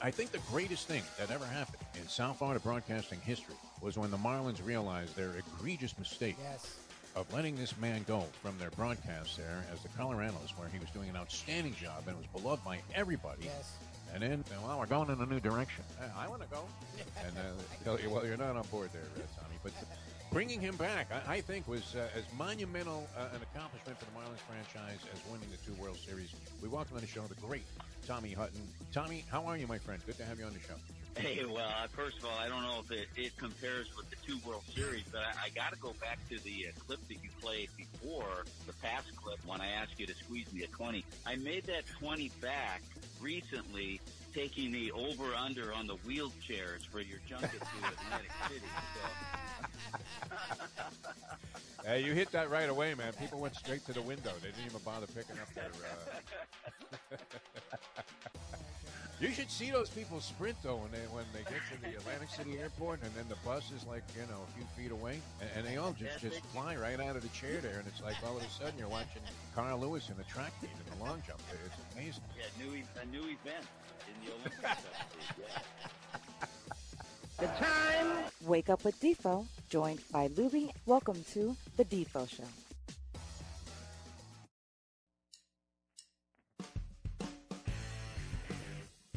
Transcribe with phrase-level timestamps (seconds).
[0.00, 4.10] I think the greatest thing that ever happened in South Florida broadcasting history was when
[4.10, 6.76] the Marlins realized their egregious mistake Yes.
[7.16, 10.78] of letting this man go from their broadcast there as the color analyst, where he
[10.78, 13.44] was doing an outstanding job and was beloved by everybody.
[13.46, 13.72] Yes.
[14.14, 15.84] And then, well, we're going in a new direction.
[16.16, 16.64] I want to go.
[17.26, 17.42] And uh,
[17.84, 19.02] tell you, well, you're not on board there,
[19.40, 19.56] Tommy.
[19.64, 19.72] But
[20.32, 24.12] bringing him back, I, I think, was uh, as monumental uh, an accomplishment for the
[24.12, 26.32] Marlins franchise as winning the two World Series.
[26.62, 27.64] We welcome on the show the great
[28.06, 28.60] Tommy Hutton.
[28.92, 30.00] Tommy, how are you, my friend?
[30.06, 30.74] Good to have you on the show.
[31.16, 34.16] Hey, well, uh, first of all, I don't know if it, it compares with the
[34.24, 37.14] two World Series, but I, I got to go back to the uh, clip that
[37.14, 41.04] you played before the past clip when I asked you to squeeze me a 20.
[41.26, 42.82] I made that 20 back
[43.20, 44.00] recently,
[44.38, 48.62] taking the over under on the wheelchairs for your junket to Atlantic City.
[48.94, 49.00] So,
[51.88, 53.12] Hey, you hit that right away, man.
[53.14, 54.30] People went straight to the window.
[54.40, 55.72] They didn't even bother picking up their.
[57.10, 57.16] Uh...
[59.20, 62.28] you should see those people sprint though when they when they get to the Atlantic
[62.28, 65.50] City Airport, and then the bus is like you know a few feet away, and,
[65.56, 68.16] and they all just just fly right out of the chair there, and it's like
[68.24, 69.22] all of a sudden you're watching
[69.54, 71.40] Carl Lewis in a track meet in the long jump.
[71.50, 71.58] There.
[71.66, 72.22] It's amazing.
[72.38, 72.70] yeah, new,
[73.02, 73.66] a new event
[74.08, 74.64] in the Olympics.
[74.64, 75.50] I believe,
[77.40, 78.48] yeah.
[78.48, 80.70] Wake up with Defo, joined by Lubie.
[80.86, 82.44] Welcome to the Defo Show.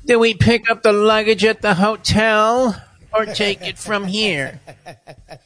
[0.06, 2.76] Do we pick up the luggage at the hotel
[3.14, 4.59] or take it from here?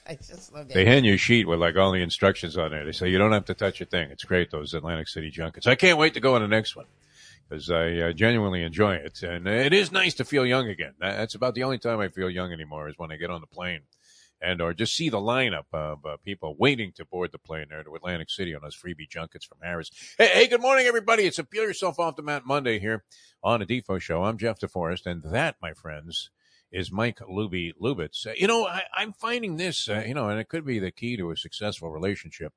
[0.08, 2.86] I just love They hand you a sheet with like all the instructions on there.
[2.86, 4.09] They say you don't have to touch a thing.
[4.12, 5.68] It's great those Atlantic City junkets.
[5.68, 6.86] I can't wait to go on the next one
[7.48, 10.94] because I uh, genuinely enjoy it, and it is nice to feel young again.
[11.00, 13.48] That's about the only time I feel young anymore is when I get on the
[13.48, 13.82] plane
[14.42, 17.84] and or just see the lineup of uh, people waiting to board the plane there
[17.84, 19.90] to Atlantic City on those freebie junkets from Harris.
[20.18, 21.24] Hey, hey, good morning, everybody.
[21.24, 23.04] It's a Peel Yourself Off the Mat Monday here
[23.44, 24.24] on a Defo Show.
[24.24, 26.30] I'm Jeff DeForest, and that, my friends,
[26.72, 28.25] is Mike Lubie Lubitz.
[28.38, 31.16] You know, I, I'm finding this, uh, you know, and it could be the key
[31.18, 32.53] to a successful relationship.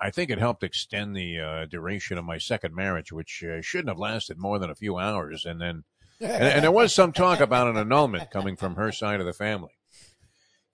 [0.00, 3.88] I think it helped extend the uh, duration of my second marriage, which uh, shouldn't
[3.88, 5.44] have lasted more than a few hours.
[5.44, 5.84] And then,
[6.20, 9.32] and, and there was some talk about an annulment coming from her side of the
[9.32, 9.72] family.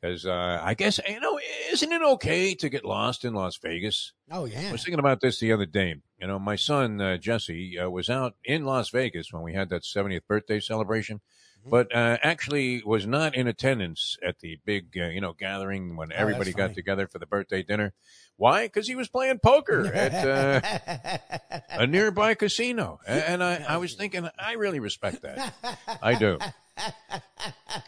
[0.00, 1.40] Because uh, I guess, you know,
[1.72, 4.12] isn't it okay to get lost in Las Vegas?
[4.30, 4.68] Oh yeah.
[4.68, 5.94] I was thinking about this the other day.
[6.20, 9.70] You know, my son uh, Jesse uh, was out in Las Vegas when we had
[9.70, 11.22] that 70th birthday celebration.
[11.64, 16.12] But uh, actually was not in attendance at the big, uh, you know, gathering when
[16.12, 16.74] everybody got Oh, funny.
[16.74, 17.92] together for the birthday dinner.
[18.36, 18.66] Why?
[18.66, 24.28] Because he was playing poker at uh, a nearby casino, and I, I was thinking,
[24.38, 25.54] I really respect that.
[26.02, 26.38] I do.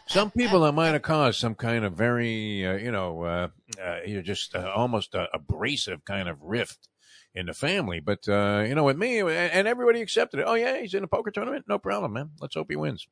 [0.07, 3.47] Some people that might have caused some kind of very, uh, you know, uh,
[3.81, 6.87] uh, you know, just uh, almost abrasive kind of rift
[7.37, 7.99] in the family.
[7.99, 10.45] But uh, you know, with me, and everybody accepted it.
[10.47, 11.65] Oh yeah, he's in a poker tournament.
[11.69, 12.31] No problem, man.
[12.41, 13.07] Let's hope he wins,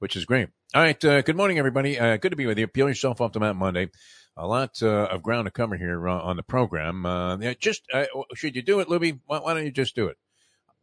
[0.00, 0.48] which is great.
[0.74, 1.02] All right.
[1.02, 1.98] Uh, good morning, everybody.
[1.98, 2.66] Uh, good to be with you.
[2.66, 3.88] Peel yourself off the mat Monday.
[4.36, 7.06] A lot uh, of ground to cover here uh, on the program.
[7.06, 7.82] Uh, just
[8.34, 9.20] should you do it, Libby?
[9.26, 10.18] Why, why don't you just do it?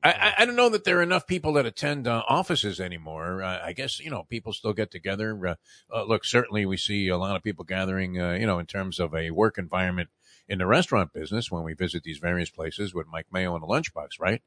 [0.03, 3.43] I, I, I don't know that there are enough people that attend offices anymore.
[3.43, 5.57] I guess you know people still get together.
[5.89, 8.15] Look, certainly we see a lot of people gathering.
[8.15, 10.09] You know, in terms of a work environment
[10.47, 13.67] in the restaurant business when we visit these various places with Mike Mayo and the
[13.67, 14.41] lunchbox, right?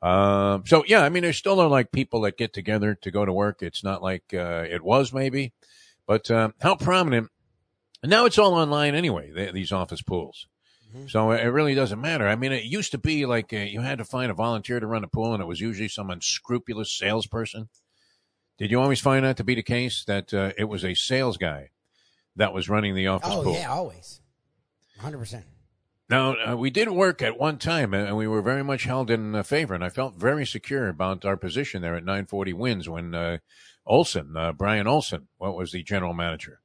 [0.00, 3.24] Um, so yeah, I mean, there still are like people that get together to go
[3.24, 3.62] to work.
[3.62, 5.52] It's not like uh, it was maybe,
[6.06, 7.30] but uh, how prominent.
[8.02, 9.32] And now it's all online anyway.
[9.34, 10.46] th these office pools.
[11.06, 12.26] So it really doesn't matter.
[12.26, 14.86] I mean, it used to be like uh, you had to find a volunteer to
[14.86, 17.68] run a pool, and it was usually some unscrupulous salesperson.
[18.56, 20.04] Did you always find that to be the case?
[20.06, 21.70] That uh, it was a sales guy
[22.36, 23.38] that was running the office pool?
[23.38, 23.52] oh pool.
[23.54, 24.20] yeah, always.
[24.98, 25.44] Hundred percent.
[26.10, 29.34] Now, uh, we did work at one time, and we were very much held in
[29.34, 33.14] uh, favor, and I felt very secure about our position there at 940 WINZ when
[33.14, 33.38] uh,
[33.84, 36.60] Olson, uh, Brian Olson, what was the general manager,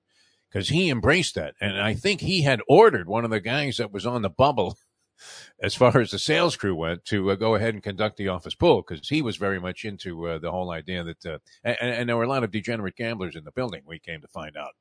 [0.50, 3.92] because he embraced that, and I think he had ordered one of the guys that
[3.92, 4.78] was on the bubble,
[5.62, 8.56] as far as the sales crew went, to uh, go ahead and conduct the office
[8.56, 12.16] pool, because he was very much into uh, the whole idea that, and, and there
[12.16, 13.82] were a lot of degenerate gamblers in the building.
[13.86, 14.72] We came to find out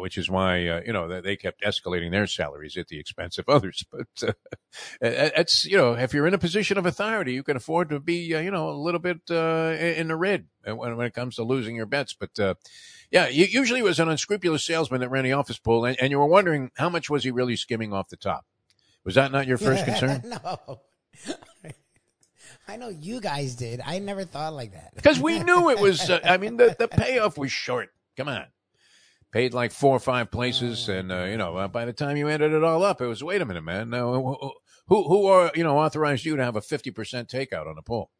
[0.00, 3.48] which is why uh, you know they, kept escalating their salaries at the expense of
[3.48, 3.84] others.
[3.90, 4.32] But uh,
[5.00, 8.34] it's you know if you're in a position of authority, you can afford to be
[8.34, 11.44] uh, you know a little bit uh, in the red when, when it comes to
[11.44, 12.14] losing your bets.
[12.14, 12.54] But uh,
[13.10, 16.18] yeah, usually it was an unscrupulous salesman that ran the office pool, and, and you
[16.18, 18.44] were wondering how much was he really skimming off the top.
[19.04, 20.22] Was that not your first concern?
[20.24, 20.80] no.
[22.66, 23.82] I know you guys did.
[23.84, 24.94] I never thought like that.
[24.94, 26.08] Because we knew it was.
[26.08, 27.90] Uh, I mean, the the payoff was short.
[28.16, 28.46] Come on.
[29.34, 32.28] Paid like four or five places, and uh, you know, uh, by the time you
[32.28, 33.90] added it all up, it was wait a minute, man.
[33.90, 34.12] Now,
[34.86, 37.82] who who, are you know authorized you to have a fifty percent takeout on a
[37.82, 38.12] pool?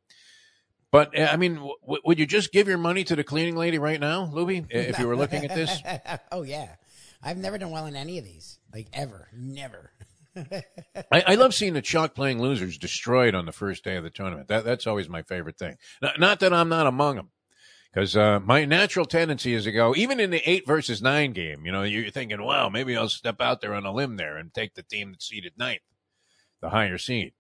[0.91, 3.79] But uh, I mean, w- would you just give your money to the cleaning lady
[3.79, 5.81] right now, Lubie, if you were looking at this?
[6.33, 6.75] oh yeah,
[7.23, 9.93] I've never done well in any of these, like ever, never.
[11.13, 14.11] I, I love seeing the chalk playing losers destroyed on the first day of the
[14.11, 14.49] tournament.
[14.49, 15.77] That that's always my favorite thing.
[16.03, 17.31] Not, not that I'm not among them,
[17.95, 21.65] because uh, my natural tendency is to go even in the eight versus nine game.
[21.65, 24.53] You know, you're thinking, wow, maybe I'll step out there on a limb there and
[24.53, 25.83] take the team that's seeded ninth,
[26.61, 27.35] the higher seed.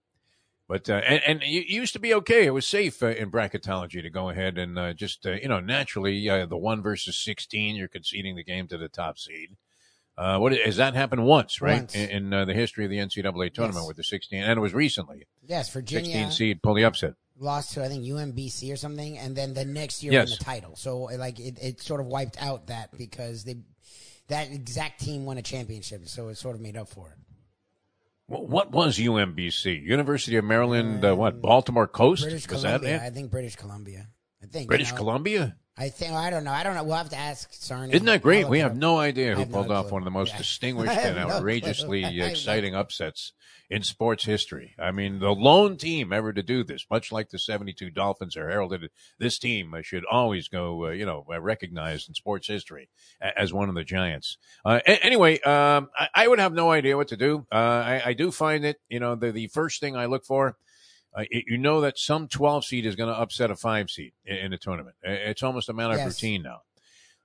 [0.69, 2.47] But uh, and, and you used to be okay.
[2.47, 5.61] It was safe uh, in bracketology to go ahead and uh, just uh, you know
[5.61, 9.57] naturally uh, the one versus sixteen, you're conceding the game to the top seed.
[10.17, 11.81] Uh, what has that happened once, right?
[11.81, 11.95] Once.
[11.97, 13.89] In, in uh, the history of the NCAA tournament Yes.
[13.89, 16.05] with the 16, and it was recently Yes, Virginia.
[16.05, 17.15] 16 seed pull the upset.
[17.39, 20.31] Lost to I think UMBC or something, and then the next year Yes.
[20.31, 20.77] won the title.
[20.77, 23.57] So like it, it sort of wiped out that because they
[24.29, 27.19] that exact team won a championship, so it sort of made up for it.
[28.27, 29.83] What was UMBC?
[29.83, 31.43] University of Maryland, uh, what?
[31.43, 32.23] Baltimore Coast?
[32.23, 33.01] British was that it?
[33.03, 34.09] I think British Columbia.
[34.43, 35.57] I think British you know, Columbia?
[35.76, 36.53] I think I don't know.
[36.53, 36.85] I don't know.
[36.85, 37.93] We'll have to ask Sarney.
[37.93, 38.49] Isn't that great?
[38.49, 39.94] We have no idea who have no pulled off clue.
[39.94, 40.38] one of the most Yeah.
[40.44, 43.32] distinguished and no outrageously exciting upsets
[43.69, 44.75] in sports history.
[44.79, 48.49] I mean, the lone team ever to do this, much like the 72 Dolphins are
[48.49, 48.88] heralded,
[49.19, 52.88] this team should always go, uh, you know, uh, recognized in sports history
[53.21, 54.37] as one of the giants.
[54.65, 57.47] Uh, a- anyway, um, I, I would have no idea what to do.
[57.50, 60.56] Uh, I, I do find it, you know, the, the first thing I look for
[61.14, 64.12] uh, it- you know that some 12 seed is going to upset a five seed
[64.25, 64.96] in, in a tournament.
[65.02, 66.62] It's almost a matter of routine now.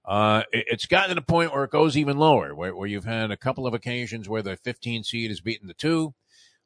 [0.05, 3.05] Uh, it- it's gotten to the point where it goes even lower, where, where you've
[3.05, 6.13] had a couple of occasions where the 15 seed has beaten the two.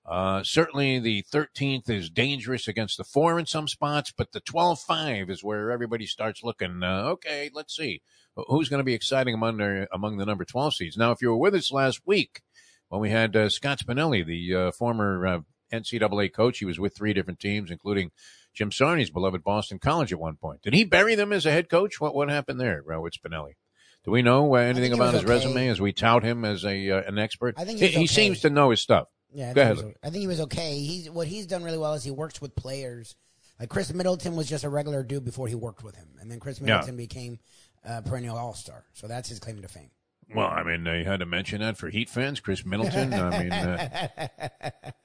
[0.06, 5.30] Uh, certainly the 13th is dangerous against the four in some spots, but the 12-5
[5.30, 8.02] is where everybody starts looking, uh, okay, let's see.
[8.36, 10.98] Who's going to be exciting among the, among the number 12 seeds?
[10.98, 12.42] Now, if you were with us last week
[12.90, 15.40] when we had uh, Scott Spinelli, the uh, former uh,
[15.74, 18.12] NCAA coach, he was with three different teams, including
[18.54, 20.62] Jim Sarney's beloved Boston College at one point.
[20.62, 22.00] Did he bury them as a head coach?
[22.00, 23.54] What what happened there, uh, with Spinelli?
[24.06, 25.32] Do we know uh, anything about his okay.
[25.32, 27.56] resume as we tout him as a uh, an expert?
[27.58, 28.08] I think he, he okay.
[28.08, 29.08] seems to know his stuff.
[29.34, 30.80] Yeah, I Go think ahead, he was- I think he was okay.
[30.80, 33.16] He's what he's done really well is he works with players.
[33.60, 36.40] Like Khris Middleton was just a regular dude before he worked with him, and then
[36.40, 36.66] Khris Yeah.
[36.66, 37.40] Middleton became
[37.84, 38.84] a perennial All Star.
[38.94, 39.92] So that's his claim to fame.
[40.36, 43.14] Well, I mean, you had to mention that for Heat fans, Khris Middleton.
[43.14, 44.28] I mean, uh,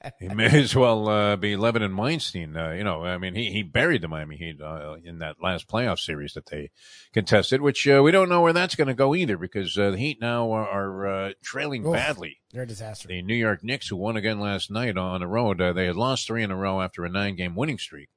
[0.19, 2.55] he may as well uh, be Levin and Weinstein.
[2.57, 5.67] Uh, you know, I mean, he, he buried the Miami Heat uh, in that last
[5.67, 6.71] playoff series that they
[7.13, 9.97] contested, which uh, we don't know where that's going to go either because uh, the
[9.97, 11.93] Heat now are, are uh, trailing Oof.
[11.93, 12.37] badly.
[12.51, 13.07] They're a disaster.
[13.07, 15.95] The New York Knicks, who won again last night on the road, uh, they had
[15.95, 18.09] lost three in a row after a nine-game winning streak.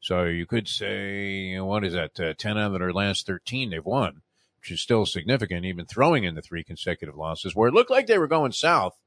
[0.00, 2.18] So you could say, what is that?
[2.20, 4.22] Uh, Ten out of their last thirteen they've won,
[4.68, 8.06] which is still significant, even throwing in the three consecutive losses, where it looked like
[8.06, 8.98] they were going south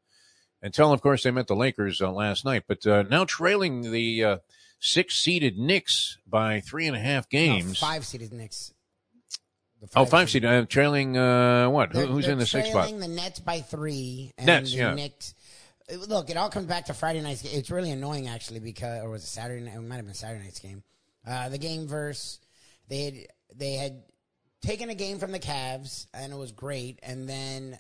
[0.61, 2.63] until, of course, they met the Lakers uh, last night.
[2.67, 4.37] But uh, now trailing the uh,
[4.79, 7.77] six-seeded Knicks by three and a half No, games.
[7.77, 8.73] five seeded Knicks.
[9.81, 11.91] The oh, five seed, uh, trailing uh, what?
[11.93, 12.89] They're- who's they're in the sixth spot?
[12.89, 14.31] the Nets by three.
[14.37, 14.93] And Nets, the yeah.
[14.95, 15.33] Knicks.
[16.07, 17.51] Look, it all comes back to Friday night's game.
[17.53, 19.75] It's really annoying, actually, because or was it Saturday night?
[19.75, 20.83] It might have been Saturday night's game.
[21.27, 22.39] Uh, the game verse
[22.87, 23.13] they had
[23.55, 24.03] they had
[24.61, 27.79] taken a game from the Cavs and it was great, and then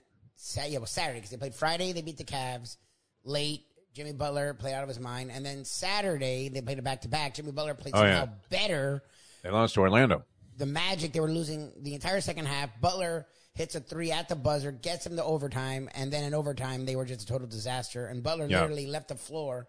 [0.55, 1.91] yeah, it was Saturday because they played Friday.
[1.93, 2.77] They beat the Cavs
[3.23, 3.61] late.
[3.93, 7.07] Jimmy Butler played out of his mind, and then Saturday they played a back to
[7.09, 7.35] back.
[7.35, 8.19] Jimmy Butler played Oh, yeah.
[8.21, 9.03] somehow better
[9.43, 10.23] They lost to Orlando.
[10.57, 12.69] the Magic, they were losing the entire second half.
[12.79, 16.85] Butler hits a three at the buzzer, gets him to overtime, and then in overtime,
[16.85, 18.05] they were just a total disaster.
[18.07, 18.61] And Butler Yeah.
[18.61, 19.67] literally left the floor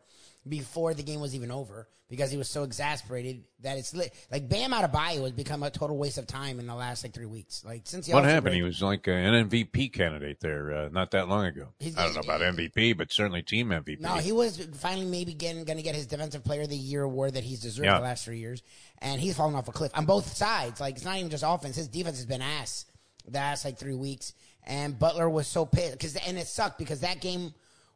[0.48, 4.12] before the game was even over because he was so exasperated that it's lit.
[4.30, 7.04] Like Bam out of Adebayo has become a total waste of time in the last
[7.04, 7.64] like three weeks.
[7.64, 8.44] Like since the What happened?
[8.44, 11.68] break- He was like an MVP candidate there uh, not that long ago.
[11.78, 14.00] He's- I don't know about MVP, but certainly team MVP.
[14.00, 17.02] No, he was finally maybe getting going to get his Defensive Player of the Year
[17.02, 17.94] award that he's deserved Yeah.
[17.98, 18.62] the last three years,
[18.98, 20.80] and he's fallen off a cliff on both sides.
[20.80, 22.84] Like it's not even just offense; his defense has been ass
[23.24, 24.34] the last like three weeks.
[24.64, 27.54] And Butler was so pissed because, and it sucked because that game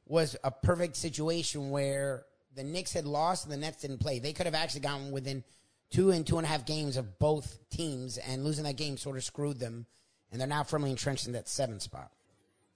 [0.09, 2.25] was a perfect situation where
[2.57, 4.19] the Knicks had lost and the Nets didn't play.
[4.19, 5.45] They could have actually gotten within
[5.91, 9.17] two and two and a half games of both teams, and losing that game sort
[9.17, 9.87] of screwed them.
[10.33, 12.11] And they're now firmly entrenched in that seventh spot.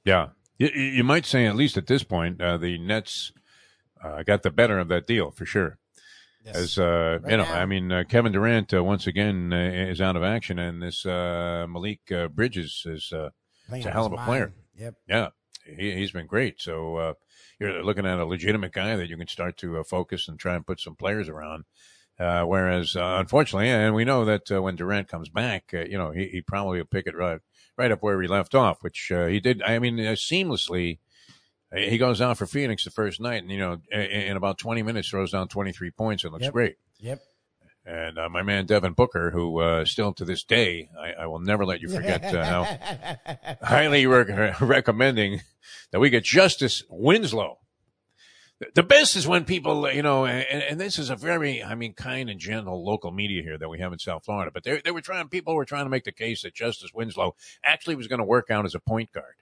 [0.05, 3.33] yeah, you, you might say at least at this point uh, the Nets
[4.03, 5.79] uh, got the better of that deal for sure.
[6.45, 6.57] Yes.
[6.57, 7.61] As uh, Right you know, now.
[7.61, 9.57] I mean, uh, Kevin Durant uh, once again uh,
[9.91, 13.29] is out of action, and this uh, Malik uh, Bridges is uh,
[13.71, 14.27] a hell of a mind.
[14.27, 14.53] player.
[14.79, 14.95] Yep.
[15.07, 15.29] Yeah,
[15.67, 16.61] he, he's been great.
[16.61, 17.15] So uh,
[17.61, 20.57] you're looking at a legitimate guy that you can start to uh, focus and try
[20.57, 21.65] and put some players around.
[22.19, 25.97] Uh, whereas, uh, unfortunately, and we know that uh, when Durant comes back, uh, you
[25.97, 27.41] know, he, he probably will pick it right,
[27.79, 29.63] right up where he left off, which uh, he did.
[29.63, 30.99] I mean, uh, seamlessly.
[31.73, 34.83] He goes out for Phoenix the first night, and you know, in, in about twenty
[34.83, 36.53] minutes, throws down twenty three points and looks Yep.
[36.53, 36.77] great.
[36.99, 37.23] Yep.
[37.91, 41.41] And uh, my man Devin Booker, who uh, still to this day, I, I will
[41.41, 45.41] never let you forget uh, how highly rec- recommending
[45.91, 47.59] that we get Justice Winslow.
[48.75, 51.75] The- best is when people, uh, you know, and, and this is a very, I
[51.75, 54.81] mean, kind and gentle local media here that we have in South Florida, but they,
[54.85, 58.07] they were trying, people were trying to make the case that Justice Winslow actually was
[58.07, 59.35] going to work out as a point guard.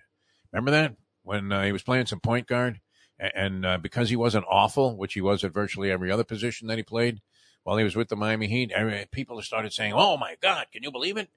[0.54, 0.96] Remember that?
[1.22, 2.80] When uh, he was playing some point guard?
[3.18, 6.78] And uh, because he wasn't awful, which he was at virtually every other position that
[6.78, 7.20] he played
[7.68, 8.72] while he was with the Miami Heat,
[9.10, 11.28] people started saying, oh my God, can you believe it?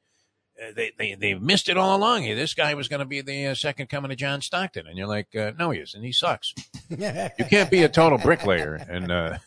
[0.58, 2.24] Uh, they, they, they missed it all along.
[2.24, 4.88] This guy was going to be the uh, second coming of John Stockton.
[4.88, 6.02] And you're like, uh, no, he isn't.
[6.02, 6.54] He sucks.
[6.90, 9.40] You can't be a total bricklayer and, uh,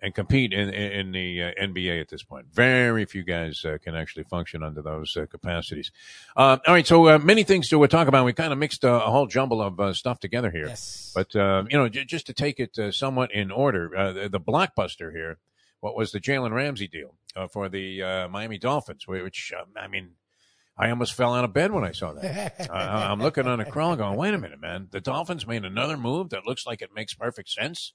[0.00, 2.46] and compete in, in, in the uh, NBA at this point.
[2.52, 5.90] Very few guys uh, can actually function under those uh, capacities.
[6.36, 6.86] Uh, all right.
[6.86, 8.24] So, uh, many things to talk about.
[8.26, 10.66] We kind of mixed uh, a whole jumble of uh, stuff together here.
[10.66, 11.10] Yes.
[11.14, 14.28] But uh, you know, j- just to take it uh, somewhat in order, uh, the,
[14.28, 15.38] the blockbuster here,
[15.84, 19.06] what was the Jalen Ramsey deal uh, for the uh, Miami Dolphins?
[19.06, 20.12] Which um, I mean,
[20.78, 22.70] I almost fell out of bed when I saw that.
[22.72, 24.88] I, I'm looking on a crawl, going, "Wait a minute, man!
[24.90, 27.92] The Dolphins made another move that looks like it makes perfect sense.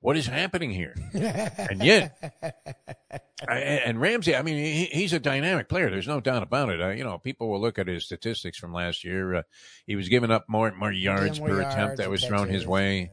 [0.00, 2.12] What is happening here?" and yet,
[3.48, 5.88] I, and Ramsey, I mean, he, he's a dynamic player.
[5.88, 6.82] There's no doubt about it.
[6.82, 9.34] Uh, you know, people will look at his statistics from last year.
[9.34, 9.42] Uh,
[9.86, 12.66] he was giving up more more yards more per yards attempt that was thrown his
[12.66, 13.10] way.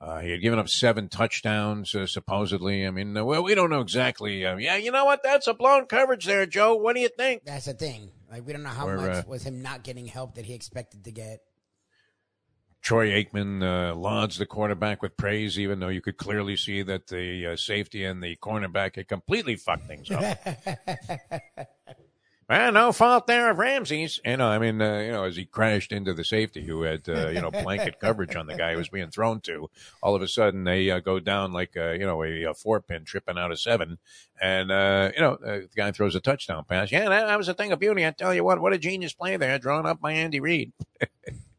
[0.00, 2.86] Uh, he had given up seven touchdowns, uh, supposedly.
[2.86, 4.46] I mean, uh, well, we don't know exactly.
[4.46, 5.22] Uh, yeah, you know what?
[5.22, 6.74] That's a blown coverage there, Joe.
[6.74, 7.44] What do you think?
[7.44, 8.10] That's the thing.
[8.30, 11.04] Like we don't know how much uh, was him not getting help that he expected
[11.04, 11.40] to get.
[12.80, 17.08] Troy Aikman uh, lauds the quarterback with praise, even though you could clearly see that
[17.08, 20.38] the uh, safety and the cornerback had completely fucked things up.
[22.50, 24.18] Well, no fault there of Ramsey's.
[24.24, 27.08] You know, I mean, uh, you know, as he crashed into the safety who had,
[27.08, 29.70] uh, you know, blanket coverage on the guy who was being thrown to,
[30.02, 32.80] all of a sudden they uh, go down like, uh, you know, a, a four
[32.80, 33.98] pin tripping out of seven.
[34.42, 36.90] And, uh, you know, uh, the guy throws a touchdown pass.
[36.90, 38.04] Yeah, that, that was a thing of beauty.
[38.04, 40.72] I tell you what, what a genius play there, drawn up by Andy Reid.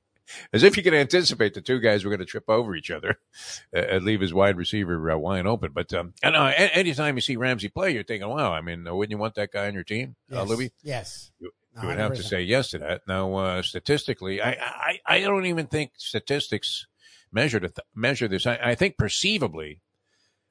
[0.53, 3.19] As if you could anticipate the two guys were going to trip over each other
[3.75, 5.71] uh, and leave his wide receiver uh, wide open.
[5.73, 8.88] But um, I know a- anytime you see Ramsey play, you're thinking, wow, I mean,
[8.88, 10.47] uh, wouldn't you want that guy on your team, uh, Yes.
[10.50, 10.71] Louis?
[10.83, 11.31] Yes.
[11.39, 13.01] You would have to say yes to that.
[13.07, 16.85] Now, uh, statistically, I, I, I don't even think statistics
[17.31, 18.45] measure th- measure this.
[18.45, 19.79] I, I think perceivably,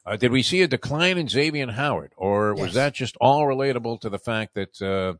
[0.06, 2.74] uh, did we see a decline in Xavier Howard, or was Yes.
[2.74, 5.18] that just all relatable to the fact that uh,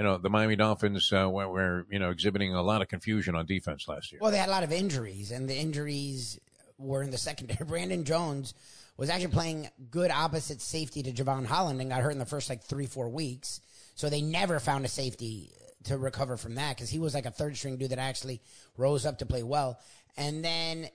[0.00, 3.34] you know the Miami Dolphins uh, were, were you know exhibiting a lot of confusion
[3.34, 4.18] on defense last year?
[4.22, 6.40] Well, they had a lot of injuries, and the injuries
[6.78, 7.64] were in the secondary.
[7.68, 8.54] Brandon Jones
[8.96, 12.48] was actually playing good opposite safety to Jevon Holland and got hurt in the first
[12.48, 13.60] like three, four weeks.
[13.94, 15.52] So they never found a safety
[15.84, 18.40] to recover from that because he was like a third string dude that actually
[18.78, 19.78] rose up to play well.
[20.16, 20.88] And then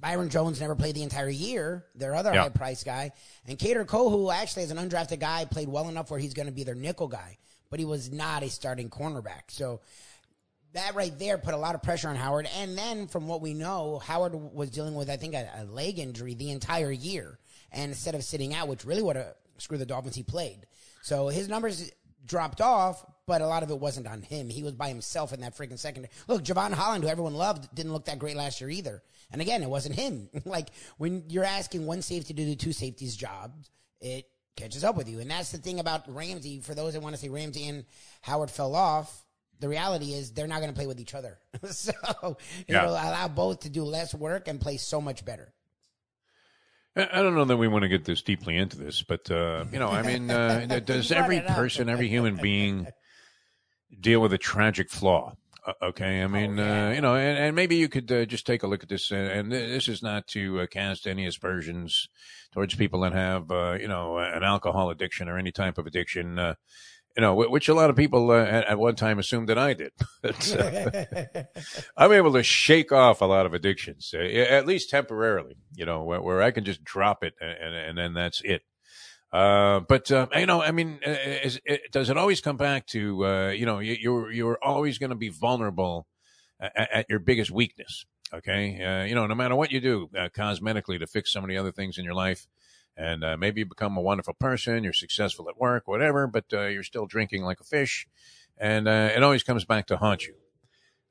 [0.00, 2.42] Byron Jones never played the entire year, their other Yeah.
[2.44, 3.12] high price guy.
[3.46, 6.52] And Kader Kohou, actually, as an undrafted guy, played well enough where he's going to
[6.52, 7.36] be their nickel guy,
[7.72, 9.44] but he was not a starting cornerback.
[9.48, 9.80] So
[10.74, 12.46] that right there put a lot of pressure on Howard.
[12.58, 15.98] And then from what we know, Howard was dealing with, I think, a, a leg
[15.98, 17.38] injury the entire year.
[17.72, 20.66] And instead of sitting out, which really would have screwed the Dolphins, he played.
[21.00, 21.90] So his numbers
[22.26, 24.50] dropped off, but a lot of it wasn't on him.
[24.50, 26.12] He was by himself in that freaking secondary.
[26.28, 29.02] Look, Jevon Holland, who everyone loved, didn't look that great last year either.
[29.30, 30.28] And again, it wasn't him.
[30.44, 33.70] like when you're asking one safety to do two safeties' jobs,
[34.02, 34.26] it
[34.56, 35.20] catches up with you.
[35.20, 36.60] And that's the thing about Ramsey.
[36.60, 37.84] For those that want to say Ramsey and
[38.22, 39.24] Howard fell off,
[39.60, 41.38] the reality is they're not going to play with each other.
[41.70, 41.92] so
[42.66, 42.82] Yeah.
[42.82, 45.52] it'll allow both to do less work and play so much better.
[46.96, 49.64] I I don't know that we want to get this deeply into this, but uh,
[49.72, 52.86] you know, I mean, uh, does every person, every human being,
[53.98, 55.34] deal with a tragic flaw?
[55.64, 56.88] Uh, okay, I mean, yeah.
[56.88, 59.12] uh, you know, and, and maybe you could uh, just take a look at this,
[59.12, 62.08] uh, and this is not to uh, cast any aspersions
[62.52, 66.38] towards people that have, uh, you know, an alcohol addiction or any type of addiction.
[66.38, 66.54] Uh,
[67.16, 69.74] you know, which a lot of people uh, at, at one time assumed that I
[69.74, 69.92] did.
[70.22, 71.48] But,
[71.96, 75.56] I'm able to shake off a lot of addictions, uh, at least temporarily.
[75.74, 78.62] You know, where, where I can just drop it and, and, and then that's it.
[79.32, 81.60] Uh, but uh, you know, I mean, uh, is,
[81.90, 85.16] does it always come back to uh, you know you, you're you're always going to
[85.16, 86.06] be vulnerable
[86.60, 88.04] at, at your biggest weakness?
[88.34, 91.56] Okay, uh, you know, no matter what you do uh, cosmetically to fix of the
[91.56, 92.46] other things in your life,
[92.96, 96.66] and uh, maybe you become a wonderful person, you're successful at work, whatever, but uh,
[96.66, 98.06] you're still drinking like a fish,
[98.58, 100.34] and uh, it always comes back to haunt you.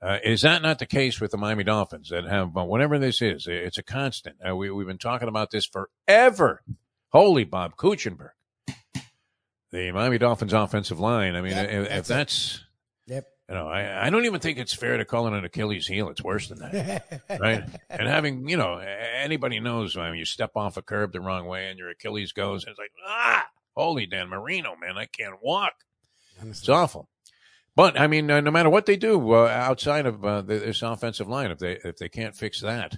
[0.02, 3.22] Uh, is that not the case with the Miami Dolphins that have uh, whatever this
[3.22, 3.46] is?
[3.48, 4.38] It's a constant.
[4.48, 6.64] Uh, we, we've been talking about this forever,
[7.12, 8.32] Holy Bob Kuechenberg.
[9.72, 11.36] The Miami Dolphins offensive line.
[11.36, 12.64] I mean, Yep, if, that's that's,
[13.08, 13.26] Yep.
[13.48, 16.10] you know, I, I don't even think it's fair to call it an Achilles heel.
[16.10, 17.64] It's worse than that, right?
[17.90, 21.70] And having, you know, anybody knows when you step off a curb the wrong way
[21.70, 25.74] and your Achilles goes, and it's like, ah, holy Dan Marino, man, I can't walk.
[26.46, 27.08] It's awful.
[27.74, 30.82] But I mean, uh, no matter what they do uh, outside of uh, the, this
[30.82, 32.98] offensive line, if they if they can't fix that,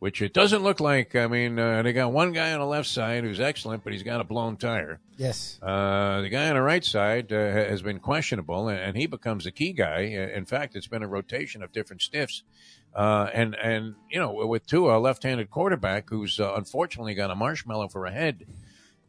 [0.00, 1.14] which it doesn't look like.
[1.14, 4.02] I mean, uh, they got one guy on the left side who's excellent, but he's
[4.02, 4.98] got a blown tire.
[5.18, 5.58] Yes.
[5.62, 9.44] Uh, the guy on the right side uh, has been questionable, and, and he becomes
[9.44, 10.00] the key guy.
[10.00, 12.42] In fact, it's been a rotation of different stiffs.
[12.94, 17.34] Uh, and and you know, with Tua, a left-handed quarterback who's uh, unfortunately got a
[17.36, 18.46] marshmallow for a head.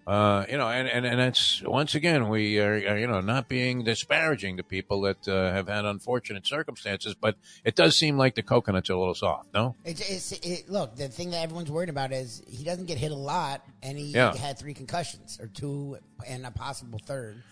[0.07, 3.47] Uh, you know, and, and, and that's once again we are, are you know not
[3.47, 8.33] being disparaging to people that uh, have had unfortunate circumstances, but it does seem like
[8.35, 9.53] the coconut's are a little soft.
[9.53, 12.97] No, It's, it's, it, look, the thing that everyone's worried about is he doesn't get
[12.97, 14.35] hit a lot, and he Yeah.
[14.35, 17.43] had three concussions or two and a possible third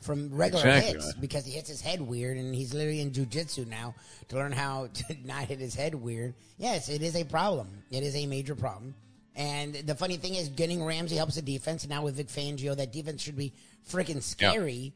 [0.00, 3.66] from regular Exactly, hits because he hits his head weird, and he's literally in jujitsu
[3.66, 3.94] now
[4.28, 6.34] to learn how to not hit his head weird.
[6.56, 7.68] Yes, it is a problem.
[7.90, 8.94] It is a major problem.
[9.38, 11.84] And the funny thing is, getting Ramsey helps the defense.
[11.84, 13.54] And now with Vic Fangio, that defense should be
[13.88, 14.92] freaking scary.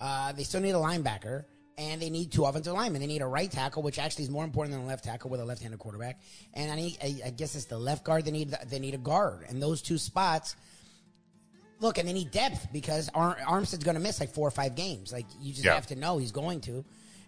[0.00, 1.44] Uh, they still need a linebacker,
[1.76, 3.02] and they need two offensive linemen.
[3.02, 5.40] They need a right tackle, which actually is more important than a left tackle with
[5.40, 6.20] a left-handed quarterback.
[6.54, 8.24] And I need, I, I guess it's the left guard.
[8.24, 10.56] They need, they need a guard, and those two spots.
[11.80, 14.74] Look, and they need depth because Ar- Armstead's going to miss like four or five
[14.74, 15.12] games.
[15.12, 15.74] Like you just Yeah.
[15.74, 16.84] have to know he's going to,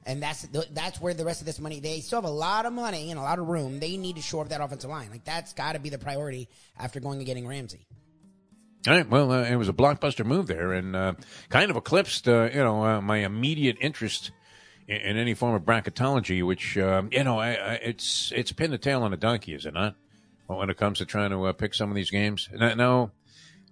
[0.06, 1.80] and that's that's where the rest of this money.
[1.80, 3.80] They still have a lot of money and a lot of room.
[3.80, 5.10] They need to shore up that offensive line.
[5.10, 7.86] Like that's got to be the priority after going and getting Ramsey.
[8.86, 9.08] All right.
[9.08, 11.14] Well, uh, it was a blockbuster move there, and uh,
[11.48, 14.30] kind of eclipsed, uh, you know, uh, my immediate interest
[14.86, 16.46] in, in any form of bracketology.
[16.46, 19.64] Which, um, you know, I, I, it's it's pin the tail on a donkey, is
[19.64, 19.96] it not?
[20.46, 22.50] When it comes to trying to uh, pick some of these games.
[22.52, 23.10] Now, now,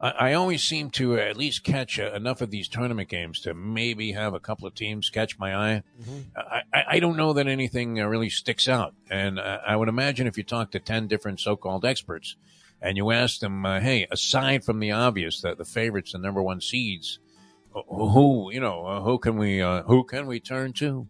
[0.02, 3.54] I, I always seem to at least catch uh, enough of these tournament games to
[3.54, 5.82] maybe have a couple of teams catch my eye.
[6.36, 9.88] I, I- I don't know that anything uh, really sticks out, and uh, I would
[9.88, 12.36] imagine if you talk to ten different so-called experts
[12.80, 16.42] and you ask them, uh, hey, aside from the obvious that the favorites, the number
[16.42, 17.20] one seeds,
[17.72, 21.06] who you know, uh, who can we uh, who can we turn to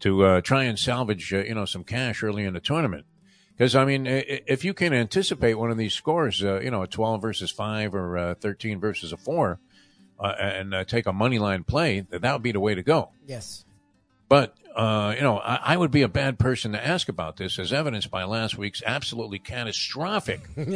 [0.00, 3.06] to uh, try and salvage uh, you know some cash early in the tournament?
[3.60, 6.86] Because I mean, if you can anticipate one of these scores, uh, you know, a
[6.86, 9.60] twelve versus five or uh, thirteen versus a four,
[10.18, 12.82] uh, and uh, take a money line play, that that would be the way to
[12.82, 13.10] go.
[13.26, 13.66] Yes.
[14.30, 17.58] But uh, you know, I, I would be a bad person to ask about this,
[17.58, 20.40] as evidenced by last week's absolutely catastrophic.
[20.56, 20.70] and,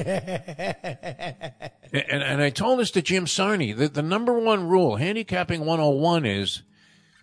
[1.91, 6.61] and I told this to Jim Sarney that the number one rule, handicapping 101, is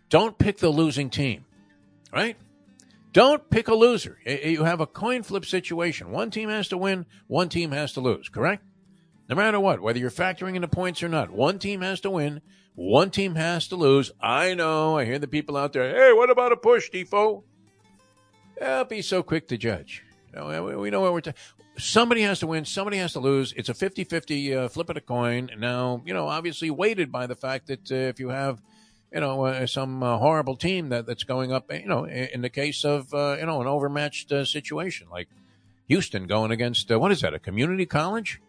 [0.09, 1.45] don't pick the losing team,
[2.11, 2.35] right?
[3.11, 4.19] Don't pick a loser.
[4.25, 6.11] You have a coin flip situation.
[6.11, 8.63] One team has to win, one team has to lose, correct?
[9.27, 12.09] No matter what, whether you're factoring in the points or not, one team has to
[12.09, 12.41] win,
[12.75, 14.11] one team has to lose.
[14.21, 17.43] I know, I hear the people out there, hey, what about a push, Defo?
[18.59, 20.03] Don't be so quick to judge.
[20.33, 21.33] We- know what we're.
[21.77, 23.53] Somebody has to win, somebody has to lose.
[23.53, 25.49] It's a 50 50 uh, flip of a coin.
[25.57, 28.61] Now, you know, obviously weighted by the fact that uh, if you have,
[29.11, 32.41] you know, uh, some uh, horrible team that, that's going up, you know, in, in
[32.41, 35.27] the case of, uh, you know, an overmatched uh, situation like
[35.87, 38.41] Houston going against, uh, what is that, a community college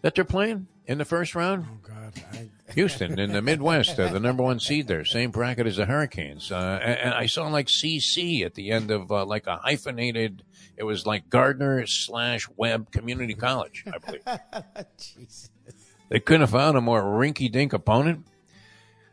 [0.00, 1.66] that they're playing in the first round?
[1.68, 2.22] Oh God.
[2.32, 5.86] I, Houston in the Midwest, uh, the number one seed there, same bracket as the
[5.86, 6.50] Hurricanes.
[6.50, 10.42] Uh, and, and I saw like CC at the end of uh, like a hyphenated.
[10.76, 14.22] It was like Gardner slash Webb Community College, I believe.
[14.98, 15.50] Jesus.
[16.08, 18.26] they couldn't have found a more rinky-dink opponent.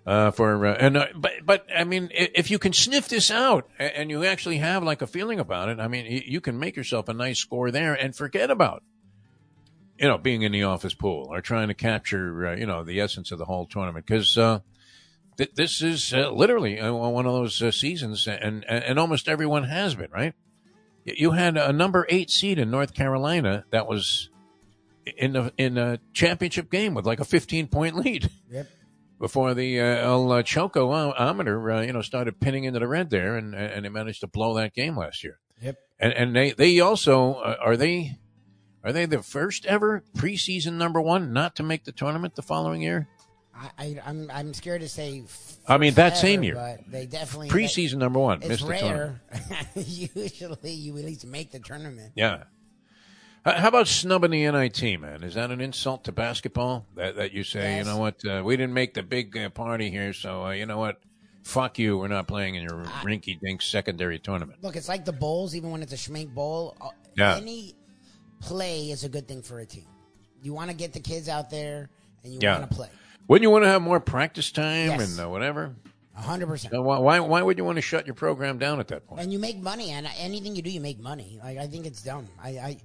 [0.05, 3.69] Uh, for uh, and uh, but but I mean, if you can sniff this out
[3.79, 7.07] and you actually have like a feeling about it, I mean, you, can make yourself
[7.07, 8.83] a nice score there and forget about
[9.99, 12.99] you know, being in the office pool or trying to capture, uh, you know, the
[12.99, 14.05] essence of the whole tournament.
[14.05, 14.59] Because uh,
[15.37, 19.95] th- this is uh, literally uh, one of those seasons, and, and almost everyone has
[19.95, 20.33] been right.
[21.05, 24.29] You had a number eight seed in North Carolina that was
[25.17, 28.67] in the in a championship game with like a fifteen point lead Yep.
[29.23, 33.37] Before the uh, El Choco ometer, uh, you know, started pinning into the red there,
[33.37, 35.39] and and they managed to blow that game last year.
[35.61, 35.77] Yep.
[35.97, 38.17] And and they they also uh, are they
[38.83, 42.81] are they the first ever preseason number one not to make the tournament the following
[42.81, 43.07] year?
[43.55, 45.23] I, I, I'm I'm scared to say.
[45.69, 46.55] I mean, that forever, same year.
[46.55, 49.19] but they definitely Preseason number one It's missed the tournament.
[49.31, 49.63] rare.
[49.85, 52.11] Usually, you at least make the tournament.
[52.15, 52.43] Yeah.
[53.45, 55.23] H- How about snubbing the NIT, man?
[55.23, 56.85] Is that an insult to basketball?
[56.95, 57.85] That that you say, Yes.
[57.85, 60.65] you know what, uh, we didn't make the big uh, party here, so uh, you
[60.65, 61.01] know what,
[61.43, 64.63] fuck you, we're not playing in your rinky-dink secondary tournament.
[64.63, 65.55] Look, it's like the bowls.
[65.55, 67.35] Even when it's a schmink bowl, uh, Yeah.
[67.37, 67.75] any
[68.39, 69.87] play is a good thing for a team.
[70.41, 71.89] You want to get the kids out there
[72.23, 72.59] and you Yeah.
[72.59, 72.89] want to play.
[73.27, 75.17] Wouldn't you want to have more practice time Yes.
[75.17, 75.75] and uh, whatever?
[76.15, 76.71] hundred percent.
[76.75, 79.19] Why why would you want to shut your program down at that point?
[79.21, 81.39] And you make money, and anything you do, you make money.
[81.43, 82.27] Like I think it's dumb.
[82.41, 82.77] I, I,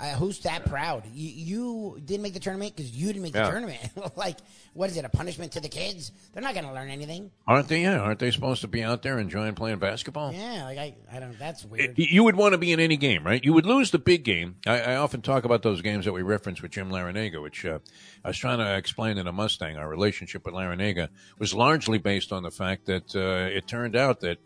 [0.00, 1.04] I who's that proud?
[1.12, 3.44] You, you didn't make the tournament because you didn't make Yeah.
[3.44, 3.80] the tournament.
[4.16, 4.38] like,
[4.72, 5.04] what is it?
[5.04, 6.10] A punishment to the kids?
[6.32, 7.30] They're not going to learn anything.
[7.46, 7.82] Aren't they?
[7.82, 10.32] Yeah, aren't they supposed to be out there enjoying playing basketball?
[10.32, 11.38] Yeah, like I, I don't.
[11.38, 11.98] That's weird.
[11.98, 13.44] Y- You would want to be in any game, right?
[13.44, 14.56] You would lose the big game.
[14.66, 17.78] I, I often talk about those games that we reference with Jim Larranaga, which uh,
[18.24, 19.76] I was trying to explain in a Mustang.
[19.76, 21.08] Our relationship with Larranaga
[21.38, 24.38] was largely based on the fact that uh, it turned out that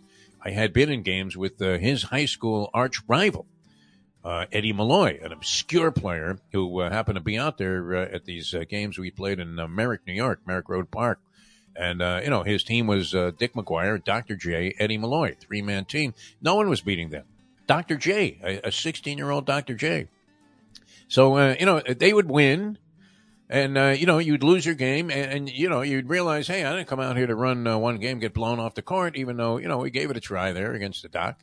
[0.43, 3.47] I had been in games with uh, his high school arch rival,
[4.25, 8.25] uh, Eddie Malloy, an obscure player who uh, happened to be out there uh, at
[8.25, 11.21] these uh, games we played in uh, Merrick, New York, Merrick Road Park.
[11.77, 14.37] And, uh, you know, his team was Dick McGuire, Dr.
[14.37, 16.15] J, Eddie Malloy, three man team.
[16.41, 17.25] No one was beating them.
[17.67, 17.97] Dr.
[17.97, 19.75] J, a 16 year old Dr.
[19.75, 20.09] J.
[21.09, 22.79] So, you know, they would win.
[23.51, 26.77] And, you know, you'd lose your game and, and, you know, you'd realize, hey, I
[26.77, 29.59] didn't come out here to run one game, get blown off the court, even though,
[29.59, 31.41] you know, we gave it a try there against the Doc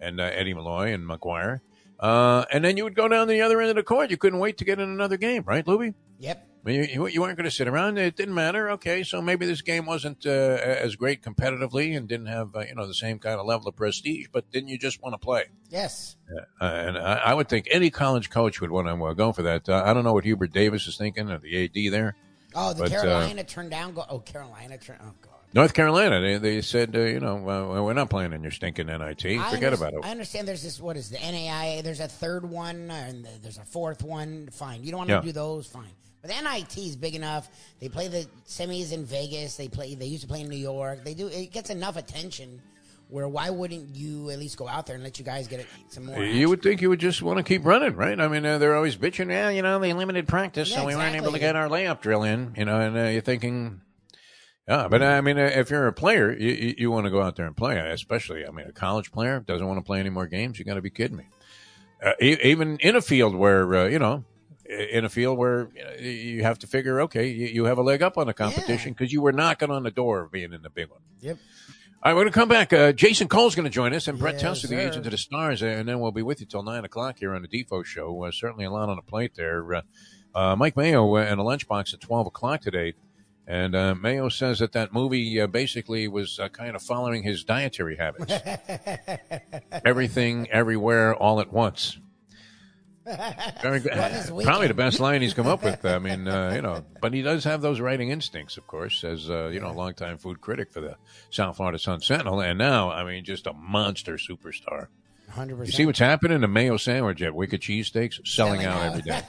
[0.00, 1.60] and Eddie Malloy and McGuire.
[1.98, 4.10] Uh, and then you would go down the other end of the court.
[4.10, 5.94] You couldn't wait to get in another game, right, Louie?
[6.18, 6.48] yep.
[6.64, 7.98] I mean, you, you weren't going to sit around.
[7.98, 8.70] It didn't matter.
[8.70, 12.74] Okay, so maybe this game wasn't uh, as great competitively and didn't have uh, you
[12.74, 14.28] know the same kind of level of prestige.
[14.32, 15.44] But didn't you just want to play?
[15.68, 16.16] Yes.
[16.58, 19.42] Uh, and I, I would think any college coach would want to uh, go for
[19.42, 19.68] that.
[19.68, 22.16] Uh, I don't know what Hubert Davis is thinking, or the AD there.
[22.54, 23.92] Oh, the But, uh, Carolina turned down.
[23.92, 25.00] Go- oh, Carolina turned.
[25.02, 25.33] Oh God.
[25.54, 28.88] North Carolina, they, they said, uh, you know, well, we're not playing in your stinking
[28.88, 29.22] NIT.
[29.22, 30.00] Forget about it.
[30.02, 30.48] I understand.
[30.48, 30.80] There's this.
[30.80, 31.82] What is the NAIA?
[31.82, 34.48] There's a third one, and there's a fourth one.
[34.52, 34.82] Fine.
[34.82, 35.20] You don't want Yeah.
[35.20, 35.66] to do those.
[35.68, 35.84] Fine.
[36.22, 37.48] But the NIT is big enough.
[37.80, 39.56] They play the semis in Vegas.
[39.56, 39.94] They play.
[39.94, 41.04] They used to play in New York.
[41.04, 41.28] They do.
[41.28, 42.60] It gets enough attention.
[43.08, 45.66] Where why wouldn't you at least go out there and let you guys get it,
[45.88, 46.24] some more?
[46.24, 48.18] You would think you would just want to keep running, right?
[48.18, 50.96] I mean, uh, they're always bitching, yeah, you know, they limited practice, Yeah, so we
[50.96, 51.40] weren't able to exactly.
[51.40, 53.82] get our layup drill in, you know, and uh, you're thinking,
[54.68, 57.20] yeah, but uh, I mean, uh, if you're a player, you, you, want to go
[57.20, 60.10] out there and play, especially, I mean, a college player doesn't want to play any
[60.10, 60.58] more games.
[60.58, 61.26] You got to be kidding me.
[62.02, 64.24] Uh, even in a field where, uh, you know,
[64.66, 68.02] in a field where uh, you have to figure, okay, you, you have a leg
[68.02, 70.70] up on the competition because you were knocking on the door of being in the
[70.70, 71.00] big one.
[71.20, 71.38] Yep.
[72.02, 72.72] All right, we're going to come back.
[72.72, 75.16] Uh, Jason Cole's going to join us, and Brett Yes, Townsend, the agent of the
[75.16, 78.24] stars, and then we'll be with you till 9 o'clock here on the Defo Show.
[78.24, 79.74] Uh, certainly a lot on the plate there.
[79.74, 79.82] Uh,
[80.34, 82.92] uh, Mike Mayo uh, and a lunchbox at 12 o'clock today.
[83.46, 87.44] And uh, Mayo says that that movie uh, basically was uh, kind of following his
[87.44, 88.32] dietary habits.
[89.84, 91.98] Everything, everywhere, all at once.
[93.62, 93.92] Very good.
[94.44, 95.84] Probably the best line he's come up with.
[95.84, 99.28] I mean, uh, you know, but he does have those writing instincts, of course, as
[99.28, 100.96] uh, you know, a longtime food critic for the
[101.30, 104.88] South Florida Sun Sentinel, and now, I mean, just a monster superstar.
[105.28, 106.40] Hundred You see what's happening?
[106.40, 108.86] The mayo sandwich at Wicked Cheesesteaks selling, Selling out, out.
[108.86, 109.22] every day.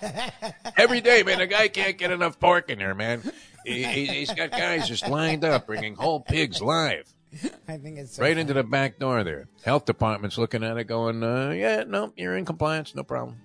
[0.77, 1.39] every day, man.
[1.39, 3.23] The guy can't get enough pork in there, man.
[3.73, 7.11] He, he, he's got guys just lined up bringing whole pigs live
[7.67, 8.41] I think it's so right funny.
[8.41, 9.47] into the back door there.
[9.63, 13.37] Health department's looking at it, going, uh, "Yeah, no, you're in compliance, no problem."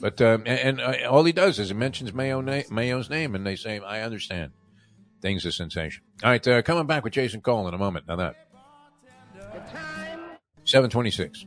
[0.00, 3.34] But um, and, and uh, all he does is he mentions Mayo na- Mayo's name,
[3.34, 4.52] and they say, "I understand."
[5.22, 6.02] Things a sensation.
[6.24, 8.06] All right, uh, coming back with Jason Cole in a moment.
[8.08, 8.36] Now that
[10.64, 11.44] seven twenty six.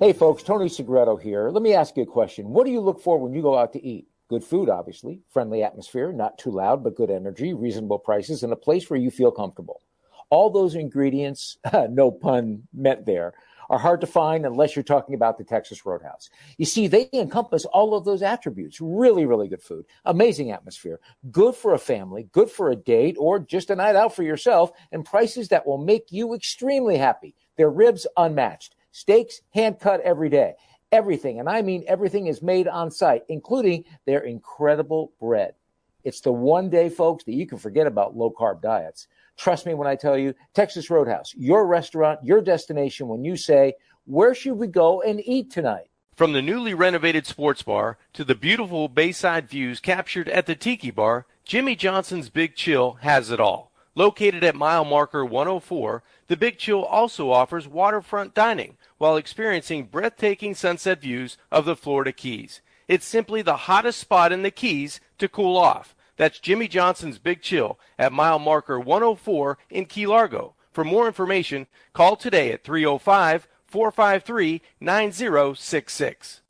[0.00, 1.50] Hey folks, Tony Segreto here.
[1.50, 2.48] Let me ask you a question.
[2.48, 4.08] What do you look for when you go out to eat?
[4.30, 8.56] Good food, obviously, friendly atmosphere, not too loud, but good energy, reasonable prices, and a
[8.56, 9.82] place where you feel comfortable.
[10.30, 11.58] All those ingredients,
[11.90, 13.34] no pun meant there,
[13.68, 16.30] are hard to find unless you're talking about the Texas Roadhouse.
[16.56, 18.80] You see, they encompass all of those attributes.
[18.80, 20.98] Really, really good food, amazing atmosphere,
[21.30, 24.70] good for a family, good for a date, or just a night out for yourself,
[24.92, 27.34] and prices that will make you extremely happy.
[27.58, 28.76] Their ribs unmatched.
[28.92, 30.54] Steaks hand cut every day.
[30.92, 35.54] Everything, and I mean everything, is made on site, including their incredible bread.
[36.02, 39.06] It's the one day, folks, that you can forget about low carb diets.
[39.36, 43.74] Trust me when I tell you, Texas Roadhouse, your restaurant, your destination when you say,
[44.06, 45.90] Where should we go and eat tonight?
[46.16, 50.90] From the newly renovated sports bar to the beautiful bayside views captured at the Tiki
[50.90, 53.70] Bar, Jimmy Johnson's Big Chill has it all.
[53.94, 60.54] Located at mile marker 104, the Big Chill also offers waterfront dining while experiencing breathtaking
[60.54, 62.60] sunset views of the Florida Keys.
[62.86, 65.96] It's simply the hottest spot in the Keys to cool off.
[66.18, 70.54] That's Jimmy Johnson's Big Chill at mile marker 104 in Key Largo.
[70.70, 76.42] For more information, call today at 305 453 9066.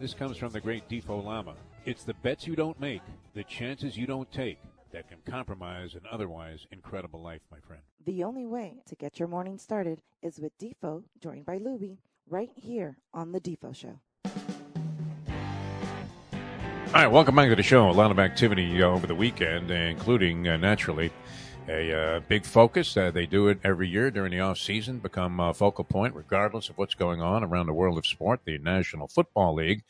[0.00, 1.54] This comes from the great Defo Lama.
[1.84, 3.02] It's the bets you don't make,
[3.34, 4.58] the chances you don't take,
[4.94, 7.82] that can compromise an otherwise incredible life, my friend.
[8.06, 11.98] The only way to get your morning started is with Defo, joined by Lubie.
[12.30, 13.98] right here on The Defo Show.
[16.86, 17.90] All right, welcome back to the show.
[17.90, 21.10] A lot of activity uh, over the weekend, uh, including uh, naturally
[21.68, 22.96] a uh, big focus.
[22.96, 26.68] Uh, they do it every year during the off season, become a focal point, regardless
[26.68, 28.42] of what's going on around the world of sport.
[28.44, 29.82] The National Football League,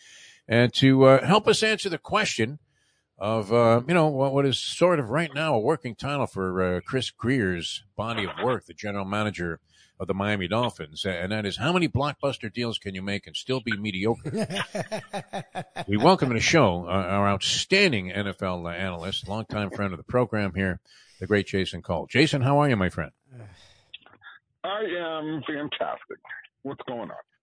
[0.48, 2.58] and to uh, help us answer the question
[3.18, 3.50] of
[3.88, 7.84] you know what, what is sort of right now a working title for Chris Grier's
[7.96, 9.60] body of work, the general manager
[10.00, 13.36] of the Miami Dolphins, and that is how many blockbuster deals can you make and
[13.36, 14.30] still be mediocre?
[15.88, 20.04] we welcome to the show uh, our outstanding NFL uh, analyst, longtime friend of the
[20.04, 20.80] program here,
[21.20, 22.06] the great Jason Cole.
[22.10, 23.12] Jason, how are you, my friend?
[24.64, 26.18] I am fantastic.
[26.62, 27.33] What's going on?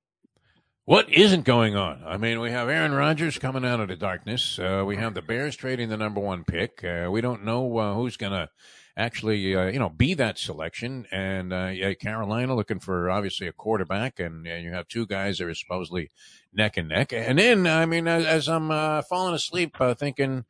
[0.85, 2.01] What isn't going on?
[2.07, 4.57] I mean, we have Aaron Rodgers coming out of the darkness.
[4.57, 6.83] Uh, we have the Bears trading the number one pick.
[6.83, 8.49] Uh, we don't know uh, who's going to
[8.97, 11.05] actually, uh, you know, be that selection.
[11.11, 15.37] And uh, yeah, Carolina looking for obviously a quarterback, and, and you have two guys
[15.37, 16.09] that are supposedly
[16.51, 17.13] neck and neck.
[17.13, 20.45] And then, I mean, as, as I'm uh, falling asleep, thinking,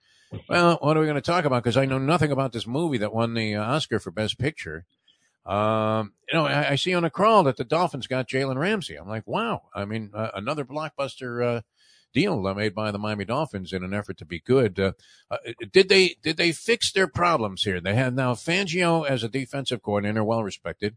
[0.47, 1.61] well, what are we going to talk about?
[1.61, 4.85] Because I know nothing about this movie that won the Oscar for Best Picture.
[5.45, 8.95] Um, you know, I, I, see on a crawl that the Dolphins got Jalen Ramsey.
[8.95, 9.63] I'm like, wow.
[9.73, 11.61] I mean, uh, another blockbuster uh,
[12.13, 14.79] deal made by the Miami Dolphins in an effort to be good.
[14.79, 14.91] Uh,
[15.31, 15.37] uh,
[15.71, 17.81] did they did they fix their problems here?
[17.81, 20.95] They have now Fangio as a defensive coordinator, well respected,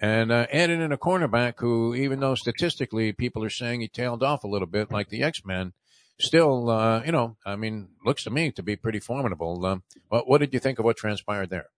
[0.00, 4.22] and uh, added in a cornerback who, even though statistically people are saying he tailed
[4.22, 5.72] off a little bit, like the X Men,
[6.20, 9.64] still, uh, you know, I mean, looks to me to be pretty formidable.
[9.64, 11.68] Um, what, what did you think of what transpired there?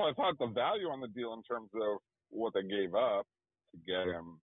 [0.00, 1.98] Well, I thought the value on the deal in terms of
[2.30, 3.26] what they gave up
[3.72, 4.40] to get him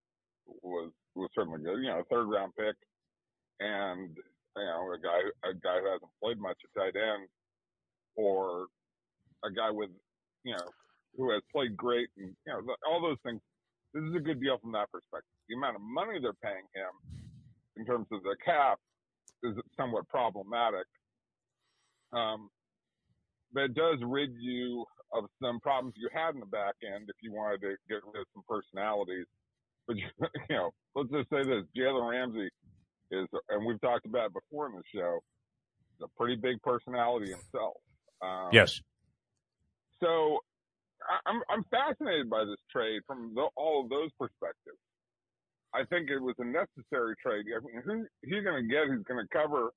[0.62, 1.82] was was certainly good.
[1.82, 2.76] You know, a third round pick,
[3.58, 5.18] and you know, a guy
[5.50, 7.26] a guy who hasn't played much at tight end,
[8.14, 8.66] or
[9.44, 9.90] a guy with
[10.44, 10.68] you know
[11.16, 13.40] who has played great, and you know all those things.
[13.94, 15.34] This is a good deal from that perspective.
[15.48, 16.94] The amount of money they're paying him,
[17.76, 18.78] in terms of the cap,
[19.42, 20.86] is somewhat problematic.
[22.12, 22.48] Um,
[23.52, 27.16] but it does rid you of some problems you had in the back end if
[27.22, 29.26] you wanted to get rid of some personalities
[29.88, 30.04] but you
[30.50, 32.50] know, let's just say this: Jalen Ramsey
[33.10, 35.18] is, and we've talked about it before in the show,
[36.02, 37.80] a pretty big personality himself.
[38.22, 38.80] Um, yes.
[40.00, 40.38] So
[41.26, 44.78] I'm I'm fascinated by this trade from the, all of those perspectives.
[45.74, 47.44] I think it was a necessary trade.
[47.54, 48.86] I mean, who he's going to get?
[48.86, 49.70] Who's going to cover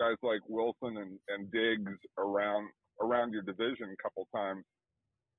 [0.00, 2.72] guys like Wilson and, and Diggs around
[3.04, 4.64] around your division a couple times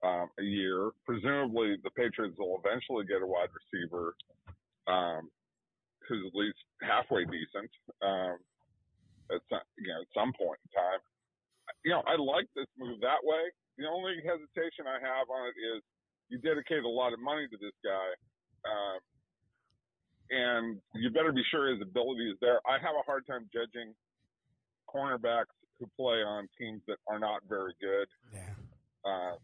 [0.06, 0.92] um, a year.
[1.06, 4.14] Presumably, the Patriots will eventually get a wide receiver
[4.86, 5.30] um,
[6.08, 7.70] who's at least halfway decent
[8.02, 8.38] um,
[9.34, 11.02] at some, you know, at some point in time.
[11.86, 13.50] You know, I like this move that way.
[13.78, 15.82] The only hesitation I have on it is
[16.30, 18.10] you dedicate a lot of money to this guy,
[18.66, 19.00] um,
[20.30, 22.62] and you better be sure his ability is there.
[22.66, 23.94] I have a hard time judging
[24.94, 28.08] cornerbacks who play on teams that are not very good.
[28.34, 28.54] Yeah.
[29.02, 29.36] Uh,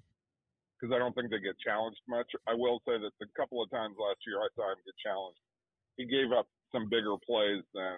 [0.77, 2.29] because I don't think they get challenged much.
[2.45, 5.41] I will say that a couple of times last year I saw him get challenged.
[5.97, 7.97] He gave up some bigger plays than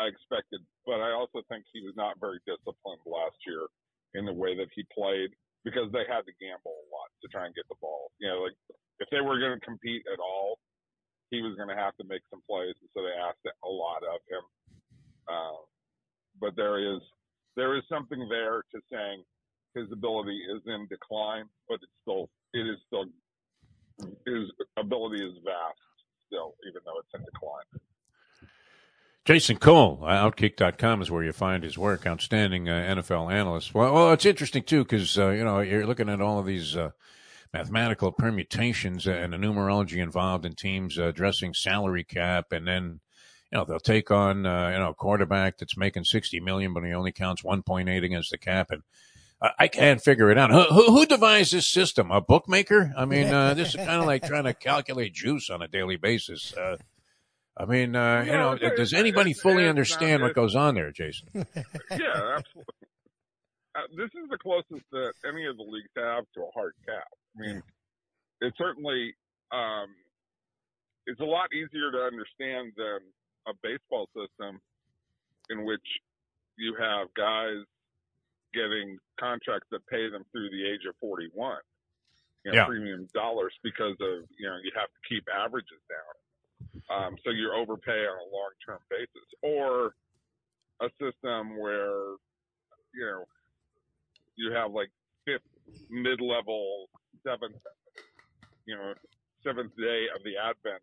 [0.00, 3.68] I expected, but I also think he was not very disciplined last year
[4.16, 5.36] in the way that he played
[5.68, 8.08] because they had to gamble a lot to try and get the ball.
[8.16, 8.56] You know, like
[9.04, 10.56] if they were going to compete at all,
[11.28, 14.00] he was going to have to make some plays, and so they asked a lot
[14.00, 14.44] of him.
[15.28, 15.60] Uh,
[16.40, 17.00] but there is
[17.56, 19.22] there is something there to saying
[19.74, 23.04] his ability is in decline, but it's still it is still
[24.26, 25.78] his ability is vast
[26.26, 27.64] still, even though it's in decline.
[29.24, 32.06] Jason Cole, Outkick.com is where you find his work.
[32.06, 33.74] Outstanding uh, NFL analyst.
[33.74, 36.76] Well, well, it's interesting too because uh, you know you're looking at all of these
[36.76, 36.92] uh,
[37.52, 43.00] mathematical permutations and the numerology involved in teams addressing salary cap, and then
[43.52, 46.84] you know they'll take on uh, you know a quarterback that's making sixty million, but
[46.84, 48.82] he only counts one point eight against the cap, and
[49.58, 50.50] I can't figure it out.
[50.50, 52.10] Who, who, devised this system?
[52.10, 52.92] A bookmaker?
[52.96, 55.96] I mean, uh, this is kind of like trying to calculate juice on a daily
[55.96, 56.52] basis.
[56.56, 56.76] Uh,
[57.56, 61.28] I mean, uh, you know, does anybody fully understand what goes on there, Jason?
[61.34, 61.44] yeah,
[62.36, 62.74] absolutely.
[63.76, 67.06] Uh, this is the closest that any of the leagues have to a hard cap.
[67.36, 67.62] I mean,
[68.40, 69.14] it certainly
[69.52, 69.94] um,
[71.06, 73.00] it's a lot easier to understand than
[73.46, 74.60] a baseball system
[75.50, 75.84] in which
[76.56, 77.64] you have guys
[78.52, 81.56] getting contracts that pay them through the age of 41,
[82.44, 82.64] you know, yeah.
[82.64, 86.14] premium dollars because of, you know, you have to keep averages down.
[86.90, 89.94] Um, so you overpay on a long term basis or
[90.80, 92.16] a system where,
[92.94, 93.24] you know,
[94.36, 94.90] you have like
[95.24, 95.42] fifth,
[95.90, 96.88] mid level,
[97.24, 97.56] seventh,
[98.66, 98.94] you know,
[99.44, 100.82] seventh day of the Advent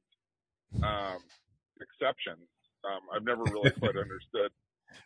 [0.84, 1.20] um,
[1.82, 2.48] exceptions.
[2.84, 4.52] Um, I've never really quite understood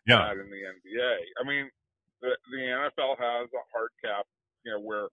[0.07, 0.19] Yeah.
[0.19, 1.17] that in the NBA.
[1.41, 1.69] I mean,
[2.21, 4.25] the, the NFL has a hard cap,
[4.65, 5.07] you know, where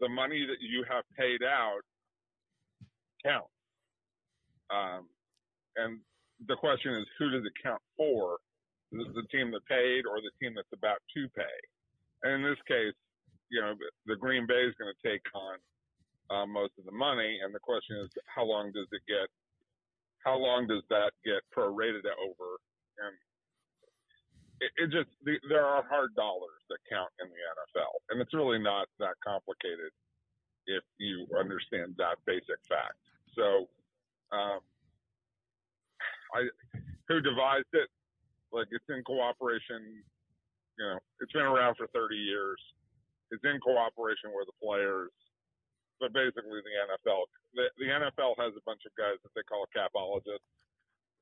[0.00, 1.80] the money that you have paid out
[3.24, 3.52] counts.
[4.70, 5.08] Um,
[5.76, 6.00] and
[6.46, 8.38] the question is, who does it count for?
[8.92, 11.56] The, the team that paid or the team that's about to pay?
[12.22, 12.94] And in this case,
[13.50, 13.74] you know,
[14.06, 15.56] the Green Bay is going to take on
[16.30, 19.26] uh, most of the money, and the question is, how long does it get?
[20.24, 22.60] How long does that get prorated over?
[23.00, 23.14] And
[24.60, 28.34] it, it just the, there are hard dollars that count in the NFL, and it's
[28.34, 29.92] really not that complicated
[30.66, 33.00] if you understand that basic fact.
[33.34, 33.66] So,
[34.30, 34.60] um,
[36.36, 36.46] I
[37.08, 37.88] who devised it?
[38.52, 40.04] Like it's in cooperation.
[40.78, 42.60] You know, it's been around for 30 years.
[43.30, 45.12] It's in cooperation with the players,
[46.00, 47.22] but basically the NFL.
[47.54, 50.42] The, the NFL has a bunch of guys that they call capologists,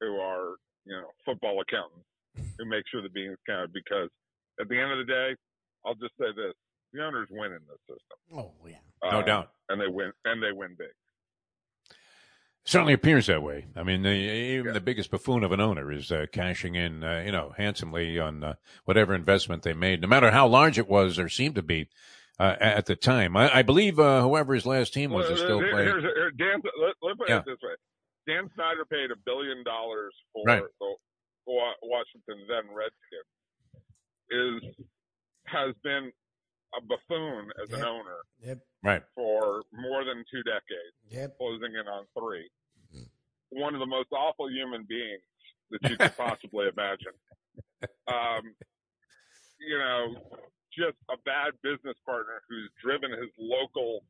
[0.01, 2.07] who are you know football accountants
[2.59, 3.73] who make sure the beans count.
[3.75, 4.09] Because
[4.61, 5.35] at the end of the day,
[5.85, 6.55] I'll just say this:
[6.93, 8.17] the owners win in this system.
[8.35, 8.79] Oh yeah.
[9.11, 9.51] No Um, doubt.
[9.69, 10.89] and they win, and they win big.
[12.65, 13.65] Certainly appears that way.
[13.77, 17.23] I mean, the, even the biggest buffoon of an owner is uh, cashing in, uh,
[17.25, 21.19] you know, handsomely on uh, whatever investment they made, no matter how large it was
[21.19, 21.89] or seemed to be
[22.39, 23.37] uh, at the time.
[23.37, 25.75] I, I believe uh, whoever his last team was is still playing.
[25.89, 27.39] here's- here- Dan, let, let's put Yeah.
[27.39, 27.75] it this way:
[28.27, 30.63] Dan Snyder paid a billion dollars for Right.
[30.81, 30.95] the
[31.47, 33.29] Washington then Redskins.
[34.31, 34.85] Is
[35.47, 36.13] has been
[36.77, 38.59] a buffoon as an owner Yep.
[38.83, 39.03] Right.
[39.15, 41.39] for more than two decades, Yep.
[41.39, 42.51] closing in on three.
[43.51, 45.23] One of the most awful human beings
[45.71, 47.15] that you could possibly imagine.
[48.07, 48.55] Um,
[49.59, 50.15] you know,
[50.77, 54.05] just a bad business partner who's driven his local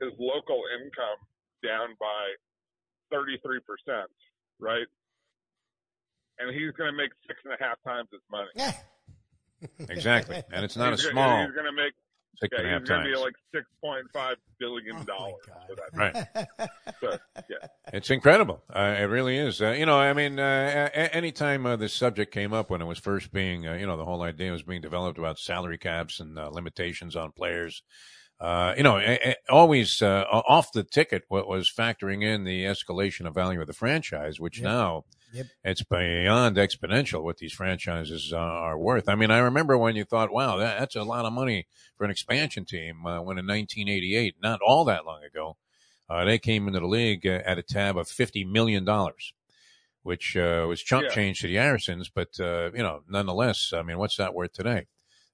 [0.00, 1.20] his local income
[1.62, 2.34] down by
[3.10, 4.10] thirty three percent,
[4.58, 4.86] right?
[6.38, 8.50] And he's going to make six and a half times his money.
[8.56, 8.72] Yeah.
[9.88, 10.42] Exactly.
[10.52, 11.94] And it's not a he's gonna- small He's going to make
[12.40, 13.18] six yeah, and a half he's going to times.
[13.18, 15.66] be like six point five billion Oh, my dollars God.
[15.68, 16.48] for that.
[16.60, 16.68] Right.
[17.00, 17.18] So,
[17.50, 17.66] yeah.
[17.92, 18.62] It's incredible.
[18.74, 19.60] Uh, it really is.
[19.60, 22.86] Uh, you know, I mean, uh, a- anytime uh, this subject came up when it
[22.86, 26.20] was first being, uh, you know, the whole idea was being developed about salary caps
[26.20, 27.82] and uh, limitations on players.
[28.40, 32.64] Uh, you know, a- a- always uh, off the ticket what was factoring in the
[32.64, 34.64] escalation of value of the franchise, which Yep.
[34.64, 35.46] now Yep.
[35.64, 39.08] it's beyond exponential what these franchises uh, are worth.
[39.08, 41.66] I mean, I remember when you thought, wow, that, that's a lot of money
[41.96, 45.56] for an expansion team uh, when in 1988, not all that long ago,
[46.08, 48.86] uh, they came into the league uh, at a tab of $50 million,
[50.02, 51.14] which uh, was chump Yeah.
[51.14, 52.08] change to the Arisons.
[52.08, 54.86] But, uh, you know, nonetheless, I mean, what's that worth today?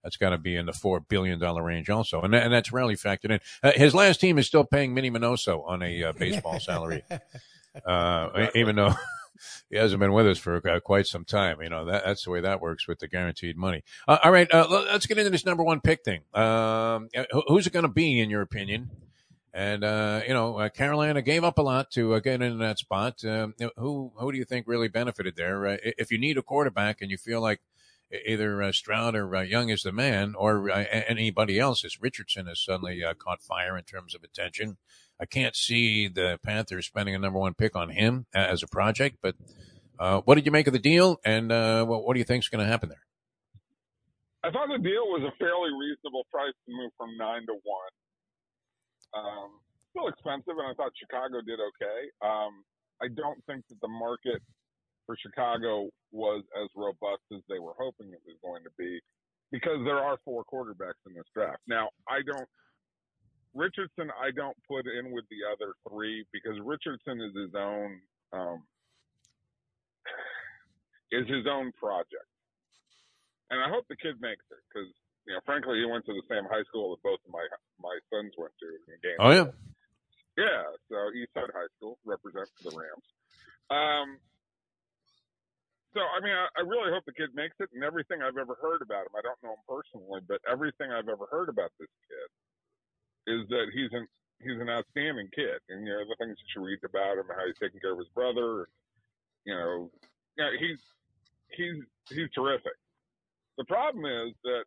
[0.02, 2.22] That's got to be in the $4 billion range also.
[2.22, 3.40] And, that, and that's rarely factored in.
[3.62, 7.02] Uh, his last team is still paying Minnie Minoso on a uh, baseball salary,
[7.86, 8.94] uh, even though
[9.68, 11.60] he hasn't been with us for uh, quite some time.
[11.62, 13.82] You know, that, that's the way that works with the guaranteed money.
[14.06, 16.22] Uh, all right, uh, let's get into this number one pick thing.
[16.34, 17.08] Um,
[17.48, 18.90] who's it going to be, in your opinion?
[19.52, 22.78] And uh, you know, uh, Carolina gave up a lot to uh, get into that
[22.78, 23.24] spot.
[23.24, 25.78] Um, who who do you think really benefited there?
[25.82, 27.60] If you need a quarterback and you feel like
[28.26, 33.42] either Stroud or Young is the man, or anybody else, as Richardson has suddenly caught
[33.42, 34.76] fire in terms of attention.
[35.20, 39.18] I can't see the Panthers spending a number one pick on him as a project.
[39.22, 39.36] But
[39.98, 42.48] uh, what did you make of the deal, and uh, what, do you think is
[42.48, 43.04] going to happen there?
[44.42, 47.92] I thought the deal was a fairly reasonable price to move from nine to one.
[49.12, 49.60] Um,
[49.92, 52.00] still expensive, and I thought Chicago did okay.
[52.24, 52.64] Um,
[53.04, 54.40] I don't think that the market
[55.04, 59.00] for Chicago was as robust as they were hoping it was going to be
[59.52, 61.60] because there are four quarterbacks in this draft.
[61.68, 62.48] Now, I don't.
[63.54, 68.00] Richardson, I don't put in with the other three because Richardson is his own
[68.32, 68.62] um,
[71.10, 72.30] is his own project
[73.50, 74.88] and I hope the kid makes it because
[75.26, 77.44] you know, frankly, he went to the same high school that both of my
[77.82, 79.18] my sons went to in.
[79.20, 79.50] Oh yeah,
[80.38, 80.64] yeah.
[80.88, 83.06] So Eastside High School represents the Rams.
[83.68, 84.18] Um,
[85.92, 87.68] so I mean, I, I really hope the kid makes it.
[87.74, 91.10] And everything I've ever heard about him, I don't know him personally, but everything I've
[91.10, 92.28] ever heard about this kid
[93.30, 94.06] is that he's an
[94.42, 97.46] he's an outstanding kid, and you know the things that you read about him, how
[97.46, 98.72] he's taking care of his brother, and
[99.44, 99.90] you know,
[100.36, 100.78] yeah, he's
[101.54, 101.78] he's
[102.08, 102.74] he's terrific.
[103.58, 104.64] The problem is that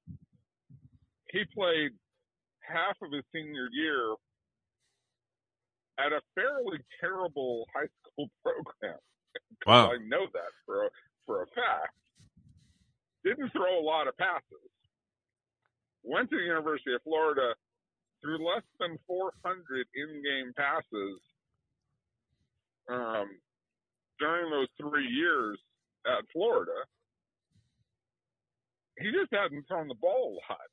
[1.32, 1.92] he played
[2.62, 4.16] half of his senior year
[6.00, 9.00] at a fairly terrible high school program.
[9.66, 9.92] Wow.
[9.92, 10.90] I know that for a,
[11.26, 11.94] for a fact.
[13.24, 14.70] Didn't throw a lot of passes.
[16.04, 17.56] Went to the University of Florida,
[18.24, 19.36] through less than 400
[19.94, 21.20] in-game passes
[22.90, 23.28] um,
[24.18, 25.60] during those three years
[26.08, 26.88] at Florida.
[28.98, 30.72] He just hasn't thrown the ball a lot.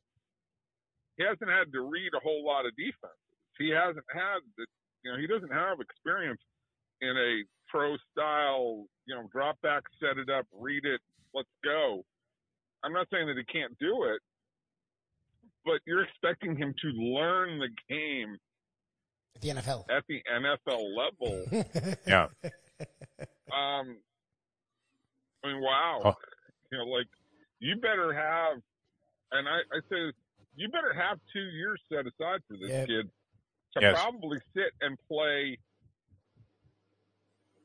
[1.18, 3.18] He hasn't had to read a whole lot of defenses.
[3.58, 4.64] He hasn't had the,
[5.02, 6.40] you know, he doesn't have experience
[7.02, 11.00] in a pro style, you know, drop back, set it up, read it,
[11.34, 12.04] let's go.
[12.84, 14.20] I'm not saying that he can't do it,
[15.64, 18.36] but you're expecting him to learn the game
[19.36, 19.84] at the NFL.
[19.90, 21.96] at the NFL level.
[22.06, 22.26] Yeah.
[23.52, 23.96] Um,
[25.44, 26.00] I mean, wow.
[26.04, 26.14] Oh.
[26.72, 27.06] You know, like
[27.58, 28.60] you better have,
[29.32, 30.12] and I, I say
[30.56, 32.86] you better have two years set aside for this Yep.
[32.88, 33.10] kid
[33.74, 33.94] to Yes.
[34.00, 35.58] probably sit and play.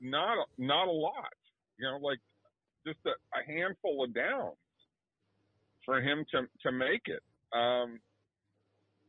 [0.02, 1.34] Not a- not a lot,
[1.80, 2.20] you know, like
[2.86, 4.58] just a, a handful of downs
[5.86, 7.24] for him to to make it.
[7.56, 8.00] Um,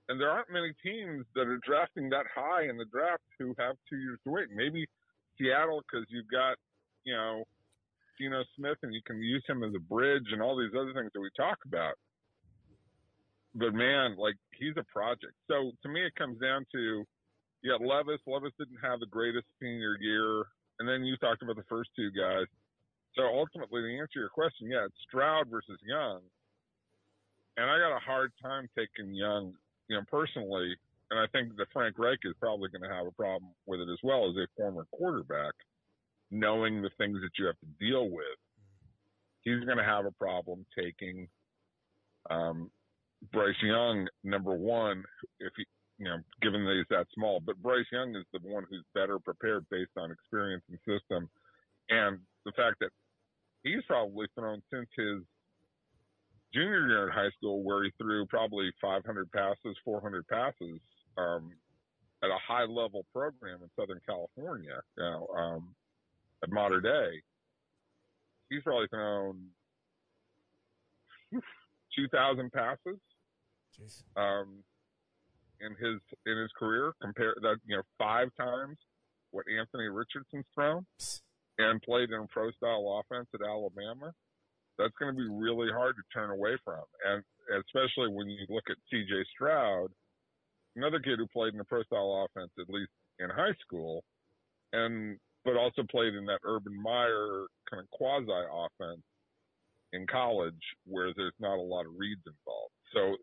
[0.08, 3.74] and there aren't many teams that are drafting that high in the draft who have
[3.90, 4.46] two years to wait.
[4.54, 4.86] Maybe
[5.38, 6.56] Seattle because you've got
[7.04, 7.42] you know
[8.18, 11.10] Geno Smith and you can use him as a bridge and all these other things
[11.12, 11.94] that we talk about.
[13.54, 15.34] But man, like he's a project.
[15.48, 17.04] So to me, it comes down to
[17.62, 18.22] you got Levis.
[18.26, 20.46] Levis didn't have the greatest senior year,
[20.78, 22.46] and then you talked about the first two guys.
[23.16, 26.20] So ultimately, to answer to your question, yeah, it's Stroud versus Young,
[27.56, 29.54] and I got a hard time taking Young,
[29.88, 30.74] you know, personally.
[31.10, 33.88] And I think that Frank Reich is probably going to have a problem with it
[33.90, 35.54] as well as a former quarterback,
[36.30, 38.38] knowing the things that you have to deal with.
[39.42, 41.28] He's going to have a problem taking
[42.28, 42.70] um,
[43.32, 45.04] Bryce Young number one
[45.38, 45.64] if he,
[45.98, 47.40] you know, given that he's that small.
[47.40, 51.30] But Bryce Young is the one who's better prepared based on experience and system,
[51.88, 52.90] and the fact that
[53.62, 55.22] he's probably thrown since his
[56.56, 60.80] junior year in high school, where he threw probably 500 passes, 400 passes,
[61.18, 61.52] um,
[62.22, 65.74] at a high level program in Southern California, you know, um,
[66.42, 67.20] at modern day.
[68.48, 69.48] He's probably thrown
[71.94, 72.98] 2,000 passes
[73.78, 74.02] Jeez.
[74.16, 74.62] um,
[75.60, 76.92] in his in his career.
[77.02, 78.76] Compare that you know five times
[79.30, 80.86] what Anthony Richardson's thrown,
[81.58, 84.12] and played in a pro style offense at Alabama.
[84.78, 87.22] That's going to be really hard to turn away from, and
[87.64, 89.24] especially when you look at C.J.
[89.34, 89.88] Stroud,
[90.76, 94.04] another kid who played in a pro style offense at least in high school,
[94.72, 99.02] and but also played in that Urban Meyer kind of quasi offense
[99.92, 102.74] in college where there's not a lot of reads involved.
[102.92, 103.16] So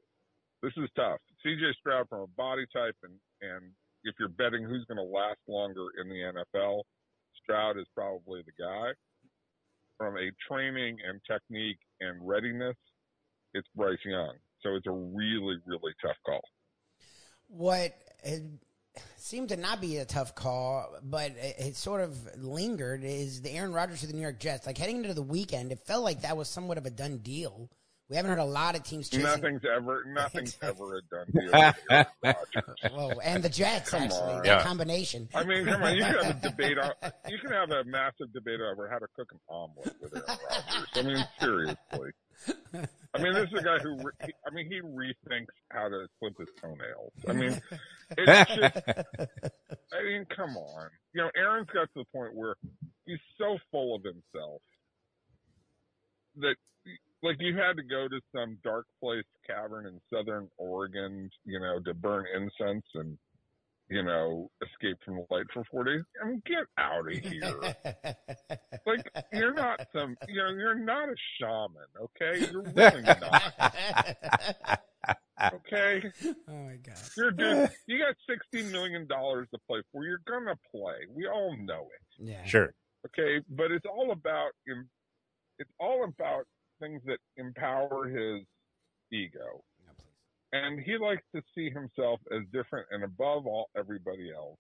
[0.64, 1.20] this is tough.
[1.46, 3.72] CJ Stroud from a body type and, and
[4.04, 6.82] if you're betting who's going to last longer in the NFL,
[7.42, 8.92] Stroud is probably the guy.
[9.98, 12.76] From a training and technique and readiness,
[13.54, 14.34] it's Bryce Young.
[14.62, 16.42] So it's a really, really tough call.
[17.48, 17.94] What
[19.18, 23.52] seemed to not be a tough call, but it, it sort of lingered is the
[23.52, 24.66] Aaron Rodgers to the New York Jets.
[24.66, 27.70] Like heading into the weekend, it felt like that was somewhat of a done deal.
[28.14, 29.24] We haven't heard a lot of teams chasing.
[29.26, 31.46] Nothing's ever, nothing's ever a done deal.
[31.46, 32.92] with Aaron Rodgers.
[32.92, 34.36] Whoa, and the Jets Come actually, on.
[34.44, 34.62] that Yeah.
[34.62, 35.28] combination.
[35.34, 36.92] I mean, come on, you can have a debate on,
[37.28, 40.88] you can have a massive debate over how to cook an omelet with Aaron Rodgers.
[40.96, 42.12] I mean, seriously.
[43.16, 46.38] I mean, this is a guy who, re- I mean, he rethinks how to clip
[46.38, 47.14] his toenails.
[47.28, 47.60] I mean,
[48.16, 48.78] it's just,
[49.92, 50.90] I mean, come on.
[51.16, 52.58] You know, Aaron's got to the point where
[53.08, 54.62] he's so full of himself
[56.42, 56.56] that,
[57.24, 61.80] like, you had to go to some dark place cavern in southern Oregon, you know,
[61.80, 63.18] to burn incense and,
[63.90, 66.04] you know, escape from the light for four days.
[66.22, 67.60] I mean, get out of here.
[68.86, 72.52] like, you're not some, you know, you're not a shaman, okay?
[72.52, 74.80] You're really not.
[75.54, 76.04] Okay?
[76.48, 76.98] oh my god.
[77.18, 78.16] You're doing, you got
[78.56, 80.06] $60 million to play for.
[80.06, 80.96] You're going to play.
[81.14, 82.26] We all know it.
[82.26, 82.46] Yeah.
[82.46, 82.74] Sure.
[83.08, 83.44] Okay?
[83.50, 84.52] But it's all about,
[85.60, 86.46] it's all about
[86.84, 88.42] things that empower his
[89.12, 89.64] ego.
[90.52, 94.60] And he likes to see himself as different and above all everybody else.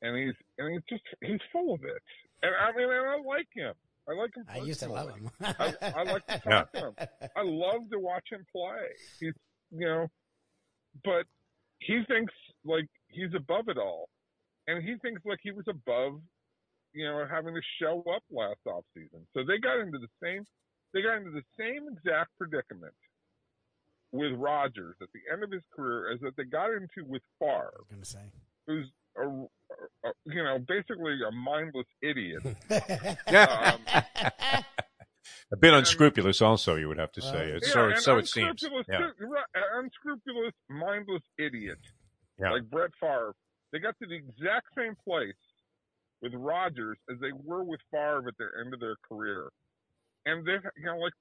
[0.00, 2.02] And he's, and he's just, he's full of it.
[2.42, 3.74] And I mean, and I like him.
[4.08, 4.44] I like him.
[4.48, 5.30] I used to love him.
[5.42, 6.94] I, I like to talk to him.
[7.36, 8.88] I love to watch him play.
[9.20, 9.34] He's,
[9.70, 10.06] you know,
[11.04, 11.26] but
[11.80, 12.32] he thinks
[12.64, 14.08] like he's above it all,
[14.66, 16.20] and he thinks like he was above,
[16.94, 19.26] you know, having to show up last off season.
[19.34, 20.44] So they got into the same,
[20.94, 22.94] they got into the same exact predicament
[24.12, 27.72] with Rodgers at the end of his career as that they got into with Favre,
[27.74, 28.32] I was gonna say.
[28.66, 28.86] who's
[29.18, 29.26] a,
[30.08, 32.42] a you know basically a mindless idiot.
[33.30, 33.76] Yeah.
[33.98, 34.64] Um,
[35.52, 37.52] A bit unscrupulous, also, you would have to say.
[37.56, 38.48] It's so, so it seems.
[38.62, 39.08] unscrupulous Yeah.
[39.54, 41.78] an unscrupulous, mindless idiot
[42.38, 42.50] Yeah.
[42.52, 43.34] like Brett Favre.
[43.72, 45.36] They got to the exact same place
[46.22, 49.48] with Rodgers as they were with Favre at the end of their career.
[50.26, 51.12] And they've, you know, like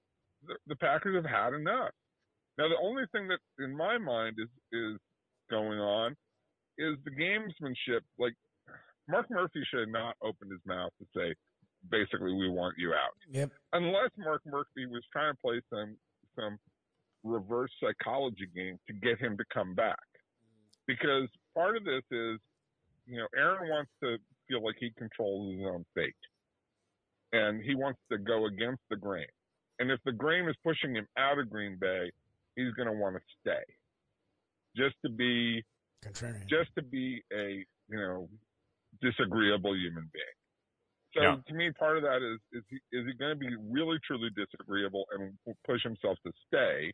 [0.45, 1.91] the, the Packers have had enough.
[2.58, 4.98] Now, the only thing that in my mind is is
[5.50, 6.16] going on
[6.78, 8.02] is the gamesmanship.
[8.18, 8.34] Like
[9.08, 11.34] Mark Murphy should have not open his mouth to say,
[11.89, 13.16] basically, we want you out.
[13.32, 13.52] Yep.
[13.74, 15.95] Unless Mark Murphy was trying to play some
[16.36, 16.58] some
[17.24, 20.00] reverse psychology game to get him to come back.
[20.88, 22.39] Because part of this is,
[23.06, 24.18] you know, Aaron wants to
[24.48, 26.16] feel like he controls his own fate.
[27.34, 29.28] And he wants to go against the grain.
[29.80, 32.11] And if the grain is pushing him out of Green Bay,
[32.55, 33.63] he's going to want to stay.
[34.75, 35.63] Just to be
[36.03, 36.47] Contrarian.
[36.47, 38.30] just to be a, you know,
[39.01, 40.25] disagreeable human being.
[41.13, 41.36] So Yeah.
[41.47, 44.30] to me, part of that is is he, is he going to be really truly
[44.36, 46.93] disagreeable and push himself to stay,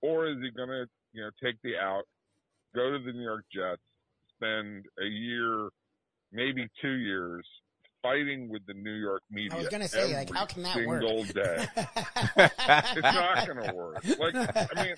[0.00, 2.04] or is he going to you know take the out,
[2.74, 3.82] go to the New York Jets,
[4.36, 5.70] spend a year,
[6.32, 7.46] maybe two years
[8.02, 9.50] fighting with the New York media?
[9.52, 11.02] I was gonna say, like, how can that work?
[11.02, 11.66] single day?
[11.76, 14.04] it's not going to work.
[14.18, 14.94] Like, I mean,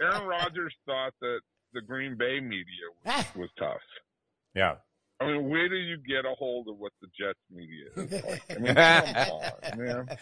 [0.00, 1.40] Aaron Rodgers thought that
[1.72, 2.64] the Green Bay media
[3.04, 3.80] was, was tough.
[4.54, 4.76] Yeah.
[5.18, 8.42] I mean, where do you get a hold of what the Jets media is like?
[8.50, 9.32] I mean, come
[9.72, 10.18] on, man.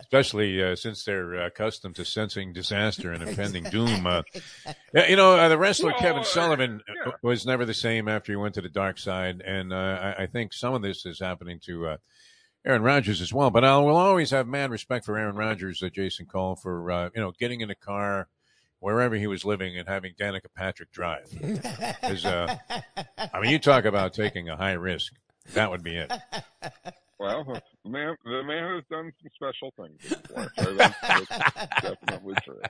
[0.00, 4.06] Especially uh, since they're uh, accustomed to sensing disaster and impending doom.
[4.06, 4.22] Uh,
[4.94, 7.10] yeah, you know, uh, the wrestler Well, Kevin uh, Sullivan yeah.
[7.10, 10.22] uh, was never the same after he went to the dark side, and uh, I,
[10.22, 11.96] I think some of this is happening to uh,
[12.64, 13.50] Aaron Rodgers as well.
[13.50, 17.10] But I will always have mad respect for Aaron Rodgers, uh, Jason Cole, for uh,
[17.14, 18.28] you know getting in a car
[18.80, 21.26] wherever he was living and having Danica Patrick drive.
[22.24, 22.56] uh,
[23.32, 25.12] I mean, you talk about taking a high risk.
[25.54, 26.12] That would be it.
[27.18, 30.52] Well, the man, the man has done some special things before.
[30.62, 32.60] So that's, that's definitely true.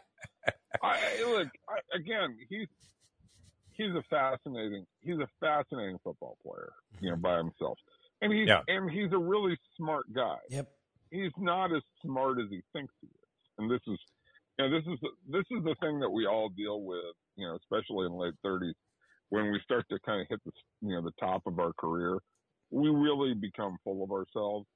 [0.82, 2.68] I, look, I, again, he's
[3.72, 7.78] he's a fascinating he's a fascinating football player, you know, by himself,
[8.22, 8.62] and he's Yeah.
[8.68, 10.36] and he's a really smart guy.
[10.50, 10.68] Yep.
[11.10, 13.12] He's not as smart as he thinks he is,
[13.58, 13.98] and this is,
[14.58, 14.98] you know, this is
[15.28, 18.74] this is the thing that we all deal with, you know, especially in late thirties,
[19.30, 20.52] when we start to kind of hit the
[20.82, 22.18] you know the top of our career,
[22.70, 24.66] we really become full of ourselves.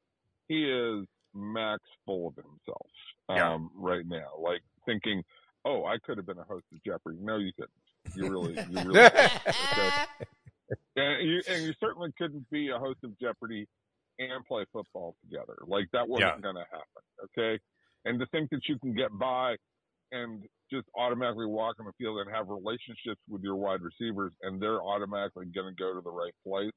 [0.49, 2.87] He is max full of himself
[3.31, 3.55] Yeah.
[3.55, 5.23] um, right now, like thinking,
[5.65, 7.71] "Oh, I could have been a host of Jeopardy." No, you couldn't.
[8.17, 9.01] You really, you really.
[9.01, 9.29] okay?
[10.97, 13.67] And you, and you certainly couldn't be a host of Jeopardy
[14.19, 15.57] and play football together.
[15.67, 16.41] Like that wasn't Yeah.
[16.41, 17.03] going to happen.
[17.25, 17.61] Okay.
[18.05, 19.57] And to think that you can get by
[20.13, 24.61] and just automatically walk on the field and have relationships with your wide receivers and
[24.63, 26.73] they're automatically going to go to the right place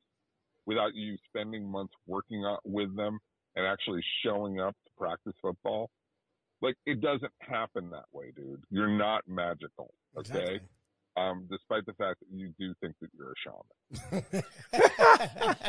[0.65, 3.19] without you spending months working with them
[3.55, 5.89] and actually showing up to practice football.
[6.61, 8.63] Like it doesn't happen that way, dude.
[8.69, 9.93] You're not magical.
[10.17, 10.39] Okay.
[10.39, 10.59] Exactly.
[11.17, 14.43] Um, despite the fact that you do think that you're a shaman.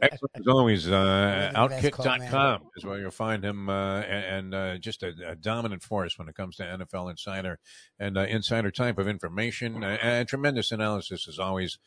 [0.00, 0.88] Excellent as always.
[0.88, 4.54] Uh, One of the best call, Outkick.com is where you'll find him, uh, and, and
[4.54, 7.58] uh, just a, a dominant force when it comes to NFL insider
[7.98, 9.82] and uh, insider type of information.
[9.82, 11.78] Uh, and tremendous analysis as always.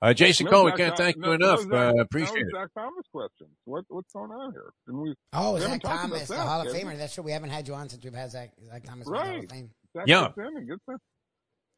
[0.00, 1.64] Uh, Jason No Cole, we can't Thom- thank you no- enough.
[1.66, 2.52] no Zach- uh, no appreciate it.
[2.54, 3.50] Zach Thomas questions.
[3.64, 4.70] What what's going on here?
[4.86, 5.14] Didn't we?
[5.32, 6.68] Oh, We Zach haven't talked about Thomas, the that, Hall of?
[6.68, 6.96] Famer.
[6.98, 7.24] That's true.
[7.24, 9.34] We haven't had you on since we've had Zach, Zach Thomas in the Hall of
[9.34, 9.50] Right.
[9.52, 9.70] Fame.
[9.96, 10.28] Zach Yeah.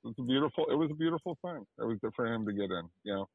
[0.04, 0.66] It's a beautiful.
[0.70, 1.64] It was a beautiful thing.
[1.78, 2.88] It was good for him to get in.
[3.04, 3.28] You know,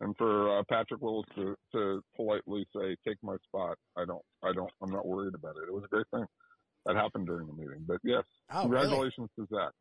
[0.00, 4.22] and for uh, Patrick Willis to to politely say, "Take my spot." I don't.
[4.42, 4.70] I don't.
[4.82, 5.68] I'm not worried about it.
[5.68, 6.26] It was a great thing.
[6.86, 7.84] That happened during the meeting.
[7.86, 8.82] But yes, Oh, really?
[8.86, 9.72] congratulations to Zach.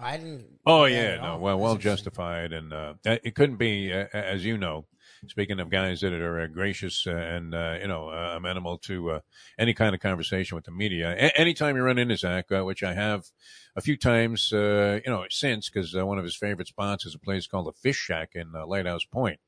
[0.00, 0.46] I didn't.
[0.66, 4.86] Oh yeah, no, well, well justified, and uh, it couldn't be, uh, as you know.
[5.26, 9.10] Speaking of guys that are uh, gracious uh, and uh, you know uh, amenable to
[9.10, 9.20] uh,
[9.58, 12.82] any kind of conversation with the media, a- anytime you run into Zach, uh, which
[12.82, 13.24] I have
[13.76, 17.14] a few times, uh, you know, since because uh, one of his favorite spots is
[17.14, 19.40] a place called the Fish Shack in uh, Lighthouse Point,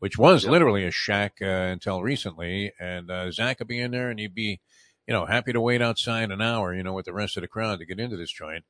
[0.00, 0.50] which was Yep.
[0.50, 4.34] literally a shack uh, until recently, and uh, Zach would be in there, and he'd
[4.34, 4.60] be,
[5.06, 7.48] you know, happy to wait outside an hour, you know, with the rest of the
[7.48, 8.64] crowd to get into this joint.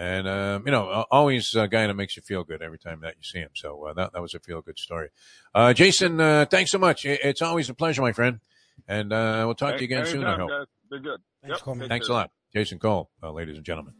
[0.00, 3.16] And, um, you know, always a guy that makes you feel good every time that
[3.18, 3.50] you see him.
[3.54, 5.10] So uh, that, that was a feel good story.
[5.54, 7.04] Uh, Jason, uh, thanks so much.
[7.04, 8.40] It's always a pleasure, my friend.
[8.88, 10.48] And uh, we'll talk to you again soon, I hope.
[10.48, 10.66] guys.
[10.88, 11.20] They're good.
[11.42, 11.64] Thanks, Yep.
[11.64, 11.88] Coleman.
[11.90, 12.30] Thanks a lot.
[12.54, 13.92] Jason Cole, uh, ladies and gentlemen.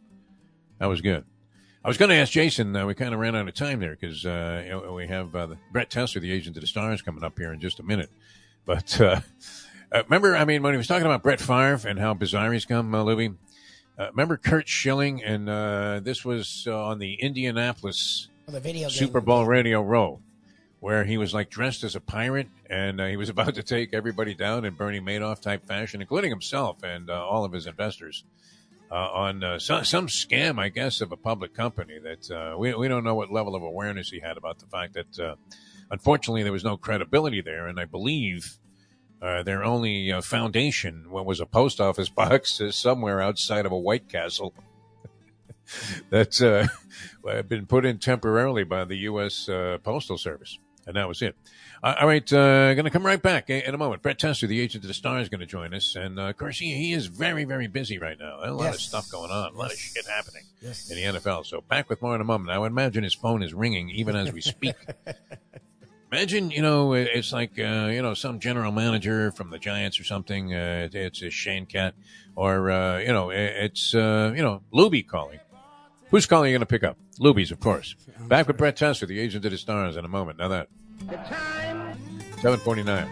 [0.79, 1.23] That was good.
[1.85, 2.75] I was going to ask Jason.
[2.75, 5.35] Uh, we kind of ran out of time there because uh, you know, we have
[5.35, 7.83] uh, the, Brett Tessler, the agent of the stars, coming up here in just a
[7.83, 8.09] minute.
[8.65, 9.21] But uh,
[9.91, 12.65] uh, remember, I mean, when he was talking about Brett Favre and how bizarre he's
[12.65, 13.35] come, uh, Lubie,
[14.01, 15.23] uh, remember Curt Schilling?
[15.23, 18.89] And uh, this was uh, on the Indianapolis Oh, the.
[18.89, 20.19] Super Bowl Radio Row,
[20.79, 23.93] where he was like dressed as a pirate and uh, he was about to take
[23.93, 28.25] everybody down in Bernie Madoff type fashion, including himself and uh, all of his investors.
[28.91, 32.73] Uh, on uh, some, some scam, I guess, of a public company that uh, we,
[32.73, 35.35] we don't know what level of awareness he had about the fact that uh,
[35.91, 38.57] unfortunately, there was no credibility there, and I believe
[39.21, 44.09] uh, their only uh, foundation was a post office box somewhere outside of a White
[44.09, 44.53] Castle
[46.09, 46.67] that's uh,
[47.47, 49.47] been put in temporarily by the U.S.
[49.47, 50.57] Uh, Postal Service,
[50.87, 51.35] and that was it.
[51.83, 54.03] Uh, all right, uh, going to come right back in a moment.
[54.03, 56.37] Brett Tessler, the agent of the Star, is going to join us, and uh, of
[56.37, 58.39] course he, he is very, very busy right now.
[58.43, 58.75] A lot Yes.
[58.75, 60.91] of stuff going on, a lot of shit happening Yes.
[60.91, 61.45] in the NFL.
[61.47, 62.51] So back with more in a moment.
[62.51, 64.75] I would imagine his phone is ringing even as we speak.
[66.11, 70.03] Imagine, you know, it's like, uh, you know, some general manager from the Giants or
[70.03, 70.53] something.
[70.53, 71.93] Uh, it's a Shane Cat,
[72.35, 75.39] or uh, you know, it's uh, you know, Lubie calling.
[76.09, 76.97] Who's calling you going to pick up?
[77.17, 77.95] Lubie's, of course.
[78.27, 80.37] Back with Brett Tessler, the agent of the stars, in a moment.
[80.37, 80.67] Now that
[81.07, 81.97] The time.
[82.41, 83.07] seven forty nine.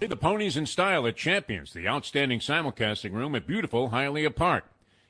[0.00, 4.64] The ponies in style at Champions, the outstanding simulcasting room at beautiful Hialeah Park.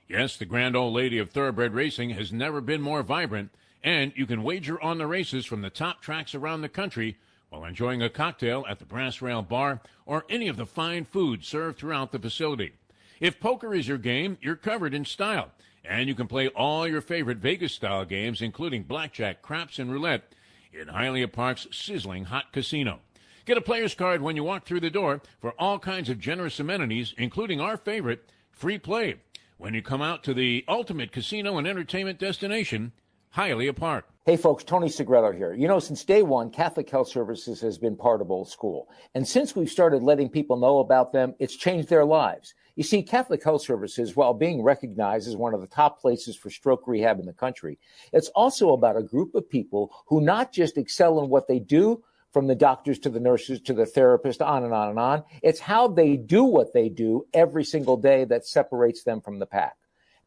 [0.06, 3.50] Yes, the grand old lady of thoroughbred racing has never been more vibrant,
[3.84, 7.18] and you can wager on the races from the top tracks around the country
[7.50, 11.44] while enjoying a cocktail at the Brass Rail Bar or any of the fine food
[11.44, 12.72] served throughout the facility.
[13.20, 15.52] If poker is your game, you're covered in style,
[15.84, 20.32] and you can play all your favorite Vegas style games, including blackjack, craps, and roulette,
[20.72, 23.00] in Hialeah Park's sizzling hot casino.
[23.44, 26.58] Get a player's card when you walk through the door for all kinds of generous
[26.58, 29.16] amenities, including our favorite, free play,
[29.58, 32.92] when you come out to the ultimate casino and entertainment destination,
[33.36, 34.06] Hialeah Park.
[34.26, 35.52] Hey folks, Tony Segreto here.
[35.54, 38.88] You know, since day one, Catholic Health Services has been part of Old School.
[39.12, 42.54] And since we've started letting people know about them, it's changed their lives.
[42.76, 46.48] You see, Catholic Health Services, while being recognized as one of the top places for
[46.48, 47.76] stroke rehab in the country,
[48.12, 52.04] it's also about a group of people who not just excel in what they do,
[52.32, 55.24] from the doctors to the nurses to the therapist, on and on and on.
[55.42, 59.46] It's how they do what they do every single day that separates them from the
[59.46, 59.76] pack.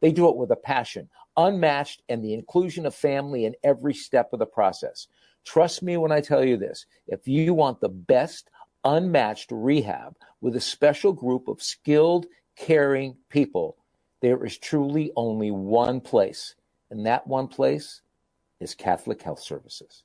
[0.00, 4.32] They do it with a passion, unmatched, and the inclusion of family in every step
[4.32, 5.08] of the process.
[5.44, 6.86] Trust me when I tell you this.
[7.06, 8.50] If you want the best,
[8.84, 12.26] unmatched rehab with a special group of skilled,
[12.56, 13.76] caring people,
[14.20, 16.54] there is truly only one place.
[16.90, 18.02] And that one place
[18.60, 20.04] is Catholic Health Services.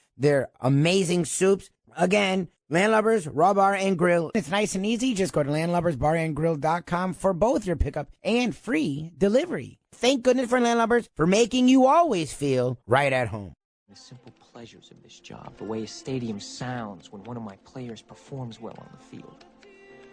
[0.21, 1.69] their amazing soups.
[1.97, 4.31] Again, Landlubbers, Raw Bar and Grill.
[4.33, 5.13] It's nice and easy.
[5.13, 9.79] Just go to landlubbersbarandgrill.com for both your pickup and free delivery.
[9.93, 13.53] Thank goodness for Landlubbers for making you always feel right at home.
[13.89, 17.57] The simple pleasures of this job, the way a stadium sounds when one of my
[17.65, 19.43] players performs well on the field,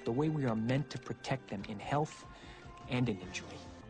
[0.04, 2.26] the way we are meant to protect them in health
[2.90, 3.46] and in injury.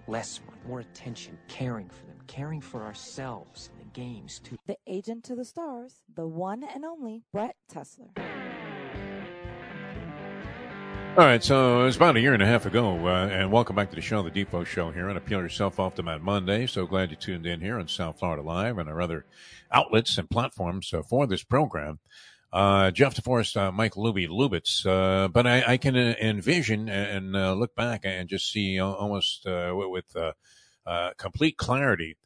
[0.07, 4.57] Less more attention, caring for them, caring for ourselves games too.
[4.69, 8.17] The agent to the stars, the one and only Brett Tessler.
[11.17, 13.75] All right, so it was about a year and a half ago, uh, and welcome
[13.75, 16.69] back to the show, the Defo Show here on Appeal Yourself Off to Mad Monday.
[16.69, 19.25] So glad you tuned in here on South Florida Live and our other
[19.73, 21.99] outlets and platforms uh, for this program.
[22.53, 27.35] Uh, Jeff DeForest, uh, Mike Lubie Lubitz, uh, but I, I can uh, envision and
[27.35, 30.33] uh, look back and just see almost uh, with, with uh,
[30.87, 32.17] uh, complete clarity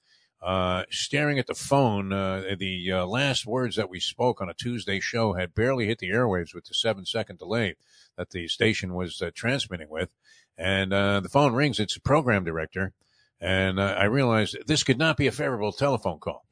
[0.42, 2.12] uh, staring at the phone.
[2.12, 5.98] Uh, the uh, last words that we spoke on a Tuesday show had barely hit
[5.98, 7.76] the airwaves with the seven second delay
[8.16, 10.10] that the station was uh, transmitting with.
[10.58, 11.80] And uh, the phone rings.
[11.80, 12.92] It's the program director.
[13.40, 16.44] And I realized this could not be a favorable telephone call.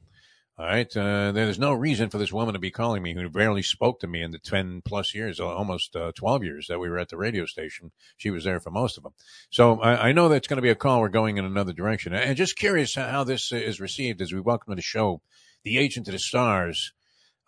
[0.61, 0.95] All right.
[0.95, 4.07] Uh, there's no reason for this woman to be calling me who barely spoke to
[4.07, 7.17] me in the 10 plus years, almost uh, 12 years that we were at the
[7.17, 7.91] radio station.
[8.15, 9.13] She was there for most of them.
[9.49, 11.01] So I, I know that's going to be a call.
[11.01, 12.13] We're going in another direction.
[12.13, 15.23] And just curious how, this is received as we welcome to the show
[15.63, 16.93] the agent of the stars.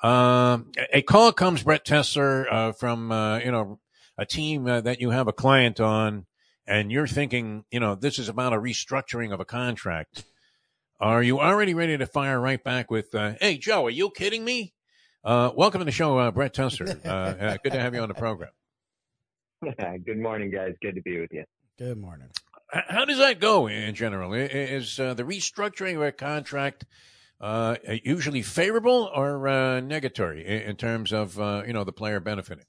[0.02, 3.80] Um, a call comes, Brett Tessler, uh, from, uh, you know,
[4.18, 6.26] a team uh, that you have a client on
[6.66, 10.24] and you're thinking, you know, this is about a restructuring of a contract.
[11.00, 14.46] Are you already ready to fire right back with, uh, hey, Joe, are you kidding
[14.46, 14.74] me?
[15.24, 17.00] Uh, welcome to the show, uh, Brett Tessler.
[17.06, 18.52] Uh, uh, good to have you on the program.
[20.06, 20.74] Good morning, guys.
[20.82, 21.46] Good to be with you.
[21.78, 22.28] Good morning.
[22.70, 24.34] How does that go in general?
[24.34, 26.86] Is uh, the restructuring of a contract
[27.40, 32.20] uh, usually favorable or uh, negatory in in terms of uh, you know the player
[32.20, 32.66] benefiting?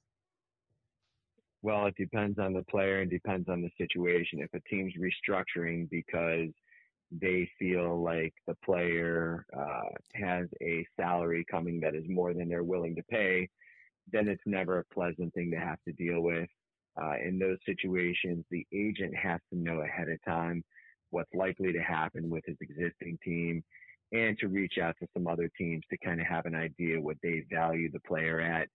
[1.63, 4.41] Well, it depends on the player and depends on the situation.
[4.41, 6.51] If a team's restructuring because
[7.21, 12.65] they feel like the player uh, has a salary coming that is more than they're
[12.65, 13.49] willing to pay,
[14.13, 16.49] then it's never a pleasant thing to have to deal with.
[17.01, 20.63] Uh, in those situations, the agent has to know ahead of time
[21.11, 23.63] what's likely to happen with his existing team
[24.13, 27.17] and to reach out to some other teams to kind of have an idea what
[27.23, 28.69] they value the player at.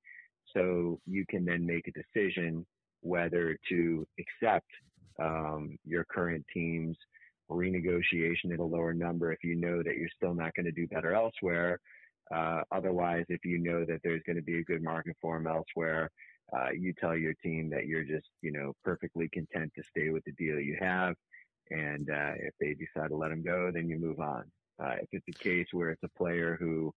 [0.53, 2.65] So you can then make a decision
[3.01, 4.67] whether to accept
[5.21, 6.97] um, your current team's
[7.56, 10.88] renegotiation at a lower number if you know that you're still not going to do
[10.88, 11.80] better elsewhere.
[12.34, 15.47] Uh, otherwise, if you know that there's going to be a good market for him
[15.47, 16.12] elsewhere,
[16.54, 20.24] uh, you tell your team that you're just, you know, perfectly content to stay with
[20.26, 21.16] the deal you have.
[21.72, 24.43] And uh, if they decide to let him go, then you move on.
[24.82, 26.93] Uh, if it's a case where it's a player who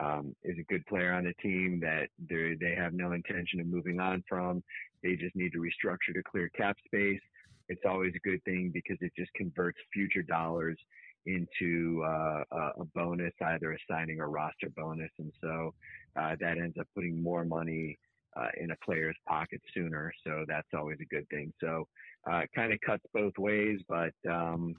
[0.00, 4.00] um, is a good player on the team that they have no intention of moving
[4.00, 4.62] on from,
[5.02, 7.20] they just need to restructure to clear cap space.
[7.68, 10.78] It's always a good thing because it just converts future dollars
[11.26, 12.42] into uh,
[12.78, 15.74] a bonus, either a signing or roster bonus, and so
[16.16, 17.98] uh, that ends up putting more money
[18.36, 20.12] uh, in a player's pocket sooner.
[20.24, 21.52] So that's always a good thing.
[21.60, 21.88] So
[22.30, 24.74] uh, it kind of cuts both ways, but um,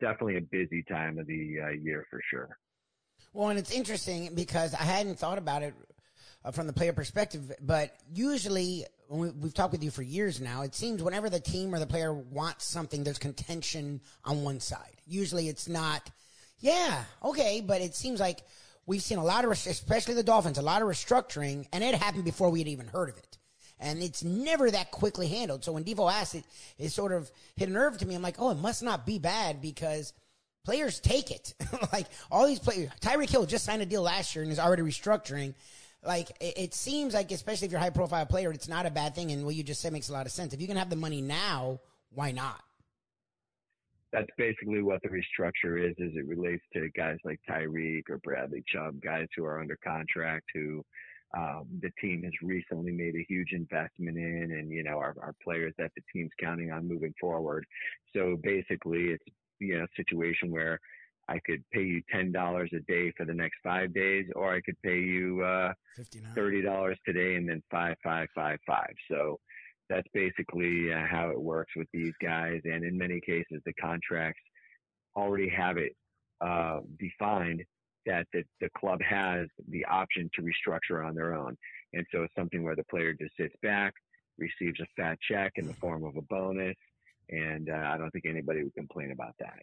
[0.00, 2.58] definitely a busy time of the uh, year for sure.
[3.32, 5.74] Well, and it's interesting because I hadn't thought about it
[6.46, 10.62] uh, from the player perspective, but usually we, we've talked with you for years now.
[10.62, 15.02] It seems whenever the team or the player wants something, there's contention on one side.
[15.06, 16.08] Usually, it's not.
[16.58, 18.42] Yeah, okay, but it seems like
[18.86, 22.24] we've seen a lot of, especially the Dolphins, a lot of restructuring, and it happened
[22.24, 23.38] before we had even heard of it.
[23.78, 25.64] And it's never that quickly handled.
[25.64, 26.44] So when Defo asked it,
[26.78, 28.14] it sort of hit a nerve to me.
[28.14, 30.14] I'm like, oh, it must not be bad because
[30.64, 31.54] players take it.
[31.92, 34.82] like all these players, Tyreek Hill just signed a deal last year and is already
[34.82, 35.54] restructuring.
[36.06, 38.90] Like it, it seems like, especially if you're a high profile player, it's not a
[38.90, 39.32] bad thing.
[39.32, 40.52] And what you just said makes a lot of sense.
[40.54, 41.80] If you can have the money now,
[42.10, 42.62] why not?
[44.12, 48.64] that's basically what the restructure is as it relates to guys like Tyreek or Bradley
[48.66, 50.82] Chubb, guys who are under contract who
[51.36, 55.34] um, the team has recently made a huge investment in and, you know, our, are
[55.42, 57.66] players that the team's counting on moving forward.
[58.14, 59.24] So basically it's,
[59.58, 60.78] you know, a situation where
[61.28, 64.80] I could pay you $10 a day for the next five days, or I could
[64.82, 68.94] pay you, uh, $30 today and then five, five, five, five.
[69.10, 69.38] So,
[69.88, 72.60] that's basically uh, how it works with these guys.
[72.64, 74.40] And in many cases, the contracts
[75.14, 75.92] already have it
[76.40, 77.62] uh, defined
[78.04, 81.56] that the, the club has the option to restructure on their own.
[81.92, 83.92] And so it's something where the player just sits back,
[84.38, 86.76] receives a fat check in the form of a bonus.
[87.30, 89.62] And uh, I don't think anybody would complain about that.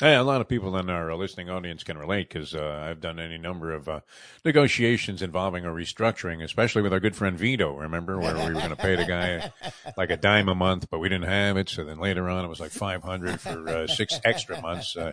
[0.00, 3.20] Hey, a lot of people in our listening audience can relate because uh, I've done
[3.20, 4.00] any number of uh,
[4.44, 7.76] negotiations involving a restructuring, especially with our good friend Vito.
[7.76, 9.52] Remember where we were going to pay the guy
[9.96, 11.68] like a dime a month, but we didn't have it.
[11.68, 15.12] So then later on, it was like five hundred for uh, six extra months uh,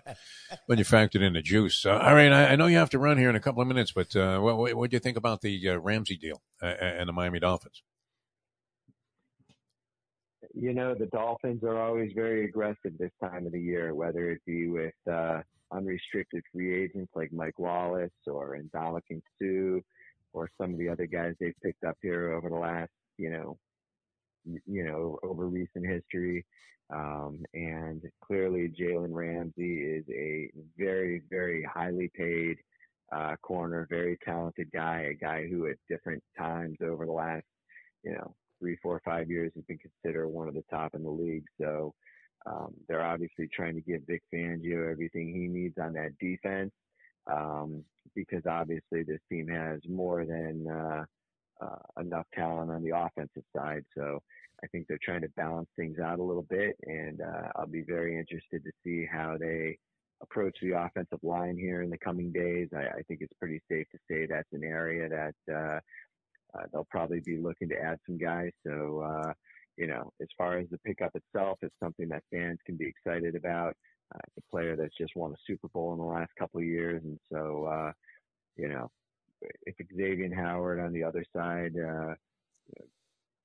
[0.66, 1.86] when you factored in the juice.
[1.86, 3.92] all right, I, I, know you have to run here in a couple of minutes,
[3.92, 7.40] but uh, what, what do you think about the uh, Ramsey deal and the Miami
[7.40, 7.84] Dolphins?
[10.54, 14.42] You know, the Dolphins are always very aggressive this time of the year, whether it
[14.46, 15.42] be with uh,
[15.72, 19.82] unrestricted free agents like Mike Wallace or Ndamukong Suh
[20.34, 23.58] or some of the other guys they've picked up here over the last, you know,
[24.66, 26.46] you know, over recent history.
[26.94, 32.58] Um, and clearly Jalen Ramsey is a very, very highly paid
[33.16, 37.46] uh, corner, very talented guy, a guy who at different times over the last,
[38.04, 41.10] you know, three, four, five years has been considered one of the top in the
[41.10, 41.46] league.
[41.60, 41.94] So
[42.46, 46.72] um, they're obviously trying to give Vic Fangio everything he needs on that defense
[47.32, 47.84] um,
[48.16, 51.04] because obviously this team has more than uh,
[51.62, 53.84] uh, enough talent on the offensive side.
[53.98, 54.20] So
[54.64, 57.84] I think they're trying to balance things out a little bit, and uh, I'll be
[57.88, 59.78] very interested to see how they
[60.22, 62.70] approach the offensive line here in the coming days.
[62.76, 65.80] I, I think it's pretty safe to say that's an area that uh,
[66.58, 68.52] uh, they'll probably be looking to add some guys.
[68.66, 69.34] So, uh,
[69.78, 73.36] you know, as far as the pickup itself, it's something that fans can be excited
[73.36, 73.76] about.
[74.14, 77.02] Uh, a player that's just won a Super Bowl in the last couple of years,
[77.04, 77.92] and so, uh,
[78.58, 78.90] you know,
[79.66, 82.14] if Xavier Howard on the other side uh,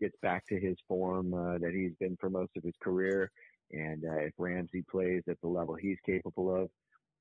[0.00, 3.30] gets back to his form uh, that he's been for most of his career,
[3.72, 6.68] and uh, if Ramsey plays at the level he's capable of,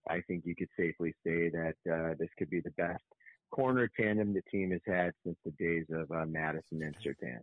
[0.09, 3.03] I think you could safely say that uh, this could be the best
[3.51, 7.39] corner tandem the team has had since the days of uh, Madison and Surtain.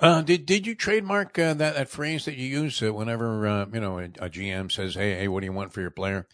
[0.00, 3.66] Uh, did did you trademark uh, that that phrase that you use uh, whenever uh,
[3.72, 6.26] you know a, a, GM says, "Hey, hey, what do you want for your player?"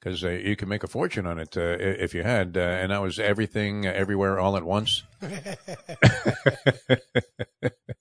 [0.00, 3.02] Because uh, you can make a fortune on it uh, if you had, and that
[3.02, 5.02] was everything, everywhere, all at once.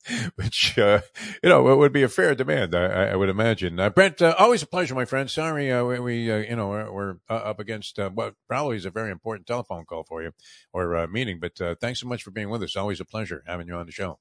[0.36, 1.02] which uh,
[1.44, 3.80] you know it would be a fair demand, I, I would imagine.
[3.80, 5.30] Uh, Brent, uh, always a pleasure, my friend.
[5.30, 8.78] Sorry, uh, we, we uh, you know we're, we're uh, up against uh, what probably
[8.78, 10.32] is a very important telephone call for you
[10.74, 12.76] or uh, meeting, but uh, thanks so much for being with us.
[12.76, 14.20] Always a pleasure having you on the show.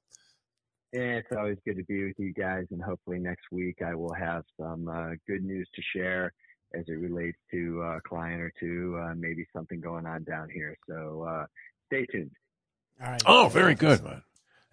[0.93, 4.13] Yeah, it's always good to be with you guys, and hopefully next week I will
[4.13, 6.33] have some uh, good news to share
[6.73, 10.49] as it relates to uh, a client or two, uh, maybe something going on down
[10.49, 10.77] here.
[10.87, 11.45] So uh,
[11.87, 12.31] stay tuned.
[13.03, 13.21] All right.
[13.25, 14.21] Oh, very good, man.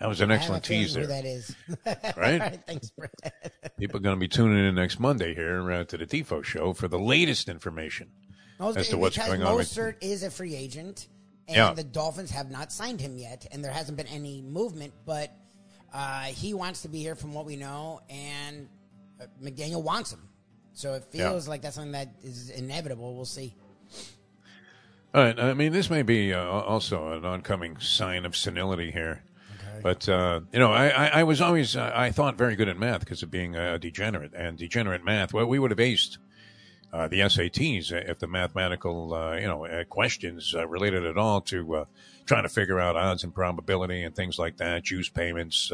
[0.00, 1.00] That was an I have excellent a feeling teaser.
[1.00, 1.56] Who that is?
[1.86, 2.16] Right?
[2.16, 2.60] All right.
[2.66, 3.10] Thanks, Brett.
[3.78, 6.72] People are going to be tuning in next Monday here uh, to the Defo Show
[6.74, 8.10] for the latest information
[8.58, 9.54] Most- as to what's because going on.
[9.56, 11.08] With, Mostert is a free agent,
[11.48, 11.72] and Yeah.
[11.72, 14.92] the Dolphins have not signed him yet, and there hasn't been any movement.
[15.06, 15.32] But
[15.94, 18.68] uh, he wants to be here, from what we know, and
[19.20, 20.28] uh, McDaniel wants him.
[20.76, 21.30] So it Yeah.
[21.30, 23.14] feels like that's something that is inevitable.
[23.16, 23.54] We'll see.
[25.14, 25.40] All right.
[25.40, 29.22] I mean, this may be uh, also an oncoming sign of senility here.
[29.82, 32.78] But uh, you know, I, I, I was always uh, I thought very good at
[32.78, 35.32] math because of being a degenerate and degenerate math.
[35.32, 36.18] Well, we would have aced
[36.92, 41.40] uh, the SATs if the mathematical uh, you know uh, questions uh, related at all
[41.42, 41.84] to uh,
[42.26, 45.72] trying to figure out odds and probability and things like that, juice payments.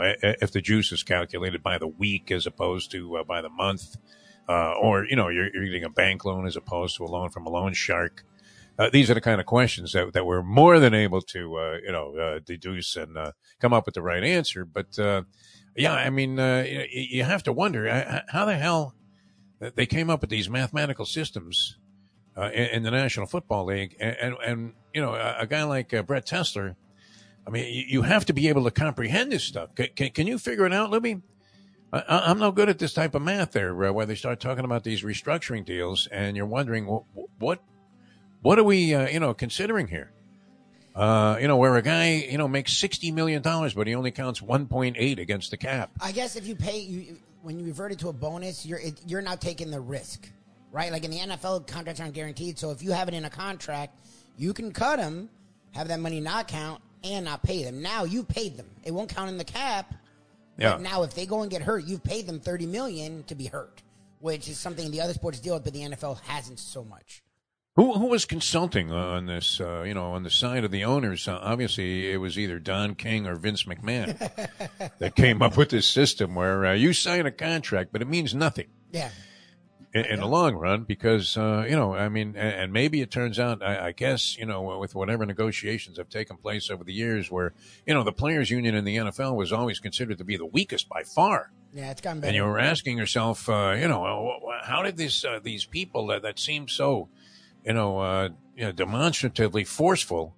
[0.00, 3.50] I- if the juice is calculated by the week as opposed to uh, by the
[3.50, 3.96] month,
[4.48, 7.30] uh, or you know, you're, you're getting a bank loan as opposed to a loan
[7.30, 8.24] from a loan shark.
[8.78, 11.76] Uh, these are the kind of questions that, that we're more than able to, uh,
[11.82, 14.66] you know, uh, deduce and uh, come up with the right answer.
[14.66, 14.98] But
[15.74, 18.94] yeah, I mean, you, you have to wonder how the hell
[19.58, 21.78] they came up with these mathematical systems
[22.36, 25.90] in, in the National Football League, and and, and you know, a, a guy like
[26.06, 26.76] Brett Tessler.
[27.46, 29.74] I mean, you, have to be able to comprehend this stuff.
[29.74, 31.22] Can, can, can you figure it out, Lubie?
[31.92, 34.64] I, I'm no good at this type of math there, uh, where they start talking
[34.64, 37.62] about these restructuring deals, and you're wondering wh- what
[38.42, 40.12] what are we, uh, you know, considering here?
[40.94, 44.10] Uh, you know, where a guy, you know, makes sixty million dollars, but he only
[44.10, 45.90] counts one point eight against the cap.
[46.00, 49.00] I guess if you pay you when you revert it to a bonus, you're it,
[49.06, 50.28] you're now taking the risk,
[50.72, 50.90] right?
[50.90, 52.58] Like in the NFL, contracts aren't guaranteed.
[52.58, 54.00] So if you have it in a contract,
[54.36, 55.28] you can cut them,
[55.72, 57.82] have that money not count, and not pay them.
[57.82, 59.94] Now you paid them; it won't count in the cap.
[60.58, 60.72] Yeah.
[60.72, 63.46] But now if they go and get hurt, you've paid them thirty million to be
[63.46, 63.82] hurt,
[64.20, 67.22] which is something the other sports deal with, but the NFL hasn't so much.
[67.76, 69.60] Who who was consulting on this?
[69.60, 71.28] Uh, you know, on the side of the owners.
[71.28, 74.16] Uh, obviously, it was either Don King or Vince McMahon
[74.98, 78.34] that came up with this system where uh, you sign a contract, but it means
[78.34, 78.68] nothing.
[78.92, 79.10] Yeah.
[79.96, 83.10] In, in the long run because uh, you know I mean and, and maybe it
[83.10, 86.92] turns out I, I guess you know with whatever negotiations have taken place over the
[86.92, 87.54] years where
[87.86, 90.88] you know the players union in the NFL was always considered to be the weakest
[90.88, 91.50] by far.
[91.72, 92.28] Yeah, it's gotten better.
[92.28, 96.06] and you were asking yourself uh, you know uh, how did this uh, these people
[96.08, 97.08] that, that seem so
[97.64, 100.34] you know, uh, you know demonstratively forceful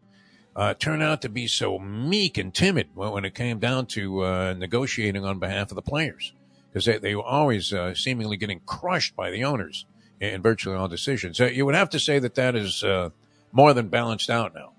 [0.56, 4.24] uh, turn out to be so meek and timid when, when it came down to
[4.24, 6.32] uh, negotiating on behalf of the players
[6.78, 9.84] because they, they were always uh, seemingly getting crushed by the owners
[10.20, 11.40] in, virtually all decisions.
[11.40, 13.10] Uh, you would have to say that that is uh,
[13.50, 14.72] more than balanced out now.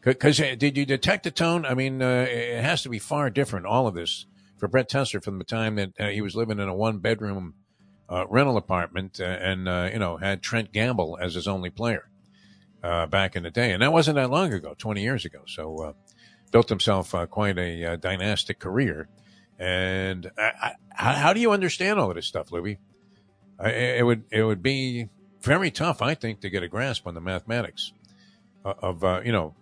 [0.00, 1.66] Because did you detect the tone?
[1.66, 3.66] I mean, uh, it has to be far different.
[3.66, 4.24] All of this
[4.56, 7.54] for Brett Tessler from the time that uh, he was living in a one bedroom
[8.08, 12.08] uh, rental apartment uh, and uh, you know had Trent Gamble as his only player
[12.84, 15.40] uh, back in the day, and that wasn't that long ago, twenty years ago.
[15.46, 15.92] So uh,
[16.52, 19.08] built himself uh, quite a uh, dynastic career.
[19.58, 20.30] And
[20.90, 22.78] how, do you understand all of this stuff, Lubie?
[23.58, 25.08] I, it would it would be
[25.40, 27.92] very tough, I think, to get a grasp on the mathematics
[28.64, 29.54] of, of uh, you know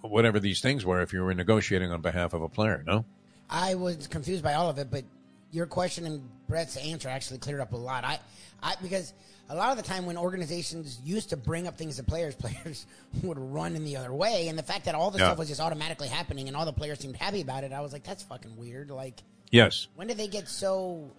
[0.00, 2.82] whatever these things were if you were negotiating on behalf of a player.
[2.86, 3.04] No.
[3.50, 5.04] I was confused by all of it, but
[5.52, 8.04] your question and Brett's answer actually cleared up a lot.
[8.04, 8.18] I,
[8.62, 9.14] I because
[9.50, 12.86] a lot of the time when organizations used to bring up things to players, players
[13.22, 15.26] would run in the other way, and the fact that all the Yeah.
[15.28, 17.92] stuff was just automatically happening and all the players seemed happy about it, I was
[17.92, 18.90] like, that's fucking weird.
[18.90, 19.88] Like, Yes.
[19.96, 21.10] when did they get so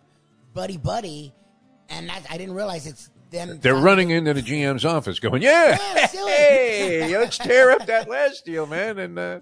[0.53, 1.33] buddy buddy?
[1.89, 3.59] And that, I didn't realize it's them.
[3.61, 8.45] They're running into the GM's office, going, "Yeah, let's hey, let's tear up that last
[8.45, 9.41] deal, man." And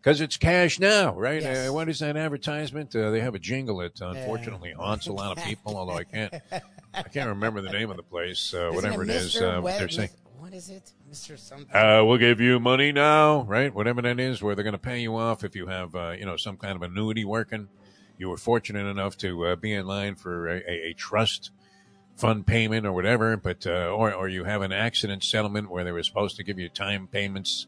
[0.00, 1.42] because it's cash now, right?
[1.42, 1.68] Yes.
[1.68, 2.94] Uh, what is that advertisement?
[2.94, 5.76] Uh, they have a jingle that unfortunately haunts a lot of people.
[5.76, 6.34] Although I can't,
[6.94, 9.34] I can't remember the name of the place, uh, whatever it is.
[9.34, 9.58] Mr.
[9.58, 10.10] Uh, Web- they're saying.
[10.38, 11.74] What is it, Mister Something?
[11.74, 13.72] Uh, we'll give you money now, right?
[13.72, 16.26] Whatever that is, where they're going to pay you off if you have, uh, you
[16.26, 17.68] know, some kind of annuity working.
[18.18, 21.50] You were fortunate enough to uh, be in line for a, a, a trust
[22.16, 25.92] fund payment or whatever, but uh, or or you have an accident settlement where they
[25.92, 27.66] were supposed to give you time payments,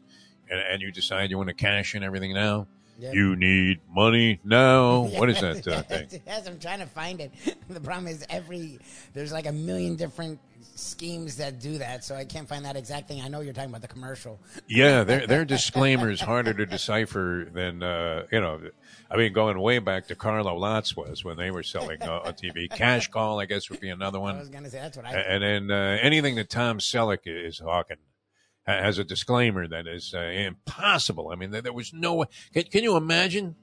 [0.49, 2.67] and, and you decide you want to cash in everything now.
[2.97, 3.11] Yeah.
[3.11, 5.09] You need money now.
[5.15, 6.21] What is that uh, thing?
[6.25, 7.31] yes, I'm trying to find it.
[7.67, 8.79] The problem is every
[9.13, 10.39] there's like a million different
[10.75, 13.21] schemes that do that, so I can't find that exact thing.
[13.21, 14.39] I know you're talking about the commercial.
[14.67, 18.61] Yeah, their their disclaimer is harder to decipher than uh, you know.
[19.09, 22.33] I mean, going way back to Carlo Lotz was when they were selling uh, on
[22.33, 22.69] TV.
[22.69, 24.35] Cash Call, I guess, would be another one.
[24.35, 25.13] I was gonna say that's what I.
[25.13, 27.97] And then uh, anything that Tom Selleck is hawking
[28.65, 31.29] ha- has a disclaimer that is uh, impossible.
[31.31, 32.27] I mean, there, there was no way.
[32.53, 33.55] Can, can you imagine?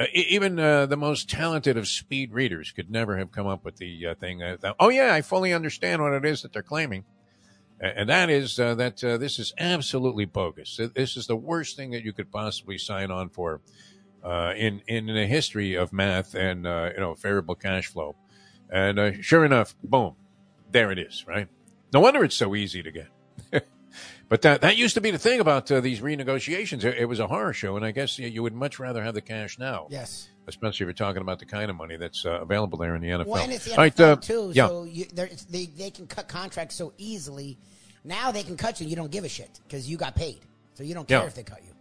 [0.00, 3.76] Uh, even uh, the most talented of speed readers could never have come up with
[3.76, 4.38] the uh, thing.
[4.38, 7.04] That, oh yeah, I fully understand what it is that they're claiming,
[7.78, 10.80] and that is uh, that uh, this is absolutely bogus.
[10.94, 13.60] This is the worst thing that you could possibly sign on for
[14.24, 18.16] in in the history of math and you know variable cash flow.
[18.70, 20.16] And sure enough, boom,
[20.70, 21.26] there it is.
[21.28, 21.48] Right?
[21.92, 23.08] No wonder it's so easy to get.
[24.28, 26.84] But that that used to be the thing about uh, these renegotiations.
[26.84, 29.14] It, it was a horror show, and I guess you, you would much rather have
[29.14, 29.86] the cash now.
[29.90, 30.28] Yes.
[30.48, 33.08] Especially if you're talking about the kind of money that's uh, available there in the
[33.08, 33.26] NFL.
[33.26, 34.50] Well, and it's the NFL right, uh, too.
[34.54, 34.68] Yeah.
[34.68, 35.04] So you,
[35.50, 37.58] they they can cut contracts so easily.
[38.04, 38.84] Now they can cut you.
[38.84, 40.40] And you don't give a shit because you got paid,
[40.74, 41.26] so you don't care Yeah.
[41.26, 41.71] if they cut you.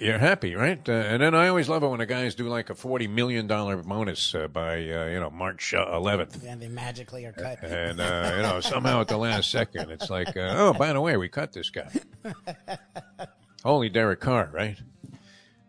[0.00, 0.80] You're happy, right?
[0.88, 3.46] Uh, and then I always love it when the guys do like a forty million
[3.46, 7.62] dollar bonus uh, by uh, you know March eleventh, And they magically are cut.
[7.62, 11.00] and uh, you know somehow at the last second it's like, uh, oh, by the
[11.00, 11.90] way, we cut this guy.
[13.64, 14.78] Holy Derek Carr, right?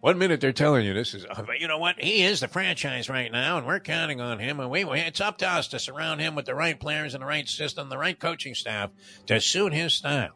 [0.01, 3.09] One minute they're telling you this is, uh, you know what, he is the franchise
[3.09, 5.79] right now, and we're counting on him, and we, we it's up to us to
[5.79, 8.91] surround him with the right players and the right system, the right coaching staff
[9.25, 10.31] to suit his style.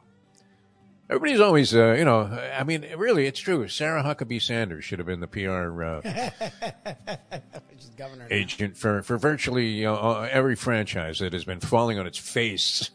[1.13, 2.21] Everybody's always, uh, you know,
[2.57, 3.67] I mean, really, it's true.
[3.67, 6.01] Sarah Huckabee Sanders should have been the PR uh,
[7.97, 8.25] governor.
[8.31, 12.89] agent for, for virtually uh, uh, every franchise that has been falling on its face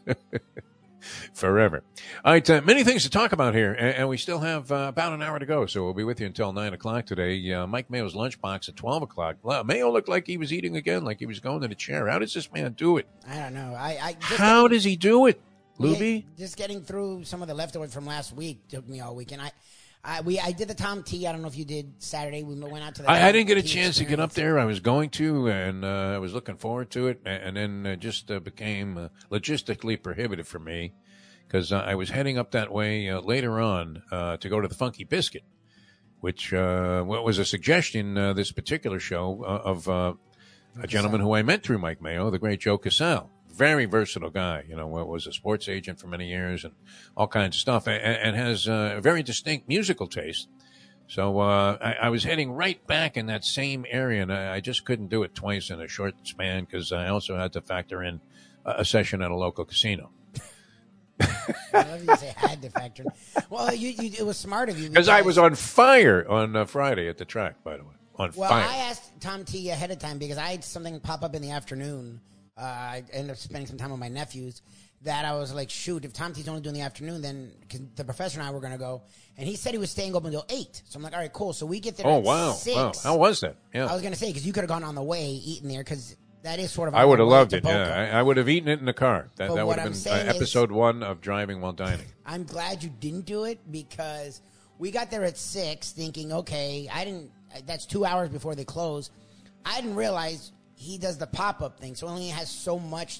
[1.33, 1.81] forever.
[2.25, 4.87] All right, uh, many things to talk about here, and, and we still have uh,
[4.89, 7.53] about an hour to go, so we'll be with you until 9 o'clock today.
[7.53, 9.37] Uh, Mike Mayo's lunchbox at 12 o'clock.
[9.65, 12.09] Mayo looked like he was eating again, like he was going to the chair.
[12.09, 13.07] How does this man do it?
[13.25, 13.73] I don't know.
[13.79, 15.41] I, I just How does he do it,
[15.79, 19.41] Yeah, just getting through some of the leftovers from last week took me all weekend.
[19.41, 19.51] I,
[20.03, 21.25] I we I did the Tom T.
[21.25, 22.43] I don't know if you did Saturday.
[22.43, 23.09] We went out to the.
[23.09, 24.59] I, I didn't get a T chance to get up there.
[24.59, 27.93] I was going to, and uh, I was looking forward to it, and, and then
[27.93, 30.93] uh, just uh, became uh, logistically prohibitive for me
[31.49, 34.67] because uh, I was heading up that way uh, later on uh, to go to
[34.67, 35.43] the Funky Biscuit,
[36.19, 40.13] which uh, was a suggestion uh, this particular show uh, of uh,
[40.79, 43.31] a gentleman who I met through Mike Mayo, the great Joe Casal.
[43.51, 46.73] Very versatile guy, you know, was a sports agent for many years and
[47.17, 50.47] all kinds of stuff, and, and has uh, a very distinct musical taste.
[51.07, 54.59] So uh, I, I was heading right back in that same area, and I, I
[54.59, 58.03] just couldn't do it twice in a short span because I also had to factor
[58.03, 58.21] in
[58.63, 60.11] a, a session at a local casino.
[61.19, 61.27] I
[61.73, 63.05] love you say had to factor.
[63.49, 66.65] Well, you, you it was smart of you Because I was on fire on uh,
[66.65, 67.93] Friday at the track, by the way.
[68.17, 68.65] On Well, fire.
[68.67, 71.51] I asked Tom T ahead of time because I had something pop up in the
[71.51, 72.21] afternoon.
[72.59, 74.61] Uh, I ended up spending some time with my nephews.
[75.03, 77.53] That I was like, shoot, if Tom T's only doing the afternoon, then
[77.95, 79.03] the professor and I were going to go.
[79.37, 80.81] And he said he was staying open until eight.
[80.89, 81.53] So I'm like, all right, cool.
[81.53, 82.05] So we get there.
[82.05, 82.75] oh at wow, six.
[82.75, 82.91] wow!
[83.01, 83.55] How was that?
[83.73, 85.69] Yeah, I was going to say because you could have gone on the way eating
[85.69, 86.95] there because that is sort of.
[86.95, 87.63] I would have loved it.
[87.63, 89.29] Yeah, I, I would have eaten it in the car.
[89.37, 92.05] That that would have been uh, saying is- episode one of driving while dining.
[92.25, 94.41] I'm glad you didn't do it because
[94.79, 97.31] we got there at six, thinking, okay, I didn't.
[97.65, 99.11] That's two hours before they close.
[99.65, 103.19] I didn't realize he does the pop up thing, so he only has so much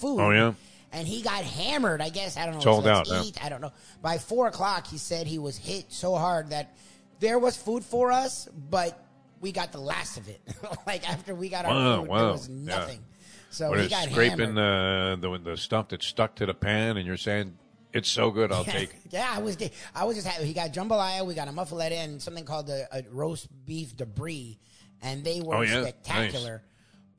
[0.00, 0.20] food.
[0.20, 0.52] Oh yeah.
[0.90, 2.00] And he got hammered.
[2.00, 2.60] I guess I don't know.
[2.60, 3.22] Sold out, yeah.
[3.42, 3.72] I don't know.
[4.02, 6.76] By four o'clock, he said he was hit so hard that
[7.20, 8.98] there was food for us, but
[9.40, 10.40] we got the last of it.
[10.86, 12.18] like after we got our Wow, food, wow.
[12.18, 12.78] there was Yeah.
[12.78, 13.04] nothing.
[13.50, 15.20] So When he got scraping hammered.
[15.22, 17.56] the, the the stuff that stuck to the pan, and you're saying
[17.92, 18.96] it's so good, I'll take it.
[19.10, 19.56] Yeah, I was.
[19.94, 20.26] I was just.
[20.26, 20.46] happy.
[20.46, 21.24] He got jambalaya.
[21.24, 24.58] We got a muffaletta and something called a, a roast beef debris,
[25.02, 25.82] and they were Oh, yeah?
[25.82, 26.62] spectacular.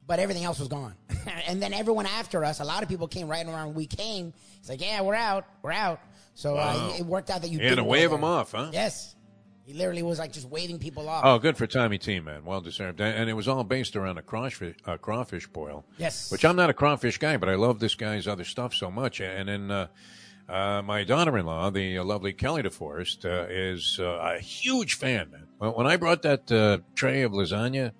[0.10, 0.96] But everything else was gone.
[1.48, 3.76] and then everyone after us, a lot of people came right around.
[3.76, 4.34] We came.
[4.58, 5.46] It's like, yeah, we're out.
[5.62, 6.00] We're out.
[6.34, 6.90] So Wow.
[6.90, 8.72] uh, it worked out that you You had to didn't wave them off, huh?
[8.74, 9.16] Yes,
[9.68, 11.24] he literally was like just waving people off.
[11.24, 12.44] Oh, good for Tommy T, man.
[12.44, 13.00] Well deserved.
[13.00, 15.86] And it was all based around a crawfish, uh, crawfish boil.
[16.00, 16.32] Yes.
[16.32, 19.22] Which I'm not a crawfish guy, but I love this guy's other stuff so much.
[19.22, 19.88] And then uh,
[20.50, 24.06] uh, my daughter-in-law, the uh, lovely Kelly DeForest, uh, is uh,
[24.36, 25.46] a huge fan, man.
[25.60, 27.92] When when I brought that uh, tray of lasagna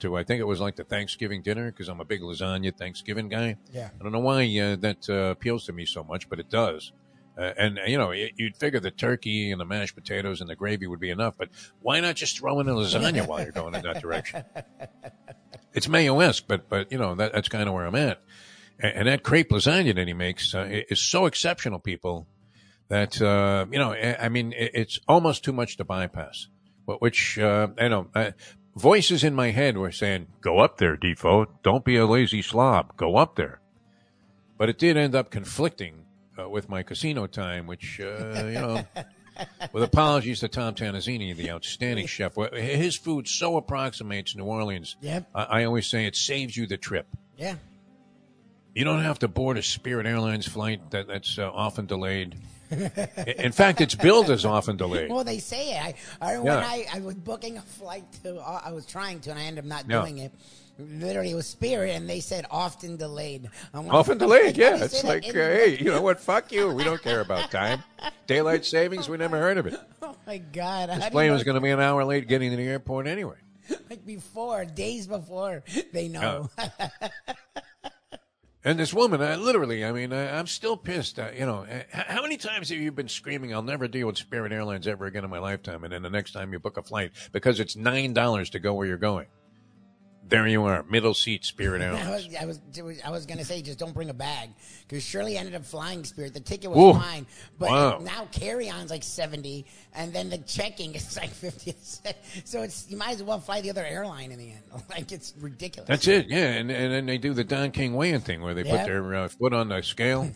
[0.00, 3.28] to, I think it was like the Thanksgiving dinner, because I'm a big lasagna Thanksgiving
[3.28, 3.56] guy.
[3.72, 3.90] Yeah.
[3.98, 6.92] I don't know why uh, that uh, appeals to me so much, but it does.
[7.36, 10.56] Uh, and you know, y- you'd figure the turkey and the mashed potatoes and the
[10.56, 11.48] gravy would be enough, but
[11.80, 14.44] why not just throw in a lasagna while you're going in that direction?
[15.74, 18.20] It's Mayo-esque, but but you know that, that's kind of where I'm at.
[18.80, 22.26] And, and that crepe lasagna that he makes uh, is so exceptional, people,
[22.88, 26.48] that uh, you know, I I mean, it, it's almost too much to bypass.
[26.86, 28.30] but which uh, I know uh,
[28.76, 31.46] voices in my head were saying, "Go up there, Defo.
[31.62, 32.96] Don't be a lazy slob.
[32.96, 33.60] Go up there."
[34.56, 36.04] But it did end up conflicting
[36.38, 38.84] uh, with my casino time, which uh, you know.
[39.72, 44.96] With apologies to Tom Tanazzini, the outstanding chef, his food so approximates New Orleans.
[45.00, 45.28] Yep.
[45.32, 47.06] I, I always say it saves you the trip.
[47.36, 47.54] Yeah.
[48.74, 52.36] You don't have to board a Spirit Airlines flight that, that's uh, often delayed.
[53.38, 55.10] In fact, its build is often delayed.
[55.10, 55.96] Well, they say it.
[56.20, 56.58] I, I when Yeah.
[56.58, 59.64] I, I was booking a flight to, uh, I was trying to, and I ended
[59.64, 60.00] up not Yeah.
[60.00, 60.32] doing it.
[60.78, 63.50] Literally, it was Spirit, and they said often delayed.
[63.74, 64.76] Like, Often delayed, yeah.
[64.84, 66.20] It's like, uh, hey, you know what?
[66.20, 66.70] Fuck you.
[66.70, 67.82] We don't care about time.
[68.28, 69.78] Daylight savings, we never heard of it.
[70.00, 70.88] Oh my god!
[70.90, 73.36] This plane was going to be an hour late getting to the airport anyway.
[73.90, 75.62] like before, days before,
[75.92, 76.48] they know.
[78.64, 81.18] And this woman, I, literally, I mean, I, I'm still pissed.
[81.18, 84.52] Uh, you know, how many times have you been screaming, "I'll never deal with Spirit
[84.52, 85.84] Airlines ever again in my lifetime"?
[85.84, 88.74] And then the next time you book a flight because it's nine dollars to go
[88.74, 89.26] where you're going,
[90.28, 92.26] there you are, middle seat Spirit I Airlines.
[92.26, 92.44] was, I
[92.82, 94.50] was, I was gonna say, just don't bring a bag
[94.86, 96.34] because Shirley ended up flying Spirit.
[96.34, 96.98] The ticket was Ooh.
[97.00, 97.26] fine,
[97.58, 97.98] but Wow.
[97.98, 101.74] now carry-on's like seventy, and then the checking is like fifty.
[102.44, 104.62] So it's you might as well fly the other airline in the end.
[104.90, 105.88] Like it's ridiculous.
[105.88, 106.52] That's it, yeah.
[106.52, 108.78] And and then they do the Don King weighing thing where they Yeah.
[108.78, 110.30] put their uh, foot on the scale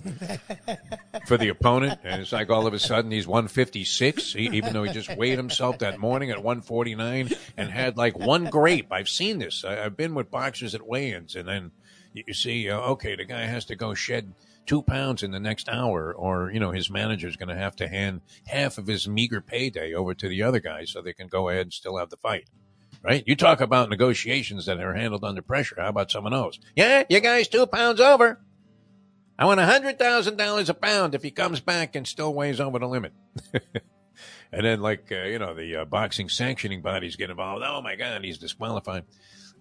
[1.27, 4.83] for the opponent, and it's like all of a sudden he's 156, e- even though
[4.83, 8.93] he just weighed himself that morning at 149 and had like one grape.
[8.93, 9.65] I've seen this.
[9.65, 11.73] I, I've been with boxers at weigh-ins, and then
[12.13, 14.33] you, see, uh, okay, the guy has to go shed
[14.67, 17.89] two pounds in the next hour, or you know his manager's going to have to
[17.89, 21.49] hand half of his meager payday over to the other guy so they can go
[21.49, 22.49] ahead and still have the fight
[23.03, 23.25] right?
[23.27, 25.77] You talk about negotiations that are handled under pressure.
[25.79, 26.59] How about some of those?
[26.77, 28.41] Yeah, you guys two pounds over.
[29.39, 32.61] I want a hundred thousand dollars a pound if he comes back and still weighs
[32.61, 33.13] over the limit.
[34.53, 37.65] and then, like uh, you know, the uh, boxing sanctioning bodies get involved.
[37.67, 39.05] Oh my God, he's disqualified.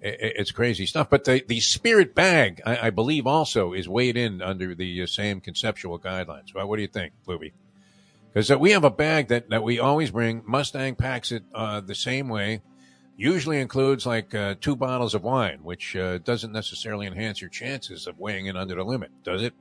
[0.03, 1.09] It's crazy stuff.
[1.09, 5.05] But the the spirit bag, I, I believe, also is weighed in under the uh,
[5.05, 6.53] same conceptual guidelines.
[6.55, 7.53] Well, what do you think, Louie?
[8.33, 10.41] Because uh, we have a bag that, that we always bring.
[10.45, 12.61] Mustang packs it uh, the same way
[13.15, 18.07] usually includes like uh, two bottles of wine, which uh, doesn't necessarily enhance your chances
[18.07, 19.53] of weighing in under the limit, does it?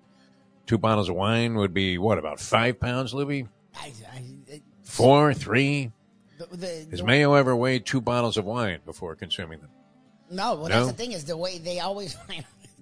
[0.67, 3.47] Two bottles of wine would be what about five pounds, Libby?
[3.77, 5.93] I, I, Four, three?
[6.39, 9.71] the, the, Has Mayo ever weighed two bottles of wine before consuming them?
[10.31, 10.77] No, well, No?
[10.77, 12.17] that's the thing is the way they always.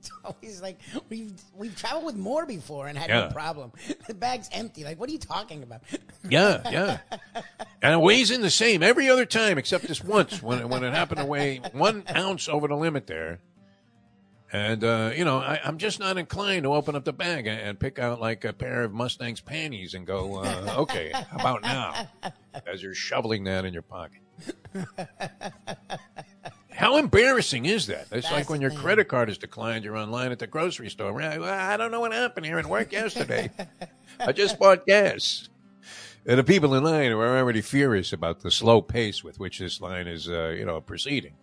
[0.00, 0.78] It's always like
[1.08, 3.26] we've we've traveled with more before and had Yeah.
[3.26, 3.72] no problem.
[4.06, 4.84] The bag's empty.
[4.84, 5.80] Like, what are you talking about?
[6.28, 6.98] Yeah, yeah.
[7.82, 10.94] And it weighs in the same every other time except this once when when it
[10.94, 13.40] happened to weigh one ounce over the limit there.
[14.52, 17.60] And uh, you know, I, I'm just not inclined to open up the bag and,
[17.60, 21.62] and pick out like a pair of Mustang's panties and go, uh, okay, how about
[21.62, 22.08] now?
[22.72, 24.20] As you're shoveling that in your pocket.
[26.78, 28.02] How embarrassing is that?
[28.02, 28.78] It's That's like when your thing.
[28.78, 31.12] credit card is declined, you're online at the grocery store.
[31.12, 33.50] Well, I don't know what happened here at work yesterday.
[34.20, 35.48] I just bought gas.
[36.24, 39.80] And the people in line are already furious about the slow pace with which this
[39.80, 41.34] line is, uh, you know, proceeding.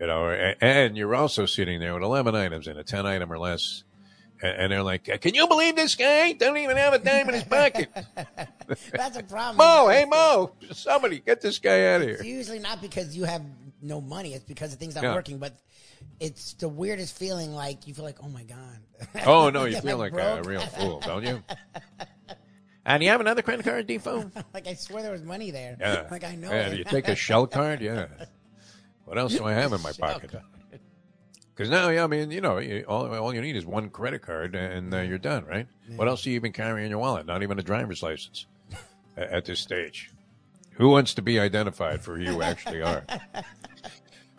[0.00, 3.32] You know, a- and you're also sitting there with 11 items in a 10 item
[3.32, 3.84] or less.
[4.40, 6.32] And they're like, "Can you believe this guy?
[6.32, 7.88] Don't even have a dime in his pocket."
[8.92, 9.56] That's a problem.
[9.56, 12.36] Mo, hey Mo, somebody get this guy out of It's here.
[12.36, 13.42] usually not because you have
[13.82, 14.34] no money.
[14.34, 15.14] It's because the thing's not Yeah.
[15.14, 15.38] working.
[15.38, 15.54] But
[16.20, 17.52] it's the weirdest feeling.
[17.52, 18.78] Like you feel like, oh my god.
[19.26, 21.42] Oh no, you feel I like a real fool, don't you?
[22.86, 24.30] And you have another credit card, Defo?
[24.54, 25.76] like I swear there was money there.
[25.78, 26.06] Yeah.
[26.10, 26.50] Like I know.
[26.50, 26.78] Yeah, it.
[26.78, 27.82] you take a shell card?
[27.82, 28.06] Yeah.
[29.04, 30.30] What else do I have in my Shell pocket?
[31.58, 34.22] Because now, yeah, I mean, you know, you, all, all you need is one credit
[34.22, 35.66] card and uh, you're done, right?
[35.96, 37.26] What else do you even carry in your wallet?
[37.26, 38.46] Not even a driver's license
[39.16, 40.12] a- at this stage.
[40.74, 43.02] Who wants to be identified for who you actually are?
[43.34, 43.42] How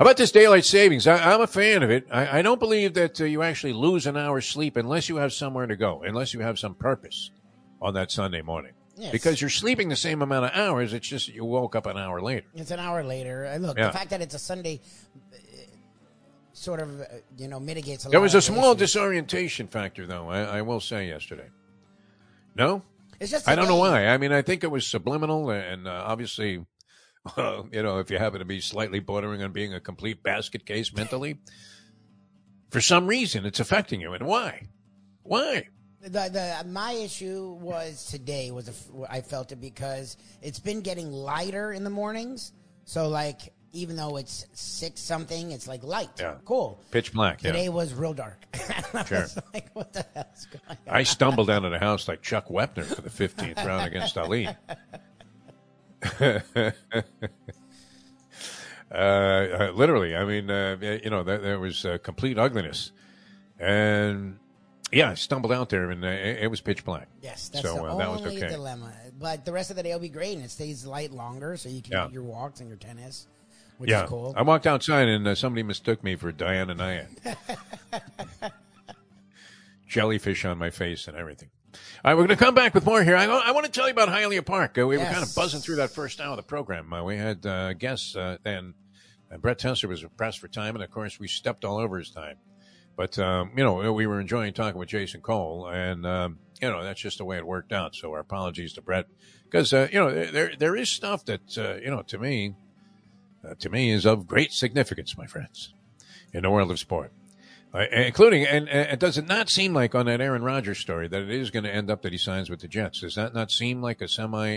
[0.05, 1.07] about this daylight savings?
[1.07, 2.07] I, I'm a fan of it.
[2.09, 5.33] I, I don't believe that uh, you actually lose an hour's sleep unless you have
[5.33, 7.31] somewhere to go, unless you have some purpose
[7.81, 8.71] on that Sunday morning.
[8.95, 9.11] Yes.
[9.11, 10.93] Because you're sleeping the same amount of hours.
[10.93, 12.45] It's just you woke up an hour later.
[12.55, 13.45] It's an hour later.
[13.45, 13.87] Uh, Look, Yeah.
[13.87, 14.81] the fact that it's a Sunday
[16.59, 17.05] sort of, uh,
[17.37, 18.91] you know, mitigates a There was a small issues.
[18.91, 20.29] disorientation factor, though.
[20.29, 21.49] I, I will say yesterday.
[22.55, 22.83] No,
[23.19, 24.07] It's just I don't know why.
[24.07, 26.65] I mean, I think it was subliminal, and uh, obviously,
[27.37, 30.65] uh, you know, if you happen to be slightly bordering on being a complete basket
[30.65, 31.39] case mentally,
[32.69, 34.13] for some reason, it's affecting you.
[34.13, 34.67] And why?
[35.23, 35.67] Why?
[36.01, 38.73] The, the my issue was today was a
[39.11, 42.53] I felt it because it's been getting lighter in the mornings.
[42.85, 46.09] So like even though it's six something, it's like light.
[46.19, 46.35] Yeah.
[46.45, 46.81] Cool.
[46.91, 47.43] Pitch black.
[47.43, 47.51] Yeah.
[47.51, 48.37] Today was real dark.
[48.93, 49.19] I Sure.
[49.21, 50.77] was like, what the hell's going on?
[50.87, 54.47] I stumbled down to the house like Chuck Wepner for the 15th round against Ali.
[58.91, 60.15] uh, uh, literally.
[60.15, 62.91] I mean, uh, you know, there, there was uh, complete ugliness,
[63.59, 64.39] and
[64.91, 67.07] yeah, I stumbled out there, and uh, it, was pitch black.
[67.21, 68.47] Yes, that's so the uh, only that was okay.
[68.49, 68.93] dilemma.
[69.19, 71.69] But the rest of the day will be great, and it stays light longer, so
[71.69, 72.07] you can Yeah.
[72.07, 73.27] do your walks and your tennis,
[73.79, 74.33] which yeah, is cool.
[74.35, 77.37] I walked outside, and uh, somebody mistook me for Diana Nyad.
[79.87, 81.49] Jellyfish on my face and everything.
[81.73, 83.15] All right, we're going to come back with more here.
[83.15, 84.77] I, I want to tell you about Hialeah Park.
[84.77, 86.91] Uh, we were kind of buzzing through that first hour of the program.
[86.91, 88.73] Uh, we had uh, guests uh, then.
[89.31, 92.11] Uh, Brett Tessler was pressed for time, and of course, we stepped all over his
[92.11, 92.35] time.
[92.97, 96.83] But um, you know, we were enjoying talking with Jason Cole, and um, you know,
[96.83, 97.95] that's just the way it worked out.
[97.95, 99.05] So our apologies to Brett,
[99.45, 102.55] because uh, you know, there there is stuff that uh, you know, to me,
[103.47, 105.73] uh, to me, is of great significance, my friends,
[106.33, 107.11] in the world of sport.
[107.71, 111.21] Uh, including, and, and does it not seem like on that Aaron Rodgers story that
[111.21, 113.01] it is going to end up that he signs with the Jets?
[113.01, 114.47] Does that not seem like a semi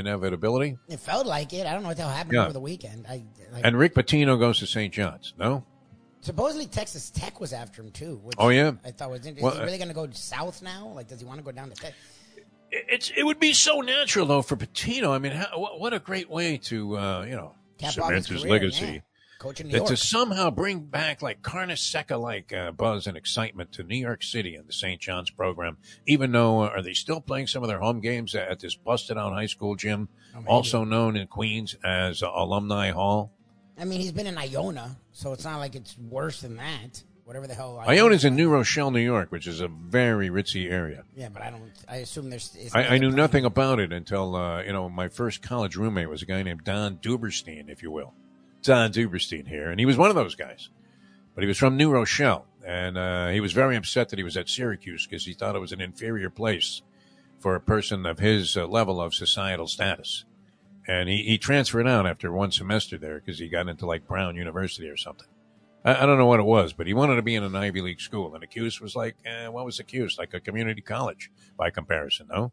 [0.00, 0.76] inevitability?
[0.88, 1.66] It felt like it.
[1.66, 2.44] I don't know what the hell happened Yeah.
[2.44, 3.06] over the weekend.
[3.08, 3.22] I
[3.52, 4.92] like, And Rick Pitino goes to St.
[4.92, 5.32] John's.
[5.38, 5.64] No,
[6.22, 8.20] supposedly Texas Tech was after him too.
[8.24, 8.72] Which Oh, yeah?
[8.84, 9.44] I thought was interesting.
[9.44, 10.88] Well, is he really going to go south now?
[10.88, 11.94] Like, does he want to go down to Tech?
[12.72, 15.10] it's it would be so natural though for Pitino.
[15.14, 18.26] I mean, how, what, what a great way to uh, you know Cap off cement
[18.26, 18.86] his career, legacy.
[18.86, 19.00] yeah.
[19.38, 23.70] Coach in New That to somehow bring back like Carnesecca like uh, buzz and excitement
[23.72, 24.98] to New York City and the St.
[24.98, 25.76] John's program,
[26.06, 29.18] even though uh, are they still playing some of their home games at this busted
[29.18, 33.30] out high school gym, Oh, also known in Queens as uh, Alumni Hall.
[33.78, 37.02] I mean, he's been in Iona, so it's not like it's worse than that.
[37.26, 37.82] Whatever the hell.
[37.84, 41.02] I Iona's in New Rochelle, New York, which is a very ritzy area.
[41.16, 41.72] Yeah, but I don't.
[41.88, 42.56] I assume there's.
[42.72, 46.08] I, I knew but- nothing about it until uh, you know my first college roommate
[46.08, 48.14] was a guy named Don Duberstein, if you will,
[48.62, 50.68] Don Duberstein here, and he was one of those guys,
[51.34, 54.36] but he was from New Rochelle, and uh, he was very upset that he was
[54.36, 56.82] at Syracuse because he thought it was an inferior place
[57.40, 60.24] for a person of his uh, level of societal status,
[60.86, 64.36] and he, he transferred out after one semester there because he got into like Brown
[64.36, 65.26] University or something.
[65.86, 67.80] I, I don't know what it was, but he wanted to be in an Ivy
[67.80, 70.18] League school, and Cuse was like, eh, what was Cuse?
[70.18, 72.52] Like a community college by comparison, no?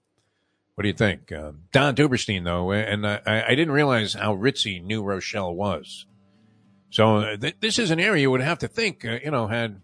[0.76, 1.32] What do you think?
[1.32, 6.08] Um, Don Duberstein, though, and I, I didn't realize how ritzy New Rochelle was.
[6.90, 9.48] So uh, th- this is an area you would have to think, uh, you know,
[9.48, 9.82] had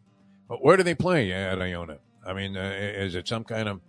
[0.47, 1.99] where do they play at Iona?
[2.25, 3.81] I mean, uh, is it some kind of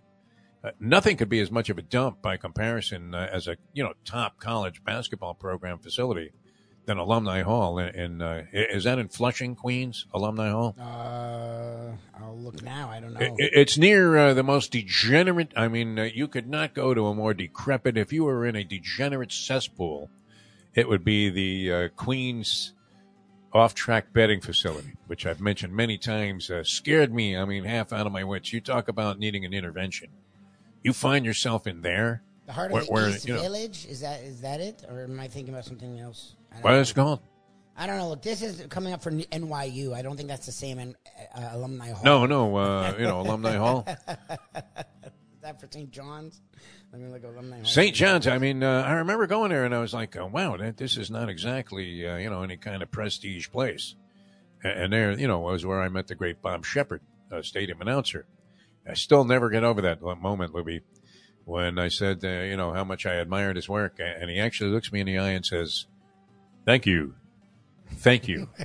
[0.62, 3.82] uh, nothing could be as much of a dump by comparison uh, as a you
[3.82, 6.32] know top college basketball program facility
[6.86, 7.78] than Alumni Hall.
[7.78, 10.74] In, in uh, is that in Flushing, Queens, Alumni Hall?
[10.80, 11.92] Uh,
[12.22, 12.88] I'll look now.
[12.90, 13.20] I don't know.
[13.20, 15.52] It- It's near uh, the most degenerate.
[15.56, 17.96] I mean, uh, you could not go to a more decrepit.
[17.96, 20.10] If you were in a degenerate cesspool,
[20.74, 22.72] it would be the uh, Queens
[23.52, 26.50] off-track betting facility, which I've mentioned many times.
[26.50, 27.36] Uh, scared me.
[27.36, 28.52] I mean, half out of my wits.
[28.52, 30.08] You talk about needing an intervention.
[30.82, 32.22] You find yourself in there.
[32.50, 35.04] The heart of where- the East you know- Village is that is that it, or
[35.04, 36.34] am I thinking about something else?
[36.52, 36.80] I know.
[36.80, 37.20] is it called?
[37.76, 38.08] I don't know.
[38.08, 39.94] Look, this is coming up for NYU.
[39.94, 40.96] I don't think that's the same in,
[41.34, 42.04] uh, alumni hall.
[42.04, 42.56] No, no.
[42.56, 43.86] Uh, you know, Alumni Hall.
[43.88, 45.90] Is that for St.
[45.90, 46.42] John's?
[46.92, 47.64] Let me look at alumni hall.
[47.64, 47.94] St.
[47.94, 48.26] John's.
[48.26, 50.98] I mean, uh, I remember going there and I was like, oh, wow, that, this
[50.98, 53.94] is not exactly, uh, you know, any kind of prestige place.
[54.62, 57.00] And, and there, you know, was where I met the great Bob Shepard,
[57.32, 58.26] uh, stadium announcer.
[58.86, 60.82] I still never get over that moment, Libby,
[61.50, 63.98] when I said, uh, you know, how much I admired his work.
[63.98, 65.86] And he actually looks me in the eye and says,
[66.64, 67.16] thank you.
[67.96, 68.48] Thank you.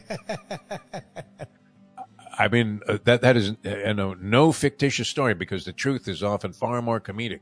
[2.38, 6.22] I mean, uh, that that is uh, no, no fictitious story because the truth is
[6.22, 7.40] often far more comedic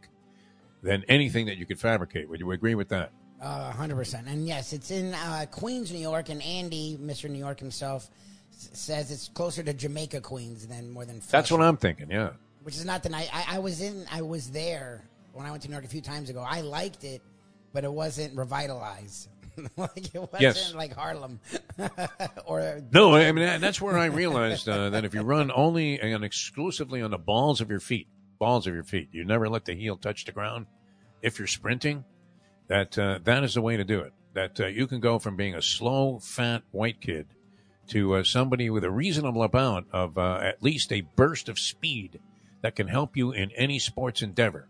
[0.81, 2.29] than anything that you could fabricate.
[2.29, 3.11] Would you agree with that?
[3.41, 4.27] Uh, hundred percent.
[4.27, 6.29] And yes, it's in uh, Queens, New York.
[6.29, 8.09] And Andy, Mister New York himself,
[8.53, 11.19] s- says it's closer to Jamaica, Queens, than more than.
[11.27, 12.11] That's what I'm thinking.
[12.11, 12.29] Yeah.
[12.61, 13.29] Which is not the night.
[13.33, 14.05] I, I was in.
[14.11, 15.03] I was there
[15.33, 16.45] when I went to New York a few times ago.
[16.47, 17.21] I liked it,
[17.73, 19.29] but it wasn't revitalized.
[19.77, 20.73] like it wasn't Yes.
[20.73, 21.39] like Harlem
[22.45, 26.23] or No, I mean that's where I realized uh, that if you run only and
[26.23, 28.07] exclusively on the balls of your feet,
[28.39, 30.65] balls of your feet, you never let the heel touch the ground.
[31.21, 32.03] If you're sprinting,
[32.67, 34.13] that uh, that is the way to do it.
[34.33, 37.27] That uh, you can go from being a slow, fat white kid
[37.89, 42.19] to uh, somebody with a reasonable amount of uh, at least a burst of speed
[42.61, 44.67] that can help you in any sports endeavor.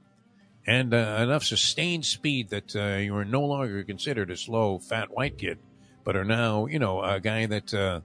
[0.65, 5.11] And uh, enough sustained speed that uh, you are no longer considered a slow, fat
[5.11, 5.59] white kid,
[6.03, 7.99] but are now, you know, a guy that, uh,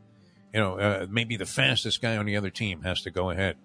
[0.53, 3.57] you know, uh, maybe the fastest guy on the other team has to go ahead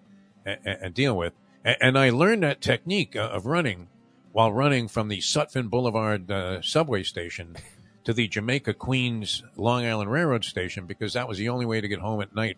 [0.46, 1.34] and, and deal with.
[1.66, 3.88] And, and I learned that technique uh, of running
[4.32, 7.56] while running from the Sutphin Boulevard uh, subway station
[8.04, 11.88] to the Jamaica Queens Long Island Railroad station because that was the only way to
[11.88, 12.58] get home at night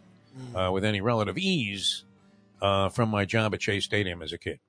[0.56, 2.04] uh, with any relative ease
[2.62, 4.60] uh, from my job at Chase Stadium as a kid.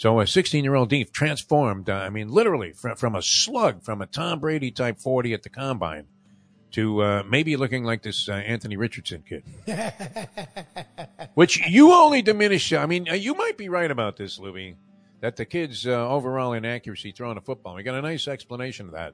[0.00, 3.82] So a 16 year old Deef transformed, uh, I mean, literally from, from a slug,
[3.82, 6.06] from a Tom Brady type 40 at the combine
[6.70, 9.44] to uh, maybe looking like this uh, Anthony Richardson kid,
[11.34, 12.72] which you only diminish.
[12.72, 14.74] I mean, uh, you might be right about this, Louis,
[15.20, 17.74] that the kid's uh, overall inaccuracy throwing a football.
[17.74, 19.12] We got a nice explanation of that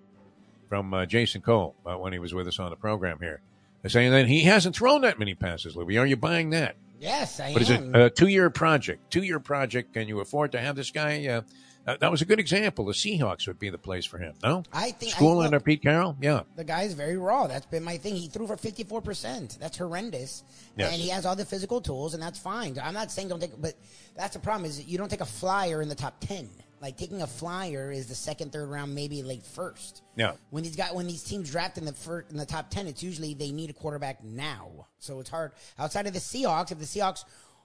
[0.68, 3.40] from uh, Jason Cole uh, when he was with us on the program here,
[3.88, 5.98] saying that he hasn't thrown that many passes, Louis.
[5.98, 6.76] Are you buying that?
[6.98, 7.80] Yes, I What is it?
[7.80, 7.94] am.
[7.94, 9.10] A two-year project.
[9.10, 9.92] Two-year project.
[9.94, 11.26] Can you afford to have this guy?
[11.26, 11.42] Uh,
[11.86, 12.84] uh, that was a good example.
[12.84, 14.34] The Seahawks would be the place for him.
[14.42, 16.16] No, I think I- school look, under Pete Carroll.
[16.20, 17.46] Yeah, The guy's very raw.
[17.46, 18.16] That's been my thing.
[18.16, 19.56] He threw for fifty four percent.
[19.60, 20.42] That's horrendous.
[20.76, 20.92] Yes.
[20.92, 22.76] And he has all the physical tools, and that's fine.
[22.82, 23.74] I'm not saying don't take, but
[24.16, 26.48] that's the problem is you don't take a flyer in the top ten.
[26.80, 30.02] Like taking a flyer is the second, third round, maybe late first.
[30.14, 30.32] yeah.
[30.50, 33.02] When these got when these teams draft in the first, in the top ten, it's
[33.02, 34.86] usually they need a quarterback now.
[34.98, 36.70] So it's hard outside of the Seahawks.
[36.72, 37.24] If the Seahawks,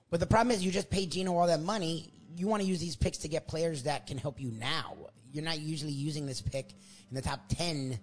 [0.09, 2.13] but the problem is you just pay Geno all that money.
[2.37, 4.95] You want to use these picks to get players that can help you now.
[5.33, 6.71] You're not usually using this pick
[7.09, 7.99] in the top ten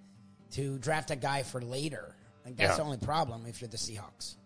[0.53, 2.15] to draft a guy for later.
[2.45, 2.77] Like that's Yeah.
[2.77, 4.37] the only problem if you're the Seahawks.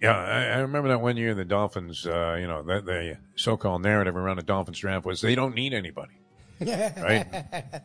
[0.00, 3.82] Yeah, I, I remember that one year the Dolphins, uh, you know, the, the so-called
[3.82, 6.12] narrative around the Dolphins draft was they don't need anybody.
[6.60, 7.26] Right.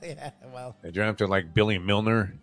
[0.01, 0.31] yeah.
[0.51, 0.75] Well.
[0.81, 2.33] They drafted like Billy Milner.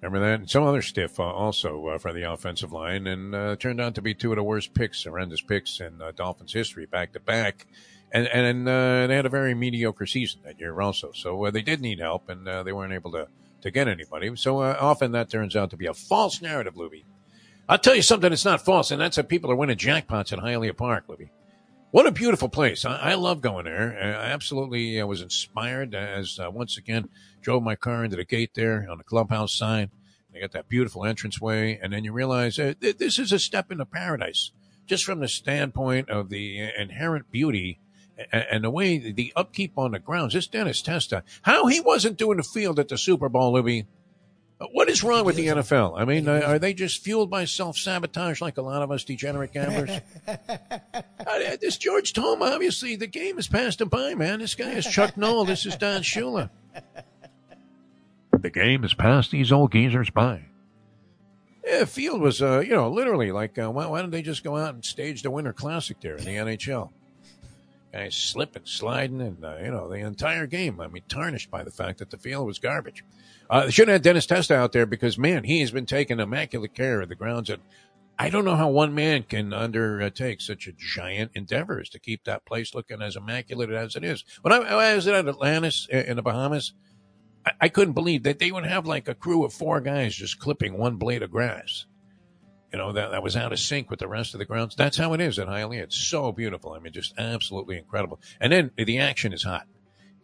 [0.00, 0.40] Remember that?
[0.40, 3.96] And some other stiff uh, also uh, for the offensive line, and uh, turned out
[3.96, 7.20] to be two of the worst picks, horrendous picks in uh, Dolphins history, back to
[7.20, 7.66] back.
[8.12, 11.10] And and uh, they had a very mediocre season that year also.
[11.12, 13.26] So uh, they did need help, and uh, they weren't able to
[13.62, 14.34] to get anybody.
[14.36, 17.04] So uh, often that turns out to be a false narrative, Louie.
[17.68, 20.38] I'll tell you something that's not false, and that's that people are winning jackpots at
[20.38, 21.30] Hialeah Park, Libby.
[21.90, 22.86] What a beautiful place.
[22.86, 23.94] I, I love going there.
[24.00, 27.08] I absolutely uh, was inspired as uh, once again
[27.42, 29.90] drove my car into the gate there on the clubhouse side.
[30.32, 33.70] They got that beautiful entranceway, and then you realize uh, th- this is a step
[33.70, 34.50] into paradise,
[34.86, 37.80] just from the standpoint of the inherent beauty
[38.32, 40.32] and, and the way the upkeep on the grounds.
[40.32, 43.86] This Dennis Testa, how he wasn't doing the field at the Super Bowl, Libby.
[44.72, 45.94] What is wrong with the NFL?
[45.96, 49.04] I mean, uh, are they just fueled by self sabotage like a lot of us
[49.04, 50.00] degenerate gamblers?
[51.28, 54.38] Uh, this George Toma, obviously, the game has passed him by, man.
[54.38, 55.44] This guy is Chuck Noll.
[55.44, 56.48] This is Don Shula.
[58.32, 60.46] The game has passed these old geezers by.
[61.66, 64.56] Yeah, field was, uh, you know, literally like, uh, why, why don't they just go
[64.56, 66.90] out and stage the Winter Classic there in the NHL?
[67.92, 71.70] Guys slipping, sliding, and, uh, you know, the entire game, I mean, tarnished by the
[71.70, 73.02] fact that the field was garbage.
[73.48, 76.20] Uh, they should have had Dennis Testa out there because, man, he has been taking
[76.20, 77.48] immaculate care of the grounds.
[77.48, 77.62] And
[78.18, 82.24] I don't know how one man can undertake such a giant endeavor as to keep
[82.24, 84.22] that place looking as immaculate as it is.
[84.42, 86.74] When I, I was at Atlantis in the Bahamas,
[87.46, 90.38] I, I couldn't believe that they would have like a crew of four guys just
[90.38, 91.86] clipping one blade of grass.
[92.72, 94.74] You know, that, that was out of sync with the rest of the grounds.
[94.74, 95.84] That's how it is at Hialeah.
[95.84, 96.72] It's so beautiful.
[96.72, 98.20] I mean, just absolutely incredible.
[98.40, 99.66] And then the action is hot.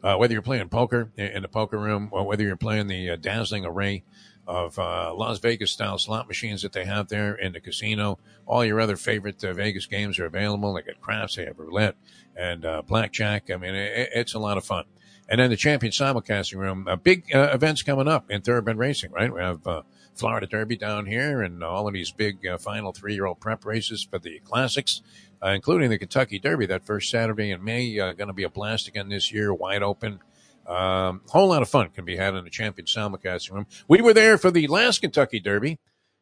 [0.02, 3.16] Uh, whether you're playing poker in the poker room or whether you're playing the uh,
[3.16, 4.04] dazzling array
[4.46, 8.62] of uh, Las Vegas style slot machines that they have there in the casino, all
[8.62, 10.74] your other favorite uh, Vegas games are available.
[10.74, 11.96] They got craps, they have roulette
[12.36, 13.50] and uh, blackjack.
[13.50, 14.84] I mean, it, it's a lot of fun.
[15.26, 19.32] And then the champion simulcasting room, uh, big events coming up in thoroughbred racing, right?
[19.32, 19.66] We have
[20.14, 23.64] Florida Derby down here and all of these big uh, final three year old prep
[23.64, 25.02] races for the classics,
[25.42, 27.98] uh, including the Kentucky Derby that first Saturday in May.
[27.98, 30.20] Uh, going to be a blast again this year, wide open.
[30.66, 33.66] Um, whole lot of fun can be had in the champion simulcasting room.
[33.86, 35.78] We were there for the last Kentucky Derby,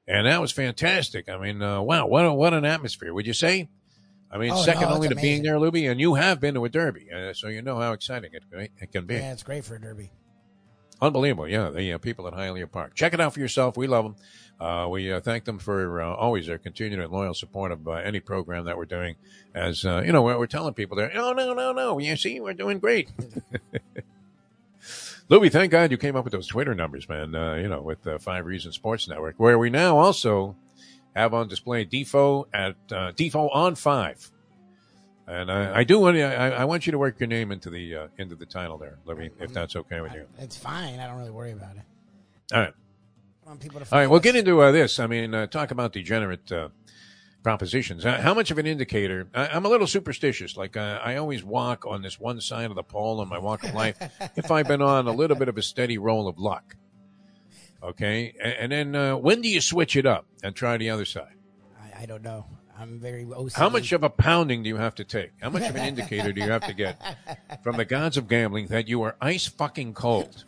[0.09, 1.29] and that was fantastic.
[1.29, 3.15] I mean, uh, wow, what a, what an atmosphere!
[3.15, 3.69] Would you say?
[4.33, 5.43] I mean, Oh, second no, only to being amazing.
[5.45, 8.31] there, Lubie, and you have been to a Derby, uh, so you know how exciting
[8.33, 9.15] it, it can be.
[9.15, 10.11] Yeah, it's great for a derby.
[11.03, 11.69] Unbelievable, yeah.
[11.69, 12.95] The uh, people at Hialeah Park.
[12.95, 13.77] Check it out for yourself.
[13.77, 14.15] We love them.
[14.61, 17.95] Uh, we uh, thank them for uh, always their continued and loyal support of uh,
[17.95, 19.17] any program that we're doing.
[19.53, 21.99] As uh, you know, we're, we're telling people there, no, no, no, no.
[21.99, 23.11] You see, we're doing great.
[25.29, 27.35] Louis, thank God you came up with those Twitter numbers, man.
[27.35, 30.55] Uh, you know, with uh, Five Reasons Sports Network, where we now also
[31.17, 34.31] have on display Defo at uh, Defo on five.
[35.33, 37.71] And I, I do want you, I, I want you to work your name into
[37.71, 40.27] the uh, into the title there, Louis, if that's okay with you.
[40.39, 41.01] It's fine.
[41.01, 41.83] I don't really worry about it.
[42.55, 42.75] All right.
[43.45, 45.01] I want people to All right, follow we'll get into uh, this.
[45.01, 46.69] I mean, uh, talk about degenerate uh,
[47.43, 48.05] propositions.
[48.05, 49.27] Uh, how much of an indicator?
[49.35, 50.57] I, I'm a little superstitious.
[50.57, 53.65] Like uh, I always walk on this one side of the pole in my walk
[53.65, 53.97] of life.
[54.37, 56.77] if I've been on a little bit of a steady roll of luck,
[57.83, 61.07] okay, and, and then uh, when do you switch it up and try the other
[61.07, 61.37] side?
[61.81, 62.45] I, I don't know.
[62.79, 63.55] I'm very OCD.
[63.55, 65.33] How much of a pounding do you have to take?
[65.41, 67.01] How much of an indicator do you have to get
[67.63, 70.45] from the gods of gambling that you are ice fucking cold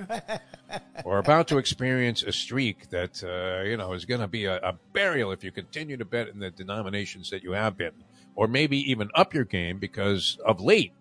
[1.04, 4.56] or about to experience a streak that, uh, you know, is going to be a,
[4.58, 7.92] a burial if you continue to bet in the denominations that you have been,
[8.34, 10.92] or maybe even up your game because of late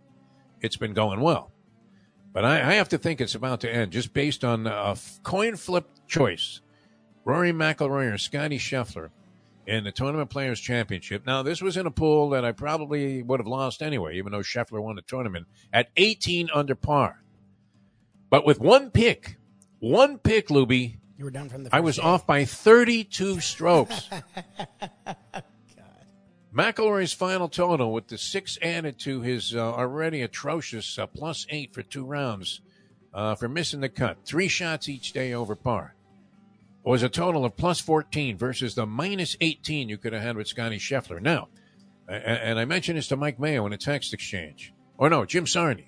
[0.61, 1.51] it's been going well.
[2.31, 5.55] But I, I have to think it's about to end just based on a coin
[5.55, 6.61] flip choice
[7.25, 9.09] Rory McIlroy or Scotty Scheffler
[9.65, 11.25] in the Tournament Players Championship.
[11.25, 14.39] Now, this was in a pool that I probably would have lost anyway, even though
[14.39, 17.23] Scheffler won the tournament at 18 under par.
[18.29, 19.37] But with one pick,
[19.79, 21.75] one pick, Lubie, You were done from the.
[21.75, 22.01] I was day.
[22.01, 24.09] off by 32 strokes.
[26.55, 31.73] McIlroy's final total with the six added to his uh, already atrocious uh, plus eight
[31.73, 32.61] for two rounds
[33.13, 35.95] uh, for missing the cut, three shots each day over par,
[36.83, 40.47] was a total of plus 14 versus the minus 18 you could have had with
[40.47, 41.21] Scotty Scheffler.
[41.21, 41.47] Now,
[42.07, 45.87] and I mentioned this to Mike Mayo in a text exchange, or no, Jim Sarney.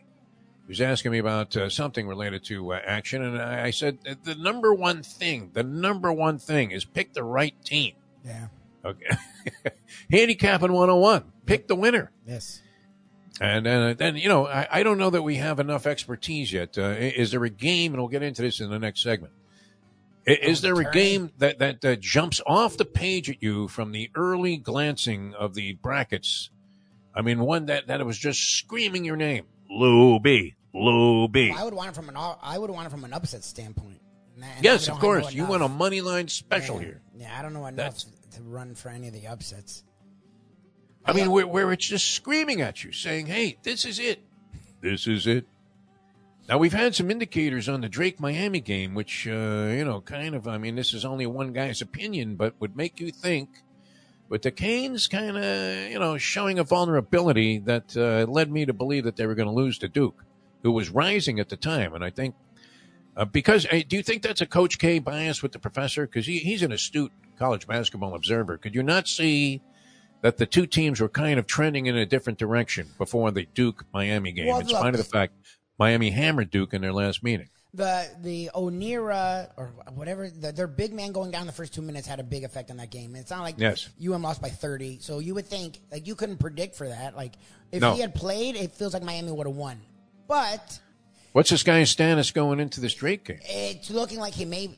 [0.66, 4.00] He was asking me about uh, something related to uh, action, and I I said
[4.24, 7.94] the number one thing, the number one thing is pick the right team.
[8.24, 8.48] Yeah.
[8.84, 9.16] Okay.
[10.12, 11.24] Handicapping 101.
[11.46, 12.12] Pick the winner.
[12.26, 12.62] Yes.
[13.42, 16.78] And uh, then, you know, I, I don't know that we have enough expertise yet.
[16.78, 19.34] Uh, is there a game, and we'll get into this in the next segment.
[20.28, 23.92] I- Is there a game that, that uh, jumps off the page at you from
[23.92, 26.50] the early glancing of the brackets?
[27.14, 29.46] I mean, one that, that was just screaming your name.
[29.72, 30.56] Lubie.
[30.74, 31.54] Lou B.
[31.56, 32.18] I would want it from an.
[32.18, 34.02] I would want it from an upset standpoint.
[34.36, 35.34] And Yes, of course.
[35.34, 36.86] You want a money line special yeah.
[36.86, 37.02] here.
[37.18, 39.84] Yeah, I don't know enough That's- to run for any of the upsets.
[41.06, 44.24] I mean, where, where it's just screaming at you, saying, "Hey, this is it.
[44.82, 45.46] This is it."
[46.48, 50.36] Now we've had some indicators on the Drake Miami game, which uh, you know, kind
[50.36, 50.48] of.
[50.48, 53.50] I mean, this is only one guy's opinion, but would make you think.
[54.30, 58.74] But the Canes kind of, you know, showing a vulnerability that uh, led me to
[58.74, 60.24] believe that they were going to lose to Duke,
[60.64, 62.36] who was rising at the time, and I think.
[63.18, 66.06] Uh, because uh, do you think that's a Coach K bias with the professor?
[66.06, 68.58] Because he, he's an astute college basketball observer.
[68.58, 69.62] Could you not see
[70.22, 73.86] that the two teams were kind of trending in a different direction before the Duke
[73.94, 75.34] Miami game, Well, in spite of the fact
[75.78, 77.50] Miami hammered Duke in their last meeting?
[77.74, 82.08] The the Onira or whatever the, their big man going down the first two minutes
[82.08, 83.16] had a big effect on that game.
[83.18, 83.90] It's not like Yes.
[84.02, 87.18] UM lost by thirty, so you would think like you couldn't predict for that.
[87.18, 87.34] Like
[87.74, 87.94] if No.
[87.94, 89.82] he had played, it feels like Miami would have won.
[90.28, 90.80] But
[91.34, 93.40] What's this guy's status going into this Drake game?
[93.44, 94.78] it's looking like he may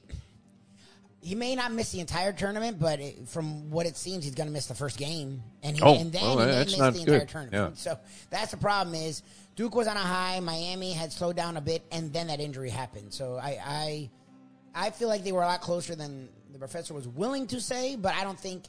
[1.28, 4.48] he may not miss the entire tournament, but it, from what it seems, he's going
[4.48, 7.20] to miss the first game, and he, Oh, and then he may miss the entire
[7.20, 7.28] good.
[7.30, 7.74] tournament.
[7.76, 7.76] Yeah.
[7.76, 8.00] So
[8.30, 8.96] that's the problem.
[8.96, 9.24] Is
[9.56, 12.70] Duke was on a high, Miami had slowed down a bit, and then that injury
[12.70, 13.14] happened.
[13.14, 14.10] So I I,
[14.88, 17.96] I feel like they were a lot closer than the professor was willing to say,
[17.98, 18.64] but I don't think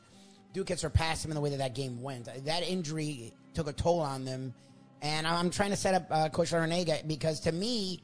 [0.53, 2.29] Duke had surpassed him in the way that that game went.
[2.45, 4.53] That injury took a toll on them,
[5.01, 8.03] and I'm trying to set up uh, Coach Larranaga because to me.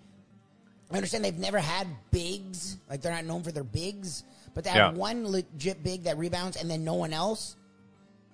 [0.93, 4.23] I understand they've never had bigs, like they're not known for their bigs,
[4.55, 4.99] but to have Yeah.
[4.99, 7.57] one legit big that rebounds and then no one else,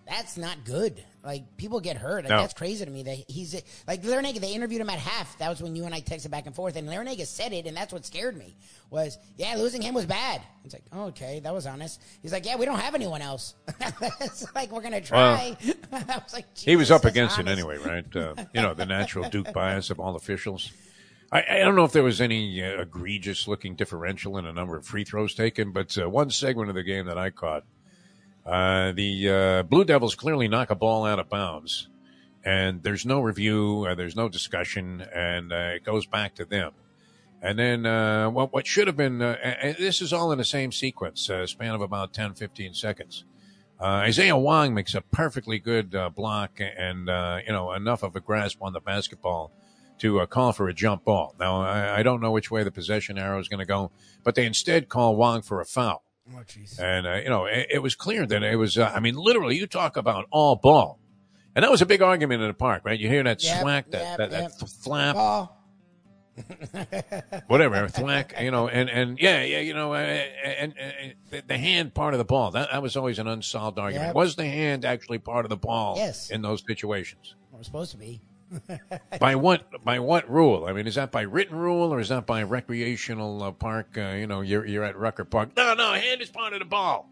[0.07, 1.05] that's not good.
[1.23, 2.25] Like people get hurt.
[2.25, 2.41] Like, No.
[2.41, 3.03] That's crazy to me.
[3.03, 3.55] That he's
[3.87, 4.41] like Larranaga.
[4.41, 5.37] They interviewed him at half.
[5.39, 7.77] That was when you and I texted back and forth, and Larranaga said it, and
[7.77, 8.57] that's what scared me.
[8.89, 10.41] Was yeah, losing him was bad.
[10.65, 12.01] It's like oh, okay, that was honest.
[12.23, 13.55] He's like yeah, we don't have anyone else.
[14.21, 15.57] it's like we're gonna try.
[15.93, 18.17] I was like He was up against it anyway, right?
[18.17, 20.73] Uh, you know, the natural Duke bias of all officials.
[21.33, 24.77] I, I don't know if there was any uh, egregious looking differential in a number
[24.77, 27.65] of free throws taken, but uh, one segment of the game that I caught,
[28.45, 31.89] uh, the uh, Blue Devils clearly knock a ball out of bounds,
[32.45, 36.73] and there's no review, uh, there's no discussion, and uh, it goes back to them.
[37.43, 37.85] And then
[38.35, 42.13] what, what should have been, this is all in the same sequence, span of about
[42.13, 43.25] 10, 15 seconds.
[43.81, 47.09] Isaiah Wong makes a perfectly good block and,
[47.47, 49.53] you know, enough of a grasp on the basketball
[50.01, 51.35] to uh, call for a jump ball.
[51.39, 53.91] Now, I, I don't know which way the possession arrow is going to go,
[54.25, 56.05] but they instead call Wong for a foul.
[56.33, 56.43] Oh.
[56.79, 59.57] And, uh, you know, it, it was clear that it was, uh, I mean, literally,
[59.57, 60.99] you talk about all ball.
[61.57, 62.99] And that was a big argument in the park, right?
[62.99, 64.53] You hear that Yep, swack, that, yep, that, yep.
[64.59, 65.57] that flap, Ball.
[67.49, 71.59] whatever, thwack, you know, and, and yeah, yeah, you know, uh, and, and the, the
[71.59, 74.15] hand part of the ball, that, that was always an unsolved argument.
[74.15, 76.31] Was the hand actually part of the ball Yes.
[76.31, 77.35] in those situations?
[77.51, 78.21] We're supposed to be.
[79.21, 80.67] by what by what rule?
[80.67, 83.97] I mean, is that by written rule or is that by recreational uh, park?
[83.97, 85.51] Uh, you know, you're you're at Rucker Park.
[85.57, 87.09] No, no, hand is part of the ball.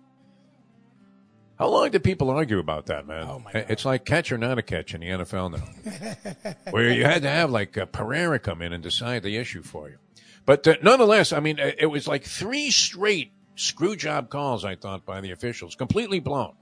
[1.58, 3.26] How long did people argue about that, man?
[3.28, 7.04] Oh, my It's like catch or not a catch in the NFL now, where you
[7.04, 9.98] had to have like uh, Pereira come in and decide the issue for you.
[10.46, 14.64] But uh, nonetheless, I mean, it was like three straight screw job calls.
[14.64, 16.54] I thought by the officials, completely blown.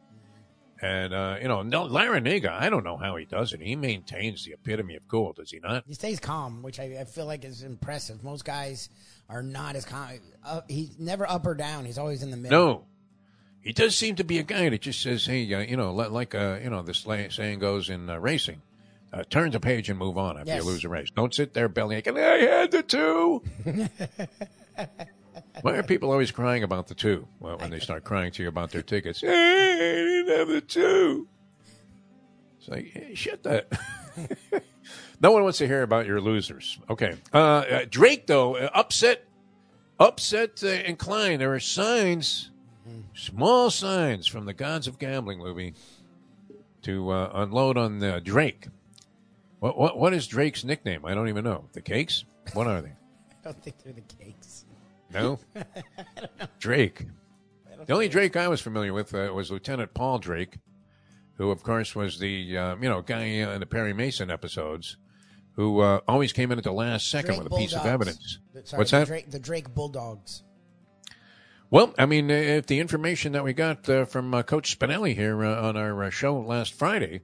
[0.83, 3.61] And uh, you know, no, Larranaga, I don't know how he does it.
[3.63, 5.85] He maintains the epitome of cool, does he not?
[5.87, 8.23] He stays calm, which I, I feel like is impressive.
[8.23, 8.91] Most guys
[9.31, 10.11] are not as calm.
[10.45, 11.87] Uh, he's never up or down.
[11.87, 12.59] He's always in the middle.
[12.61, 12.85] No,
[13.63, 16.35] he does seem to be a guy that just says, "Hey, uh, you know, like
[16.35, 18.61] uh, you know, this saying goes in uh, racing."
[19.13, 20.63] Uh, turn the page and move on after Yes.
[20.63, 21.09] you lose a race.
[21.11, 22.19] Don't sit there belly aching.
[22.19, 23.43] I had the two.
[25.63, 27.27] Why are people always crying about the two?
[27.41, 30.61] Well, when they start crying to you about their tickets, hey, I didn't have the
[30.61, 31.29] two.
[32.59, 33.73] It's like, hey, shut that.
[35.21, 36.79] no one wants to hear about your losers.
[36.91, 37.17] Okay.
[37.33, 39.25] Uh, uh, Drake, though, uh, upset,
[39.99, 41.41] upset uh, inclined.
[41.41, 42.51] There are signs,
[43.15, 45.75] small signs from the gods of gambling, Lubie,
[46.83, 48.69] to uh, unload on uh, Drake.
[49.61, 51.05] What, what what is Drake's nickname?
[51.05, 51.65] I don't even know.
[51.73, 52.25] The cakes?
[52.53, 52.93] What are they?
[53.31, 54.67] I don't think they're the cakes.
[55.13, 55.39] No,
[56.59, 57.07] Drake.
[57.87, 60.57] The only Drake I was familiar with uh, was Lieutenant Paul Drake,
[61.35, 64.97] who, of course, was the uh, you know guy in the Perry Mason episodes,
[65.53, 68.39] who uh, always came in at the last second Drake with a piece of evidence.
[68.53, 69.07] The- sorry, What's the that?
[69.07, 70.43] Drake, the Drake Bulldogs.
[71.71, 75.15] Well, I mean, uh, if the information that we got uh, from uh, Coach Spinelli
[75.15, 77.23] here uh, on our uh, show last Friday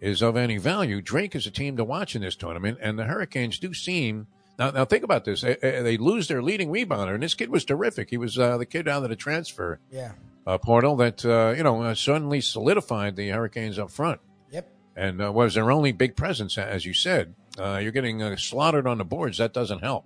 [0.00, 3.04] is of any value, Drake is a team to watch in this tournament, and the
[3.04, 4.26] Hurricanes do seem.
[4.62, 5.40] Now, now think about this.
[5.40, 8.10] They, they lose their leading rebounder, and this kid was terrific.
[8.10, 10.12] He was uh, the kid out of the transfer Yeah.
[10.46, 14.20] uh, portal that uh, you know uh, suddenly solidified the Hurricanes up front.
[14.52, 14.68] Yep.
[14.94, 17.34] And uh, was their only big presence, as you said.
[17.58, 19.38] Uh, you're getting uh, slaughtered on the boards.
[19.38, 20.04] That doesn't help.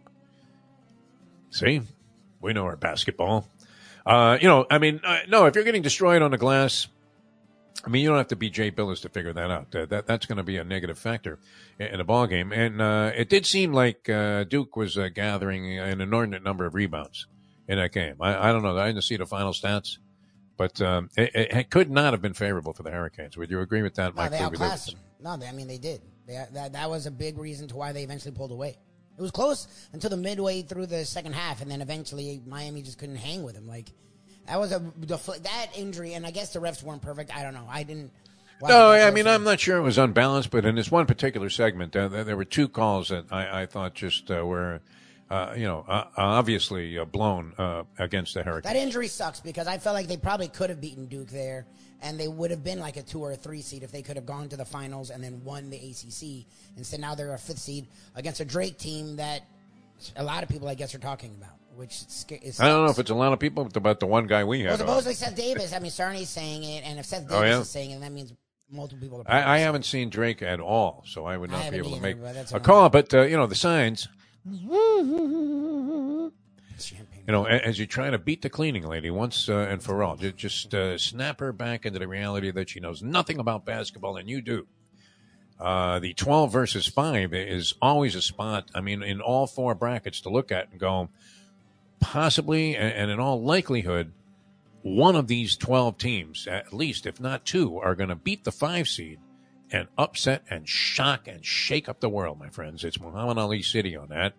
[1.51, 1.83] See,
[2.41, 3.49] we know our basketball.
[4.05, 6.87] Uh, you know, I mean, uh, no, if you're getting destroyed on the glass,
[7.87, 9.75] I mean, you don't have to be Jay Bilas to figure that out.
[9.75, 11.39] Uh, that that's going to be a negative factor
[11.79, 12.53] in, in a ball game.
[12.53, 16.75] And uh, it did seem like uh, Duke was uh, gathering an inordinate number of
[16.75, 17.27] rebounds
[17.69, 18.17] in that game.
[18.21, 18.77] I, I don't know.
[18.77, 19.99] I didn't see the final stats,
[20.57, 23.37] but um, it, it, it could not have been favorable for the Hurricanes.
[23.37, 24.33] Would you agree with that, No, Mike?
[24.33, 25.01] they outclassed them.
[25.21, 26.03] No, they, I mean they did.
[26.27, 28.77] They, that that was a big reason to why they eventually pulled away.
[29.17, 32.99] It was close until the midway through the second half, and then eventually Miami just
[32.99, 33.67] couldn't hang with them.
[33.67, 33.93] Like
[34.47, 34.81] that was a
[35.43, 37.37] that injury, and I guess the refs weren't perfect.
[37.37, 37.67] I don't know.
[37.69, 38.13] I didn't.
[38.63, 39.27] No, I mean.
[39.27, 42.37] I'm not sure it was unbalanced, but in this one particular segment, uh, there, there
[42.37, 44.81] were two calls that I, I thought just uh, were,
[45.31, 48.73] uh, you know, uh, obviously uh, blown uh, against the Hurricanes.
[48.73, 51.67] That injury sucks because I felt like they probably could have beaten Duke there,
[52.01, 54.17] and they would have been like a two or a three seed if they could
[54.17, 56.47] have gone to the finals and then won the ACC.
[56.79, 59.43] Instead, now they're a fifth seed against a Drake team that
[60.17, 61.56] a lot of people, I guess, are talking about.
[61.77, 62.03] Which
[62.43, 64.45] is I don't know if it's a lot of people, but about the one guy
[64.45, 64.81] we well, had.
[64.81, 64.87] on.
[64.87, 65.75] supposedly Seth Davis.
[65.75, 67.61] I mean, Sarney's saying it, and if Seth Davis Oh, yeah?
[67.61, 68.33] is saying it, that means
[68.71, 69.23] multiple people.
[69.27, 71.81] Are I, I haven't seen Drake at all, so I would I not be haven't
[71.81, 72.17] able to make
[72.53, 72.89] a call.
[72.89, 74.09] But uh, you know, the signs.
[77.27, 80.17] You know, as you try to beat the cleaning lady once uh, and for all,
[80.17, 84.31] just uh, snap her back into the reality that she knows nothing about basketball, and
[84.31, 84.67] you do.
[85.59, 90.21] Uh, the 12 versus 5 is always a spot, I mean, in all four brackets
[90.21, 91.09] to look at and go,
[92.01, 94.13] possibly, and, in all likelihood,
[94.83, 98.53] one of these 12 teams, at least, if not two, are going to beat the
[98.53, 99.19] five seed
[99.71, 102.85] and upset and shock and shake up the world, my friends.
[102.85, 104.35] It's Muhammad Ali City on that.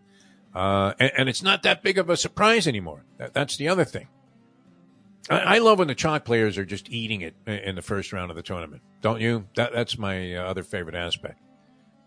[0.56, 3.04] Uh, and, and it's not that big of a surprise anymore.
[3.18, 4.08] That, that's the other thing.
[5.30, 8.32] I, I love when the chalk players are just eating it in- the first round
[8.32, 8.82] of the tournament.
[9.02, 9.46] Don't you?
[9.56, 11.40] That, that's my other favorite aspect.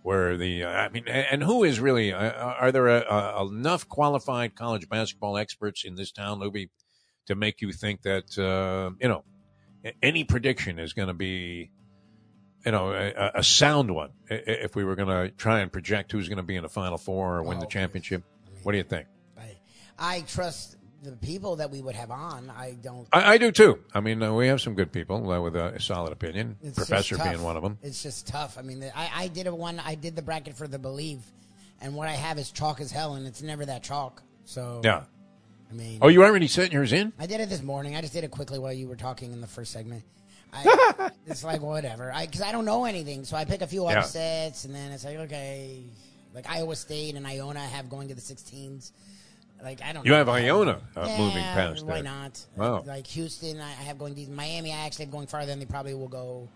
[0.03, 3.03] Where the, uh, I mean, and, who is really, uh, are there uh
[3.43, 6.71] uh enough qualified college basketball experts in this town, Lubie,
[7.27, 9.25] to make you think that, uh, you know,
[10.03, 11.71] any prediction is going to be,
[12.65, 15.71] you know, a, a sound one i- i- if we were going to try and
[15.71, 18.23] project who's going to be in the Final Four or win the championship?
[18.63, 19.07] What do you think?
[19.99, 22.51] I trust the people that we would have on.
[22.51, 23.09] I don't.
[23.13, 23.79] I, I do too.
[23.95, 26.57] I mean, uh, we have some good people uh, with a solid opinion.
[26.63, 27.33] It's Professor just tough.
[27.33, 27.79] being one of them.
[27.83, 28.59] It's just tough.
[28.59, 29.81] I mean, the- I, I did a one.
[29.81, 31.21] I did the bracket for the Believe,
[31.81, 34.23] and what I have is chalk as hell, and it's never that chalk.
[34.45, 35.05] So Yeah.
[35.71, 37.13] I mean, Oh, you already sent yours in?
[37.19, 37.95] I did it this morning.
[37.95, 40.03] I just did it quickly while you were talking in the first segment.
[40.53, 43.25] I, it's like whatever, I because I, don't know anything.
[43.25, 44.01] So I pick a few Yeah.
[44.01, 45.85] upsets, and then it's like okay,
[46.35, 48.91] like Iowa State and Iona have going to the 16s.
[49.63, 50.05] Like I don't.
[50.05, 50.19] You know.
[50.19, 52.05] have Iona uh, Yeah, moving past Why that.
[52.05, 52.47] not?
[52.57, 52.83] Wow.
[52.87, 54.29] Like Houston, I have going these.
[54.29, 56.49] Miami, I actually have going farther than they probably will go.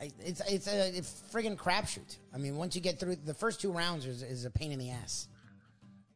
[0.00, 2.16] It's it's a it's friggin' crapshoot.
[2.34, 4.78] I mean, once you get through the first two rounds, is, is a pain in
[4.78, 5.28] the ass.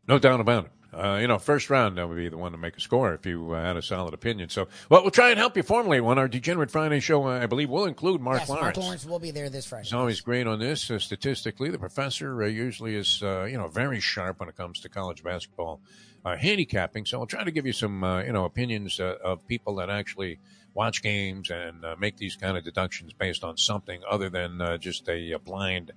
[0.06, 0.72] No doubt about it.
[0.92, 3.24] Uh, you know, first round, that would be the one to make a score if
[3.24, 4.48] you uh, had a solid opinion.
[4.48, 6.18] So, well, we'll try and help you formulate one.
[6.18, 8.64] Our Degenerate Friday show, uh, I believe, will include Mark yes, Lawrence.
[8.64, 9.84] Mark Lawrence will be there this Friday.
[9.84, 10.90] He's always great on this.
[10.90, 14.80] Uh, statistically, the professor uh, usually is, uh, you know, very sharp when it comes
[14.80, 15.80] to college basketball
[16.24, 17.06] uh, handicapping.
[17.06, 20.40] So I'll try to give you some, you know, opinions of people that actually
[20.74, 25.34] watch games and make these kind of deductions based on something other than just a,
[25.34, 25.92] uh blind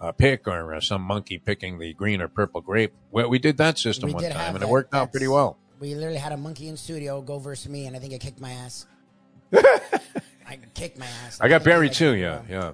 [0.00, 2.92] uh, pick or uh, some monkey picking the green or purple grape.
[3.10, 4.68] Well, we did that system We one time, and it that.
[4.68, 5.58] worked out pretty well.
[5.78, 8.40] We literally had a monkey in studio go versus me, and I think it kicked
[8.40, 8.86] my ass.
[9.52, 11.38] I kicked my ass.
[11.40, 12.14] I got buried too.
[12.14, 12.72] Yeah, yeah.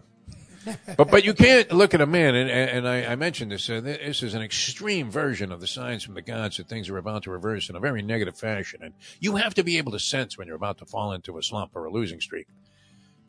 [0.97, 3.70] but but you can't look at a man, and, and I, I mentioned this.
[3.70, 6.98] Uh, this is an extreme version of the signs from the gods that things are
[6.98, 10.01] about to reverse in a very negative fashion, and you have to be able to
[10.01, 12.48] sense when you're about to fall into a slump or a losing streak.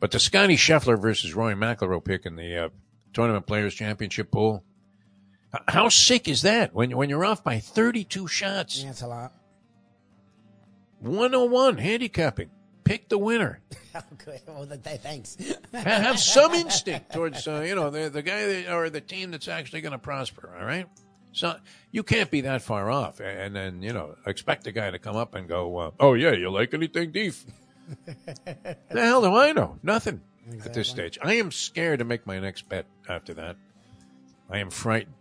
[0.00, 2.68] But the Scotty Scheffler versus Roy McIlroy pick in the uh,
[3.12, 4.64] Tournament Players Championship pool,
[5.66, 6.74] how sick is that?
[6.74, 9.32] When when you're off by 32 shots, Yeah, it's a lot.
[11.00, 12.50] 101 handicapping,
[12.84, 13.60] pick the winner.
[13.94, 14.40] Oh, good.
[14.46, 15.36] Well, th- th- thanks.
[15.72, 19.48] Have some instinct towards uh, you know the the guy that, or the team that's
[19.48, 20.54] actually going to prosper.
[20.56, 20.86] All right,
[21.32, 21.56] so
[21.90, 25.16] you can't be that far off, and then you know expect the guy to come
[25.16, 27.44] up and go, uh, "Oh yeah, you like anything deef?"
[28.06, 29.78] the hell do I know?
[29.82, 30.20] Nothing
[30.64, 31.18] at this stage.
[31.22, 33.56] I am scared to make my next bet after that.
[34.50, 35.14] I am frightened.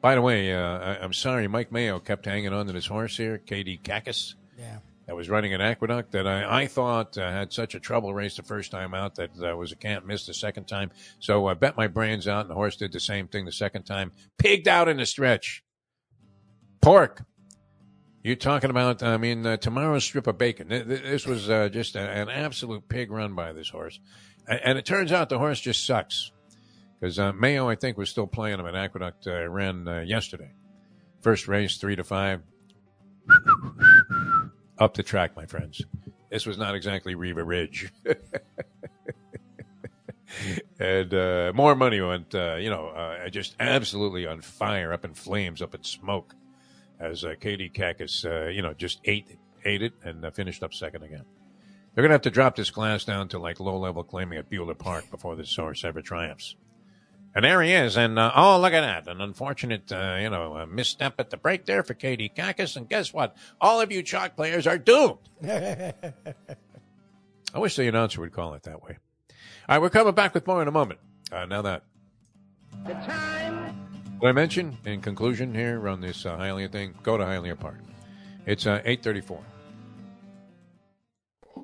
[0.00, 3.16] By the way, uh, I, I'm sorry, Mike Mayo kept hanging on to this horse
[3.16, 4.78] here, KD Kakis Yeah.
[5.06, 8.36] that was running an aqueduct that I, I thought uh, had such a trouble race
[8.36, 10.90] the first time out that uh, was a can't miss the second time.
[11.20, 13.84] So I bet my brains out, and the horse did the same thing the second
[13.84, 14.10] time.
[14.38, 15.62] Pigged out in the stretch.
[16.80, 17.22] Pork.
[18.24, 20.68] You're talking about, I mean, uh, tomorrow's strip of bacon.
[20.68, 23.98] Th- th- This was uh, just an absolute pig run by this horse.
[24.48, 26.32] And it turns out the horse just sucks.
[27.00, 29.26] Because uh, Mayo, I think, was still playing him at Aqueduct.
[29.26, 30.52] Uh, ran uh, yesterday.
[31.20, 32.42] First race, three to five
[34.78, 35.82] up the track, my friends.
[36.30, 37.92] This was not exactly Riva Ridge.
[40.78, 45.14] and uh, more money went, uh, you know, uh, just absolutely on fire, up in
[45.14, 46.34] flames, up in smoke,
[46.98, 50.62] as uh, Katie Kakis, uh, you know, just ate it, ate it, and uh, finished
[50.62, 51.24] up second again.
[51.94, 54.50] They're going to have to drop this class down to like low level claiming at
[54.50, 56.56] Bueller Park before this source ever triumphs.
[57.34, 57.96] And there he is.
[57.96, 59.10] And, uh, oh, look at that.
[59.10, 62.76] An unfortunate, uh, you know, uh, misstep at the break there for Katie Kakis.
[62.76, 63.36] And guess what?
[63.60, 65.18] All of you chalk players are doomed.
[65.44, 65.94] I
[67.58, 68.98] wish the announcer would call it that way.
[69.68, 71.00] All right, we're coming back with more in a moment.
[71.30, 71.84] Uh, now that.
[72.86, 73.76] The time.
[74.18, 77.78] What I mentioned in conclusion here on this uh, Hialeah thing, go to Hialeah Park.
[78.46, 79.42] It's uh, 834.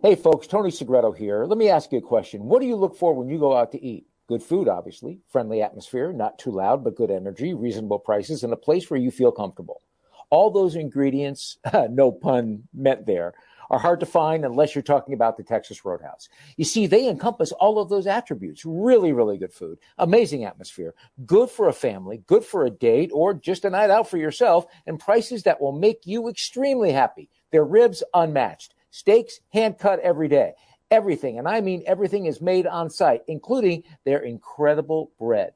[0.01, 1.45] Hey, folks, Tony Segreto here.
[1.45, 2.45] Let me ask you a question.
[2.45, 4.07] What do you look for when you go out to eat?
[4.29, 8.57] Good food, obviously, friendly atmosphere, not too loud, but good energy, reasonable prices, and a
[8.57, 9.83] place where you feel comfortable.
[10.31, 11.59] All those ingredients,
[11.91, 13.35] no pun meant there,
[13.71, 16.29] are hard to find unless you're talking about the Texas Roadhouse.
[16.57, 18.65] You see, they encompass all of those attributes.
[18.65, 20.95] Really, really good food, amazing atmosphere,
[21.27, 24.65] good for a family, good for a date, or just a night out for yourself,
[24.87, 27.31] and prices that will make you extremely happy.
[27.51, 30.53] Their ribs unmatched, steaks hand cut every day.
[30.91, 35.53] Everything, and I mean everything, is made on site, including their incredible bread.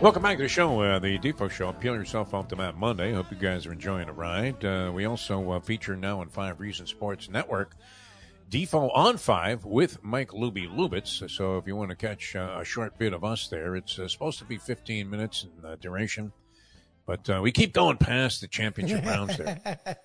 [0.03, 1.73] Welcome back to the show, uh, the Defo Show.
[1.73, 3.15] Peel yourself off the Mat Monday.
[3.15, 4.63] Hope you guys are enjoying the ride.
[4.65, 7.75] Uh, we also uh, feature now on Five Reasons Sports Network.
[8.53, 11.31] Defo on five with Mike Lubie Lubitz.
[11.31, 14.07] So if you want to catch uh, a short bit of us there, it's uh,
[14.07, 16.33] supposed to be 15 minutes in uh, duration,
[17.07, 19.79] but uh, we keep going past the championship rounds there.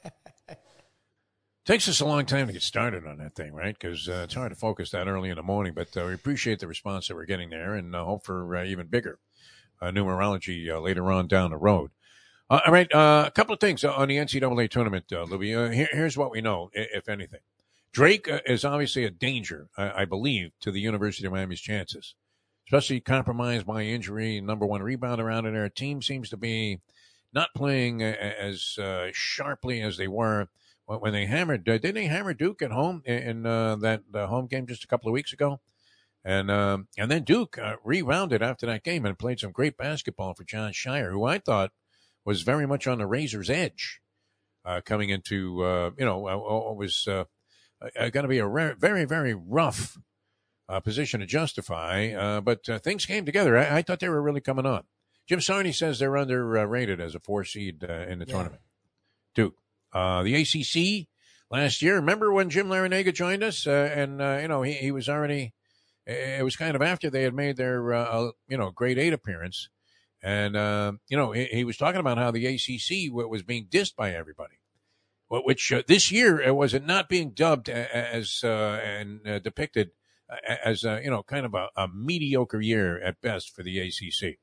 [1.66, 3.78] Takes us a long time to get started on that thing, right?
[3.78, 5.74] Because uh, it's hard to focus that early in the morning.
[5.74, 8.64] But uh, we appreciate the response that we're getting there, and uh, hope for uh,
[8.64, 9.20] even bigger
[9.82, 11.92] uh, numerology uh, later on down the road.
[12.50, 15.24] Uh, all right, uh, a couple of things on the NCAA tournament, uh.
[15.24, 17.42] Uh, here, here's what we know, if anything.
[17.92, 22.16] Drake uh, is obviously a danger, I, I believe, to the University of Miami's chances,
[22.68, 24.40] especially compromised by injury.
[24.42, 26.80] Number one rebounder out of their team seems to be
[27.34, 30.48] not playing uh, as uh, sharply as they were
[30.86, 31.68] when they hammered.
[31.68, 34.88] Uh, didn't they hammer Duke at home in, in uh, that home game just a
[34.88, 35.60] couple of weeks ago?
[36.24, 40.34] And um, and then Duke uh, rewounded after that game and played some great basketball
[40.34, 41.72] for Jon Scheyer, who I thought
[42.26, 44.02] was very much on the razor's edge
[44.84, 47.08] coming into you know was
[47.82, 49.98] uh, going to be a re- very very rough
[50.70, 53.58] uh, position to justify, uh, but uh, things came together.
[53.58, 54.84] I-, I thought they were really coming on.
[55.28, 58.34] Jim Sarney says they're underrated as a four seed uh, in the Yeah.
[58.34, 58.62] tournament.
[59.36, 59.56] Duke,
[59.94, 61.08] uh, the ACC
[61.52, 61.96] last year.
[61.96, 65.54] Remember when Jim Larranaga joined us, uh, and uh, you know he, he was already.
[66.06, 69.70] It was kind of after they had made their uh, you know grade eight appearance,
[70.24, 73.96] and uh, you know he, he was talking about how the ACC was being dissed
[73.96, 74.56] by everybody.
[75.30, 79.28] Wh- Which uh, this year uh, was it not being dubbed a- as uh, and
[79.28, 79.92] uh, depicted
[80.64, 84.38] as uh, you know kind of a, a mediocre year at best for the ACC.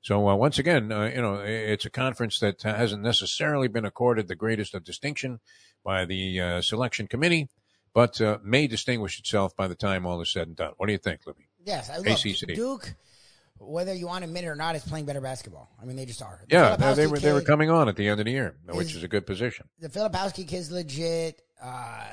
[0.00, 4.28] So uh, once again, uh, you know, it's a conference that hasn't necessarily been accorded
[4.28, 5.40] the greatest of distinction
[5.84, 7.48] by the uh, selection committee,
[7.92, 10.72] but uh, may distinguish itself by the time all is said and done.
[10.76, 11.48] What do you think, Lubie?
[11.64, 12.54] Yes, I look, ACC.
[12.54, 12.94] Duke,
[13.60, 15.70] whether you want to admit it or not, is playing better basketball.
[15.80, 16.42] I mean, they just are.
[16.48, 18.88] The Yeah, they were they were coming on at the end of the year, which
[18.90, 19.68] is- is a good position.
[19.78, 21.42] the Filipowski kid's legit.
[21.60, 22.06] Uh,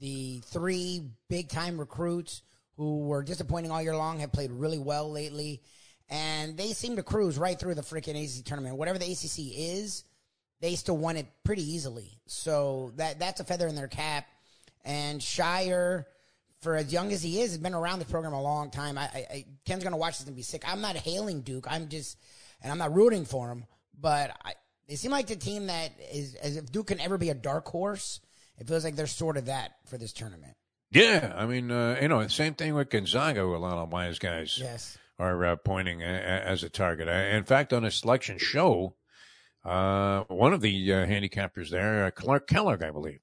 [0.00, 2.42] the three big time recruits
[2.76, 5.60] who were disappointing all year long have played really well lately,
[6.08, 8.76] and they seem to cruise right through the freaking ACC tournament.
[8.76, 10.04] Whatever the ACC is,
[10.60, 12.20] they still won it pretty easily.
[12.26, 14.26] So that that's a feather in their cap.
[14.84, 16.04] And Scheyer,
[16.60, 18.98] for as young as he is, has been around the program a long time.
[18.98, 20.62] I, I, I Ken's gonna watch this and be sick.
[20.66, 21.66] I'm not hailing Duke.
[21.70, 22.18] I'm just,
[22.62, 23.64] and I'm not rooting for him.
[24.00, 24.54] But I,
[24.88, 27.66] they seem like the team that is, as if Duke can ever be a dark
[27.68, 28.20] horse.
[28.58, 30.54] It feels like they're sort of that for this tournament.
[30.90, 33.40] Yeah, I mean, uh, you know, same thing with Gonzaga.
[33.40, 34.96] who A lot of wise guys Yes.
[35.18, 37.08] are uh, pointing a, a- as a target.
[37.08, 38.94] Uh, In fact, on a selection show,
[39.64, 43.20] uh, one of the uh, handicappers there, uh, Clark Kellogg, I believe,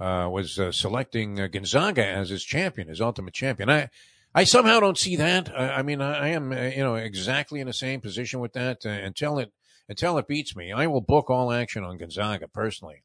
[0.00, 3.68] uh, was uh, selecting uh, Gonzaga as his champion, his ultimate champion.
[3.68, 3.88] I,
[4.34, 5.52] I somehow don't see that.
[5.56, 8.52] I, I mean, I, I am, uh, you know, exactly in the same position with
[8.54, 9.52] that uh, until it
[9.88, 10.72] until it beats me.
[10.72, 13.02] I will book all action on Gonzaga personally.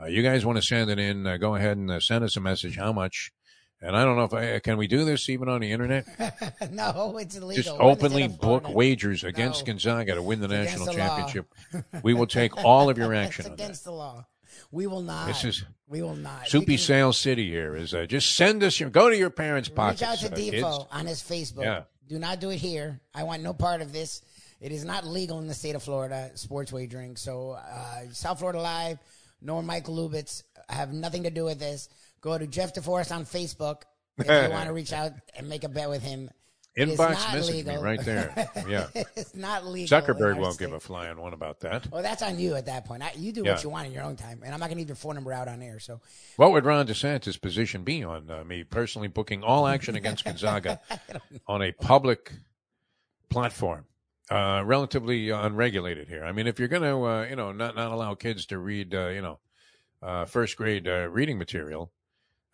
[0.00, 1.26] Uh, you guys want to send it in?
[1.26, 2.76] Uh, go ahead and uh, send us a message.
[2.76, 3.32] How much?
[3.82, 6.06] And I don't know if I can we do this even on the internet.
[6.70, 7.62] no, it's illegal.
[7.62, 9.72] Just We're in the openly book wagers against No.
[9.72, 11.46] Gonzaga to win the It's national the championship.
[12.02, 13.62] we will take all of your action it's on that.
[13.64, 14.26] against the law.
[14.70, 15.26] We will not.
[15.26, 16.48] This is we will not.
[16.48, 20.02] Soupy Sales City here is uh, just send us your go to your parents' pockets.
[20.02, 21.64] Reach out to uh, on his Facebook.
[21.64, 21.82] Yeah.
[22.08, 23.00] Do not do it here.
[23.14, 24.22] I want no part of this.
[24.60, 27.16] It is not legal in the state of Florida, sports wagering.
[27.16, 28.98] So, uh, South Florida Live,
[29.40, 31.88] nor Michael Lubitz have nothing to do with this.
[32.20, 33.82] Go to Jeff DeForest on Facebook
[34.18, 36.30] if you want to reach out and make a bet with him.
[36.78, 38.48] Inbox not message me right there.
[38.68, 38.86] Yeah.
[38.94, 40.00] it's not legal.
[40.00, 40.66] Zuckerberg won't state.
[40.66, 41.90] give a flying one about that.
[41.90, 43.02] Well, that's on you at that point.
[43.02, 43.52] I, you do Yeah.
[43.54, 45.16] what you want in your own time, and I'm not going to give your phone
[45.16, 45.80] number out on air.
[45.80, 46.00] So,
[46.36, 50.80] What would Ron DeSantis' position be on uh, me personally booking all action against Gonzaga
[51.48, 52.32] on a public
[53.28, 53.86] platform?
[54.30, 56.24] Uh, relatively unregulated here.
[56.24, 58.94] I mean, if you're going to, uh, you know, not not allow kids to read,
[58.94, 59.40] uh, you know,
[60.02, 61.90] uh, first grade uh, reading material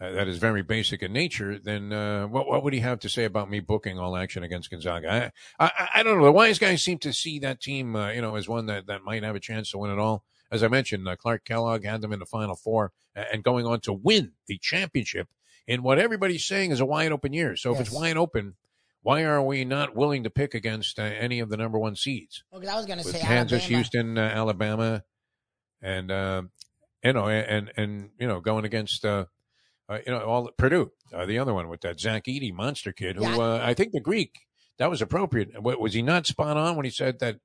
[0.00, 3.08] uh, that is very basic in nature, then uh, what what would he have to
[3.08, 5.32] say about me booking all action against Gonzaga?
[5.58, 6.24] I I, I don't know.
[6.24, 9.02] The wise guys seem to see that team, uh, you know, as one that that
[9.04, 10.24] might have a chance to win it all.
[10.50, 13.80] As I mentioned, uh, Clark Kellogg had them in the Final Four and going on
[13.80, 15.28] to win the championship
[15.66, 17.56] in what everybody's saying is a wide open year.
[17.56, 18.54] So if it's wide open,
[19.02, 22.44] why are we not willing to pick against uh, any of the number one seeds?
[22.52, 23.76] okay, I was going to say Kansas, Alabama.
[23.76, 25.02] Houston, uh, Alabama,
[25.80, 26.42] and uh,
[27.02, 29.04] you know, and and you know, going against
[29.88, 33.16] uh, you know all Purdue, uh, the other one with that Zach Edey monster kid,
[33.16, 33.36] who Yeah.
[33.38, 34.40] uh, I think the Greek
[34.78, 35.62] that was appropriate.
[35.62, 37.36] Was he not spot on when he said that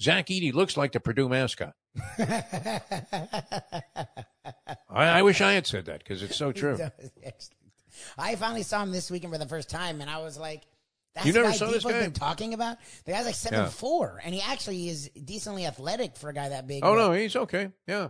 [0.00, 1.74] Zach Edey looks like the Purdue mascot?
[4.88, 6.78] I, I wish I had said that because it's so true.
[8.18, 10.62] I finally saw him this weekend for the first time, and I was like,
[11.14, 12.00] "That's You the guy saw this Defo's guy?
[12.00, 13.68] been talking about." The guy's like seven Yeah.
[13.68, 16.84] four, and he actually is decently athletic for a guy that big.
[16.84, 17.70] Oh no, he's okay.
[17.86, 18.08] Yeah.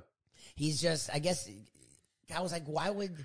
[0.54, 1.10] he's just.
[1.12, 1.48] I guess
[2.34, 3.16] I was like, why would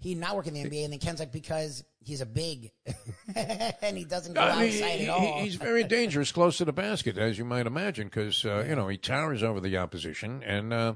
[0.00, 0.84] he not work in the NBA?
[0.84, 2.70] And then Ken's like, because he's a big,
[3.82, 5.20] and he doesn't go I mean, outside he- at all.
[5.38, 8.74] he- he's very dangerous close to the basket, as you might imagine, because uh, you
[8.76, 10.94] know he towers over the opposition, and uh,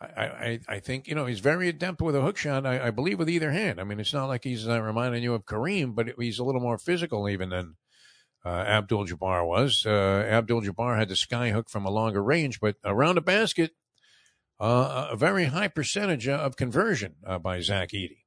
[0.00, 2.66] I, I, I think you know he's very adept with a hook shot.
[2.66, 3.80] I, I believe with either hand.
[3.80, 6.60] I mean, it's not like he's uh, reminding you of Kareem, but he's a little
[6.60, 7.76] more physical even than
[8.44, 9.84] uh, Abdul Jabbar was.
[9.84, 13.72] Uh, Abdul Jabbar had the sky hook from a longer range, but around the basket,
[14.60, 18.18] uh, a very high percentage of conversion uh, by Zach Edey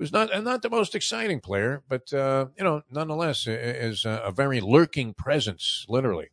[0.00, 4.32] who's not not the most exciting player, but uh, you know, nonetheless, is a, a
[4.32, 6.30] very lurking presence, literally,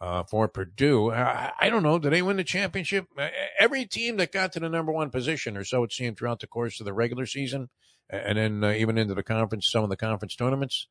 [0.00, 1.12] uh, for Purdue.
[1.12, 1.98] I, I don't know.
[1.98, 3.06] Did they win the championship?
[3.16, 3.28] Uh,
[3.60, 6.46] Every team that got to the number one position, or so it seemed, throughout the
[6.46, 7.68] course of the regular season,
[8.08, 10.88] and then uh, even into the conference, some of the conference tournaments,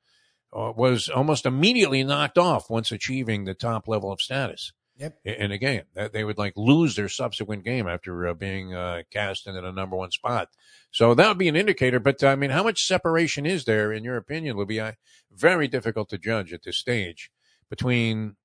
[0.53, 5.19] uh, was almost immediately knocked off once achieving the top level of status Yep.
[5.25, 5.81] in a game.
[5.93, 9.97] They would like lose their subsequent game after uh, being uh, cast into the number
[9.97, 10.49] one spot.
[10.89, 11.99] So that would be an indicator.
[11.99, 14.81] But I mean, how much separation is there, in your opinion, Lubie?
[14.81, 14.95] I,
[15.29, 17.29] very difficult to judge at this stage
[17.69, 18.37] between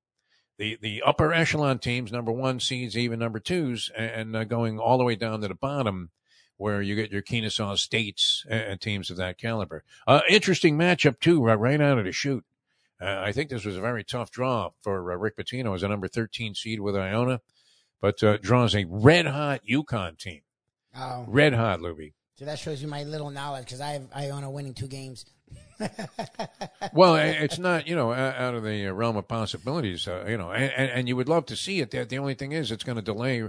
[0.58, 4.98] the the upper echelon teams, number one seeds, even number twos, and uh, going all
[4.98, 6.10] the way down to the bottom.
[6.56, 9.82] Where you get your Kennesaw States and, and teams of that caliber.
[10.06, 12.44] Uh, interesting matchup too, right, right out of the shoot.
[13.00, 15.88] Uh, I think this was a very tough draw for uh, Rick Pitino as a
[15.88, 17.40] number 13 seed with Iona,
[18.00, 20.42] but uh, draws a red hot UConn team.
[20.94, 21.24] Oh.
[21.26, 22.12] Red hot, Lubie.
[22.34, 25.26] So that shows you my little knowledge because I have Iona winning two games.
[26.92, 30.90] Well, it's not, you know, out of the realm of possibilities, uh, you know, and,
[30.90, 31.90] and, you would love to see it.
[31.90, 33.48] The, the only thing is, it's going to delay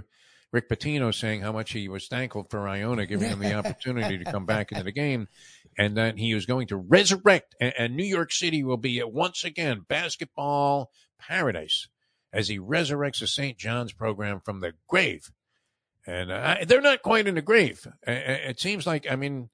[0.52, 4.24] Rick Pitino saying how much he was thankful for Iona giving him the opportunity to
[4.24, 5.28] come back into the game,
[5.78, 9.44] and that he was going to resurrect, and, and New York City will be once
[9.44, 11.88] again basketball paradise
[12.32, 13.58] as he resurrects the St.
[13.58, 15.30] John's program from the grave.
[16.06, 17.86] And uh, they're not quite in the grave.
[18.06, 19.50] It seems like, I mean,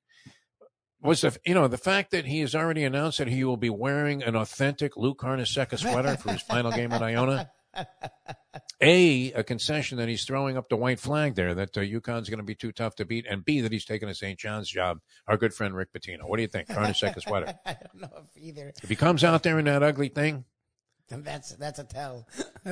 [1.01, 3.71] was the you know the fact that he has already announced that he will be
[3.71, 7.51] wearing an authentic Lou Carnesecca sweater for his final game at Iona.
[8.81, 12.39] A, a concession that he's throwing up the white flag there that uh, UConn's going
[12.39, 14.39] to be too tough to beat, and B, that he's taking a St.
[14.39, 15.01] John's job.
[15.27, 16.29] Our good friend Rick Pitino.
[16.29, 17.59] What do you think, Carnesecca sweater?
[17.67, 18.73] I don't know if either.
[18.83, 20.45] If he comes out there in that ugly thing,
[21.09, 22.29] Then that's that's a tell.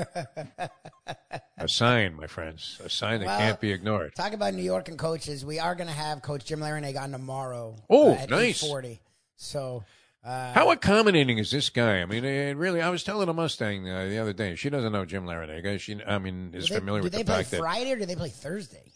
[1.59, 4.15] a sign, my friends, a sign that Well, can't be ignored.
[4.15, 5.45] Talk about New York and coaches.
[5.45, 7.77] We are going to have Coach Jim Larranaga on tomorrow.
[7.91, 8.61] Oh, uh, at nice.
[8.61, 9.01] Forty.
[9.37, 9.83] So.
[10.27, 12.01] Uh, How accommodating is this guy?
[12.03, 12.83] I mean, it really.
[12.83, 14.57] I was telling a Mustang uh, the other day.
[14.57, 15.79] She doesn't know Jim Larranaga.
[15.79, 17.97] She, I mean, is they, familiar with the fact that Do they play Friday or
[17.97, 18.93] do they play Thursday?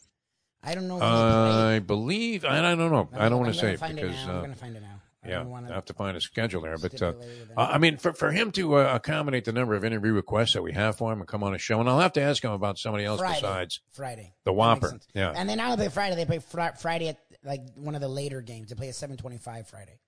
[0.63, 0.99] I don't know.
[0.99, 3.05] They I believe I, I don't know.
[3.05, 3.21] play.
[3.21, 4.25] I don't want to say it because it.
[4.25, 5.01] I'm uh, going to find it now.
[5.23, 6.79] I yeah, I have to find a schedule there.
[6.79, 7.13] But uh,
[7.57, 10.63] uh, I mean, for for him to uh, accommodate the number of interview requests that
[10.63, 12.53] we have for him and come on a show, and I'll have to ask him
[12.53, 13.41] about somebody else Friday.
[13.41, 14.33] besides Friday.
[14.45, 14.99] the Whopper.
[15.15, 18.01] Yeah, And they not only play Friday, they play fr- Friday at like one of
[18.01, 18.71] the later games.
[18.71, 20.01] They play at 7:25 Friday.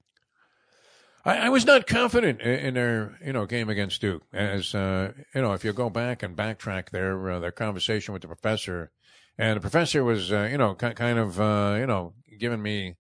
[1.24, 4.22] I, I was not confident in, their you know game against Duke.
[4.32, 8.22] As uh, you know, if you go back and backtrack their uh, their conversation with
[8.22, 8.90] the professor,
[9.38, 12.96] and the professor was uh, you know ki- kind of uh, you know giving me.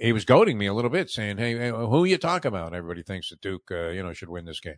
[0.00, 2.74] He was goading me a little bit, saying, "Hey, who you talk about?
[2.74, 4.76] Everybody thinks that Duke, uh, you know, should win this game."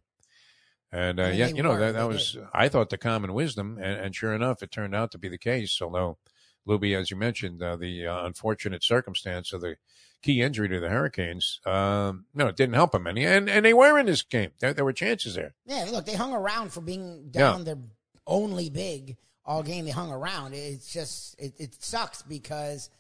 [0.93, 4.01] And uh, I yeah, you know that, that was I thought the common wisdom, and,
[4.01, 5.81] and sure enough, it turned out to be the case.
[5.83, 6.19] Although,
[6.67, 9.77] Lubie, as you mentioned, uh, the uh, unfortunate circumstance of the
[10.23, 13.73] key injury to the Hurricanes, um, no, it didn't help them any, and and they
[13.75, 14.51] were in this game.
[14.61, 15.55] There, there were chances there.
[15.67, 17.65] Yeah, look, they hung around for being down Yeah.
[17.65, 17.79] their
[18.27, 19.85] only big all game.
[19.85, 20.55] They hung around.
[20.55, 22.91] It's just it, it sucks because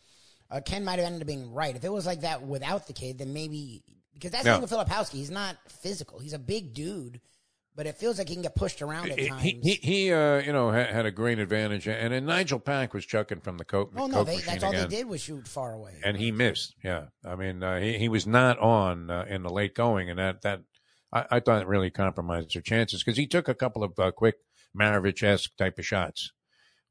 [0.50, 1.76] uh, Ken might have ended up being right.
[1.76, 3.82] If it was like that without the kid, then maybe
[4.14, 4.54] because that's the Yeah.
[4.60, 5.12] thing with Filipowski.
[5.14, 6.18] He's not physical.
[6.18, 7.20] He's a big dude,
[7.80, 9.42] but it feels like he can get pushed around at He times.
[9.42, 13.06] he, he, uh, you know had, had a great advantage, and then Nigel Pack was
[13.06, 14.90] chucking from the coke, oh no, coke they, that's all again.
[14.90, 15.94] they did was shoot far away.
[16.04, 16.74] and he missed.
[16.84, 20.18] Yeah, I mean, uh, he he was not on uh, in the late going, and
[20.18, 20.60] that that
[21.10, 24.10] I, I thought it really compromised their chances because he took a couple of uh,
[24.10, 24.34] quick
[24.78, 26.32] Maravich esque type of shots,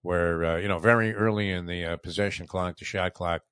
[0.01, 3.43] where uh, you know very early in the uh, possession clock, the shot clock,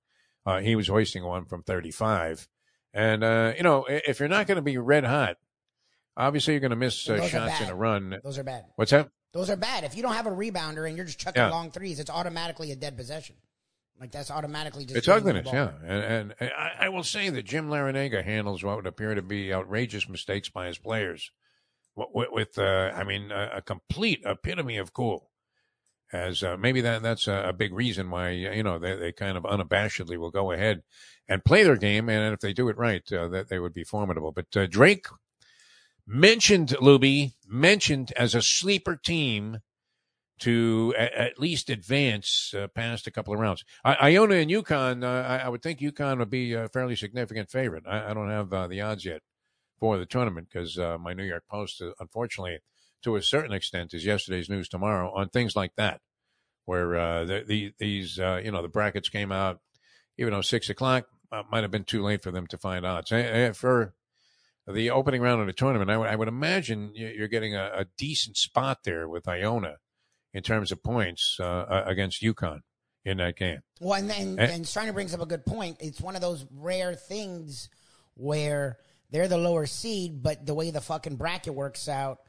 [0.44, 2.48] uh, he was hoisting one from thirty five,
[2.96, 5.38] and uh, you know if you're not going to be red hot,
[6.18, 8.20] obviously you're going to miss uh, shots in a run.
[8.24, 8.66] Those are bad.
[8.76, 9.10] What's that?
[9.34, 9.84] Those are bad.
[9.84, 11.50] If you don't have a rebounder and you're just chucking Yeah.
[11.50, 13.36] long threes, it's automatically a dead possession.
[14.00, 15.72] Like that's automatically just It's ugliness, yeah.
[15.84, 19.54] And, and I, I will say that Jim Larranaga handles what would appear to be
[19.54, 21.32] outrageous mistakes by his players
[21.96, 25.32] with, with uh, I mean, a, a complete epitome of cool.
[26.14, 29.36] As uh, maybe that that's a, a big reason why you know they, they kind
[29.36, 30.84] of unabashedly will go ahead
[31.28, 33.84] and play their game, and if they do it right, uh, that they would be
[33.84, 34.32] formidable.
[34.32, 35.08] But uh, Drake
[36.08, 39.60] mentioned Lubie mentioned as a sleeper team
[40.40, 43.66] to at least advance uh, past a couple of rounds.
[43.84, 47.50] I- Iona and UConn, uh, I-, I would think UConn would be a fairly significant
[47.50, 47.84] favorite.
[47.88, 49.22] I, I don't have uh, the odds yet
[49.80, 52.60] for the tournament because uh, my New York Post, uh, unfortunately,
[53.04, 56.02] to a certain extent, is yesterday's news tomorrow on things like that,
[56.66, 59.60] where uh, the, the, these, you know, the brackets came out,
[60.18, 61.06] even though six o'clock
[61.52, 63.10] might have been too late for them to find odds.
[63.58, 63.94] For
[64.72, 68.38] the opening round of the tournament, I would- imagine you- you're getting a, a decent
[68.38, 69.78] spot there with Iona
[70.34, 72.60] in terms of points uh, against UConn
[73.06, 73.62] in that game.
[73.80, 74.46] Well, and and, Eh.
[74.46, 75.78] and Steiner brings up a good point.
[75.80, 77.70] It's one of those rare things
[78.16, 78.78] where
[79.10, 82.20] they're the lower seed, but the way the fucking bracket works out,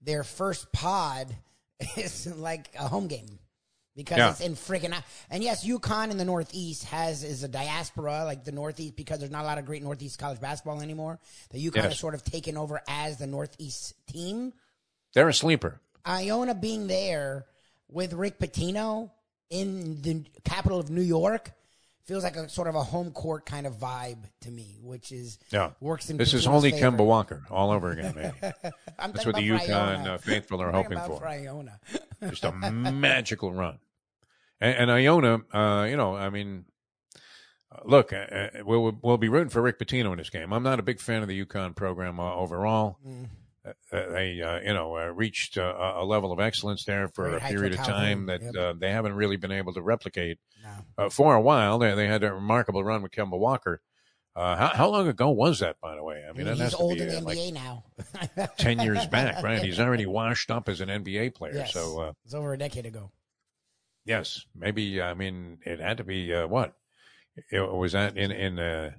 [0.00, 1.36] their first pod
[1.96, 3.38] is like a home game
[3.94, 4.30] because Yeah.
[4.30, 4.94] it's in freaking.
[5.30, 9.30] And yes, UConn in the Northeast has is a diaspora like the Northeast because there's
[9.30, 11.18] not a lot of great Northeast college basketball anymore.
[11.50, 11.84] The UConn Yes.
[11.84, 14.52] has sort of taken over as the Northeast team.
[15.14, 15.80] They're a sleeper.
[16.06, 17.46] Iona being there
[17.88, 19.10] with Rick Pitino
[19.50, 21.52] in the capital of New York
[22.04, 25.38] feels like a sort of a home court kind of vibe to me, which is
[25.50, 25.70] Yeah.
[25.80, 26.90] works in This is only favor.
[26.92, 28.32] Kemba Walker all over again.
[28.98, 31.26] I'm That's what the UConn uh, faithful are hoping for.
[31.26, 31.78] Iona.
[32.28, 33.78] Just a magical run.
[34.60, 36.64] And, and Iona, uh, you know, I mean,
[37.72, 40.52] uh, look, uh, uh, we'll we'll be rooting for Rick Pitino in this game.
[40.52, 42.98] I'm not a big fan of the UConn program uh, overall.
[43.06, 43.28] Mm.
[43.64, 47.30] Uh, uh, they, uh, you know, uh, reached uh, a level of excellence there for
[47.30, 48.56] Great a period of time that Yep.
[48.56, 50.38] uh, they haven't really been able to replicate.
[50.64, 51.04] No.
[51.04, 53.80] Uh, for a while, they, they had a remarkable run with Kemba Walker.
[54.34, 56.24] Uh, how, how long ago was that, by the way?
[56.28, 57.84] I mean, that he's old be in the uh, NBA like now.
[58.58, 59.62] 10 years back, right?
[59.62, 61.54] He's already washed up as an NBA player.
[61.54, 61.72] Yes.
[61.74, 63.12] So, uh, it's over a decade ago.
[64.06, 66.74] yes, maybe, I mean, it had to be, uh, what?
[67.50, 68.92] It, was that in, in, uh,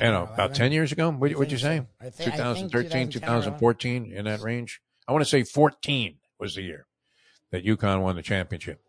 [0.00, 1.10] I don't know, about 10 years ago?
[1.10, 1.78] What, what'd you say?
[1.78, 2.06] so.
[2.06, 4.80] I think 2013, 2010 2014, in that range?
[5.06, 6.86] I want to say 14 was the year
[7.50, 8.80] that UConn won the championship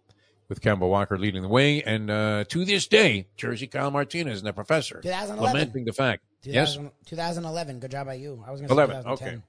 [0.50, 1.82] with Kemba Walker leading the way.
[1.84, 6.24] And uh, to this day, Jersey Kyle Martinez and the professor lamenting the fact.
[6.44, 7.80] Yes, 2011.
[7.80, 8.44] Good job by you.
[8.46, 9.08] I was going to say 11.
[9.08, 9.42] Okay.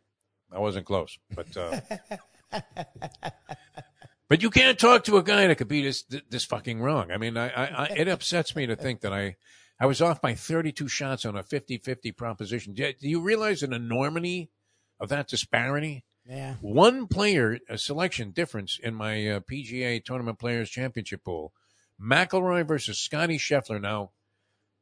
[0.53, 1.81] I wasn't close, but uh,
[4.29, 7.11] but you can't talk to a guy that could be this this fucking wrong.
[7.11, 9.37] I mean, I, I, I it upsets me to think that I
[9.81, 12.75] I was off by 32 shots on a 50-50 proposition.
[12.75, 14.51] Do you realize an enormity
[15.01, 16.05] of that disparity?
[16.27, 16.55] Yeah.
[16.61, 21.53] One player a selection difference in my uh, PGA Tournament Players Championship pool.
[22.01, 23.81] McIlroy versus Scotty Scheffler.
[23.81, 24.13] Now,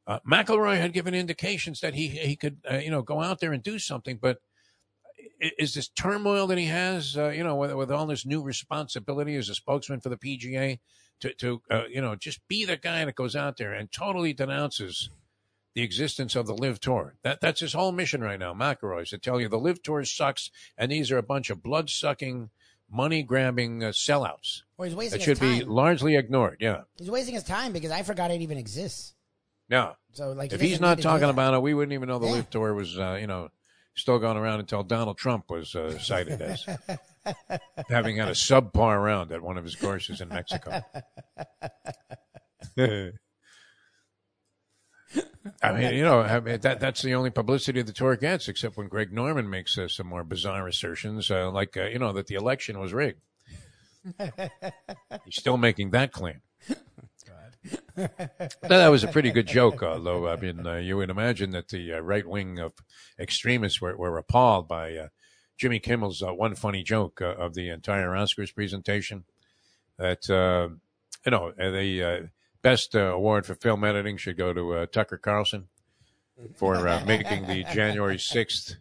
[0.07, 3.53] uh, McIlroy had given indications that he he could uh, you know go out there
[3.53, 4.39] and do something, but
[5.39, 9.35] is this turmoil that he has, uh, you know, with, with all this new responsibility
[9.35, 10.79] as a spokesman for the PGA,
[11.21, 14.33] to to uh, you know just be the guy that goes out there and totally
[14.33, 15.09] denounces
[15.75, 17.15] the existence of the LIV Tour.
[17.23, 18.53] That that's his whole mission right now.
[18.53, 21.63] McIlroy is to tell you the LIV Tour sucks, and these are a bunch of
[21.63, 22.49] blood sucking,
[22.91, 26.57] money grabbing uh, sellouts Well, he's wasting that should be largely ignored.
[26.59, 29.15] Yeah, He's wasting his time because I forgot it even exists.
[29.67, 29.93] yeah.
[30.11, 32.33] So like, if he he's not talking about it, we wouldn't even know the Yeah.
[32.33, 33.49] LIV Tour was, uh, you know,
[33.95, 36.67] still going around until Donald Trump was uh, cited as
[37.89, 40.81] having had a subpar round at one of his courses in Mexico.
[45.61, 48.77] I mean, you know, I mean, that that's the only publicity the tour gets, except
[48.77, 52.27] when Greg Norman makes uh, some more bizarre assertions, uh, like uh, you know that
[52.27, 53.21] the election was rigged.
[55.25, 56.41] He's still making that claim.
[57.95, 61.93] that was a pretty good joke, although I mean, uh, you would imagine that the
[61.93, 62.73] uh, right wing of
[63.19, 65.07] extremists were, were appalled by uh,
[65.63, 69.23] Jimmy Kimmel's uh, one funny joke uh, of the entire Oscars presentation.
[69.97, 70.75] That uh,
[71.25, 72.19] you know, uh, the uh,
[72.61, 75.69] best uh, award for film editing should go to uh, Tucker Carlson
[76.57, 78.75] for uh, making the January sixth.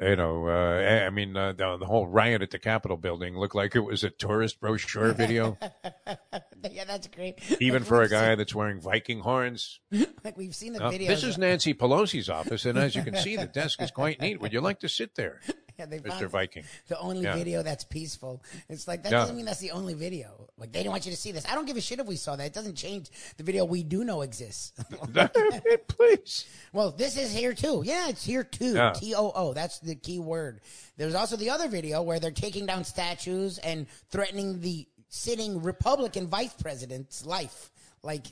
[0.00, 3.54] You know, uh, I mean, uh, the, the whole riot at the Capitol building looked
[3.54, 5.56] like it was a tourist brochure video,
[6.68, 7.38] yeah, that's great.
[7.60, 9.78] even Like, for a guy that's wearing Viking horns.
[10.24, 11.06] like we've seen the videos.
[11.06, 14.40] this is Nancy Pelosi's office, and as you can see, the desk is quite neat.
[14.40, 15.40] Would you like to sit there,
[15.78, 16.28] Yeah, they Mr.
[16.28, 16.62] Viking?
[16.86, 17.34] the only Yeah.
[17.34, 18.42] video that's peaceful.
[18.68, 19.18] It's like that Yeah.
[19.18, 20.48] doesn't mean that's the only video.
[20.56, 21.44] Like they didn't want you to see this.
[21.48, 22.44] I don't give a shit if we saw that.
[22.46, 24.72] It doesn't change the video we do know exists.
[25.88, 26.44] Please.
[26.72, 27.82] Well, this is here too.
[27.84, 28.74] Yeah, it's here too.
[28.74, 28.92] Yeah.
[28.92, 29.52] T O O.
[29.52, 30.60] That's the key word.
[30.96, 36.28] There's also the other video where they're taking down statues and threatening the sitting Republican
[36.28, 37.70] vice president's life.
[38.02, 38.26] Like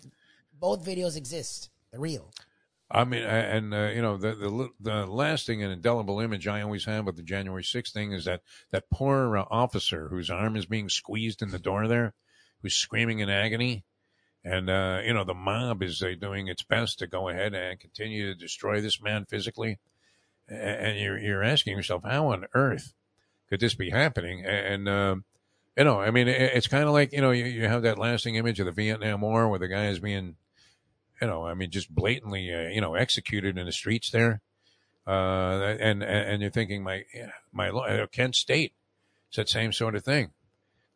[0.58, 1.70] both videos exist.
[1.90, 2.30] They're real.
[2.94, 6.60] I mean, uh, and uh, you know, the, the the lasting and indelible image I
[6.60, 10.56] always have with the January 6th thing is that that poor uh, officer whose arm
[10.56, 12.12] is being squeezed in the door there,
[12.60, 13.84] who's screaming in agony,
[14.44, 17.80] and uh, you know, the mob is uh, doing its best to go ahead and
[17.80, 19.78] continue to destroy this man physically,
[20.46, 22.92] and you're you're asking yourself, how on earth
[23.48, 24.44] could this be happening?
[24.44, 25.24] And um,
[25.78, 27.98] you know, I mean, it, it's kind of like you know, you, you have that
[27.98, 30.36] lasting image of the Vietnam War where the guy is being
[31.22, 34.40] you know, I mean, just blatantly, uh, you know, executed in the streets there.
[35.06, 37.04] Uh, and, and you're thinking, my,
[37.52, 38.72] my, lo- uh, Kent State,
[39.28, 40.30] it's that same sort of thing.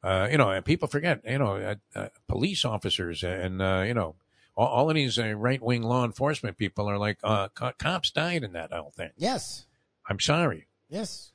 [0.03, 3.95] Uh, you know, and people forget, you know, uh, uh, police officers and, uh, you
[3.95, 4.15] know,
[4.57, 8.11] all, all of these uh, right wing law enforcement people are like, uh, co- cops
[8.11, 9.11] died in that whole thing.
[9.17, 9.67] Yes.
[10.09, 11.33] I'm sorry, Yes.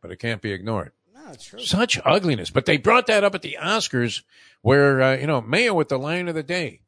[0.00, 0.92] but it can't be ignored.
[1.14, 1.60] No, it's true.
[1.60, 2.50] Such ugliness.
[2.50, 4.22] But they brought that up at the Oscars
[4.62, 6.80] where, uh, you know, Mayo with the line of the day.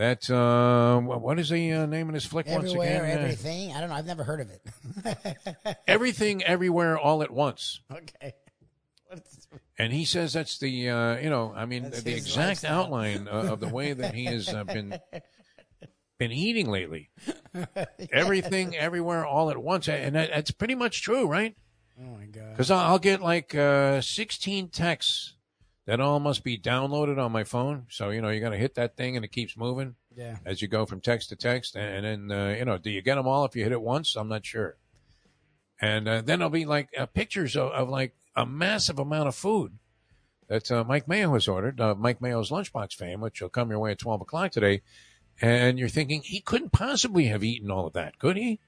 [0.00, 3.18] That, uh, what is the uh, name of this flick once Everywhere, again?
[3.18, 3.72] Uh, everything.
[3.74, 3.96] I don't know.
[3.96, 5.76] I've never heard of it.
[5.86, 7.80] Everything, everywhere, all at once.
[7.92, 8.32] okay.
[9.78, 12.84] And he says that's the, uh, you know, I mean, That's the exact lifestyle.
[12.84, 14.98] outline uh, of the way that he has uh, been
[16.18, 17.10] been eating lately.
[18.12, 21.56] Everything, everywhere, all at once, and that, that's pretty much true, right?
[21.98, 22.50] Oh my god.
[22.52, 25.34] Because I'll, I'll get like uh, 16 texts
[25.90, 27.86] that all must be downloaded on my phone.
[27.90, 30.36] So you know, you got to hit that thing, and it keeps moving Yeah.
[30.46, 31.74] as you go from text to text.
[31.74, 33.82] And, and then uh, you know, do you get them all if you hit it
[33.82, 34.14] once?
[34.14, 34.76] I'm not sure.
[35.80, 39.34] And uh, then there'll be like uh, pictures of, of like a massive amount of
[39.34, 39.78] food
[40.46, 41.80] that uh, Mike Mayo has ordered.
[41.80, 44.82] Uh, Mike Mayo's lunchbox fame, which will come your way at 12 o'clock today.
[45.40, 48.60] And you're thinking he couldn't possibly have eaten all of that, could he?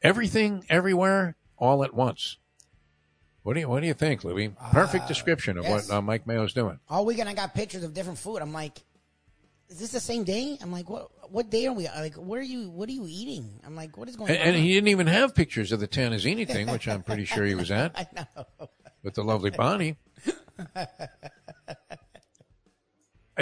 [0.00, 2.38] Everything, everywhere, all at once.
[3.44, 4.48] What do you What do you think, Louis?
[4.72, 5.88] Perfect description of yes.
[5.88, 6.80] what uh, Mike Mayo's doing.
[6.88, 8.38] All weekend I got pictures of different food.
[8.38, 8.82] I'm like,
[9.68, 10.58] is this the same day?
[10.62, 11.86] I'm like, what what day are we?
[11.86, 13.60] Like, what are you what are you eating?
[13.66, 14.46] I'm like, what is going And, on?
[14.48, 17.54] and he didn't even have pictures of the Tanazzini thing, which I'm pretty sure he
[17.54, 18.06] was at I
[18.36, 18.66] know.
[19.02, 19.96] with the lovely Bonnie.
[20.74, 20.86] Uh,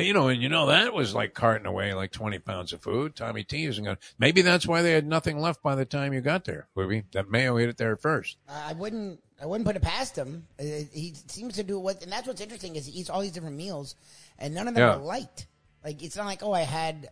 [0.00, 3.14] You know, and you know that was like carting away like twenty pounds of food.
[3.14, 3.96] Tommy T isn't going.
[3.96, 7.04] to Maybe that's why they had nothing left by the time you got there, Louis.
[7.12, 8.38] That Mayo hit it there first.
[8.48, 9.20] I wouldn't.
[9.43, 10.47] I wouldn't put it past him.
[10.59, 10.62] Uh,
[10.93, 13.56] He seems to do what, and that's what's interesting is he eats all these different
[13.56, 13.97] meals,
[14.39, 14.94] and none of them Yeah.
[14.94, 15.47] are light.
[15.85, 17.09] Like it's not like oh, I had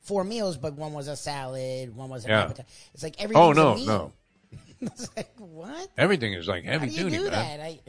[0.00, 2.42] four meals, but one was a salad, one was an Yeah.
[2.42, 2.68] appetizer.
[2.94, 4.12] It's like everything's Oh no, no,
[4.80, 5.88] it's like what?
[5.98, 7.58] everything is like heavy How do you duty, do man.
[7.58, 7.60] that?
[7.60, 7.80] I,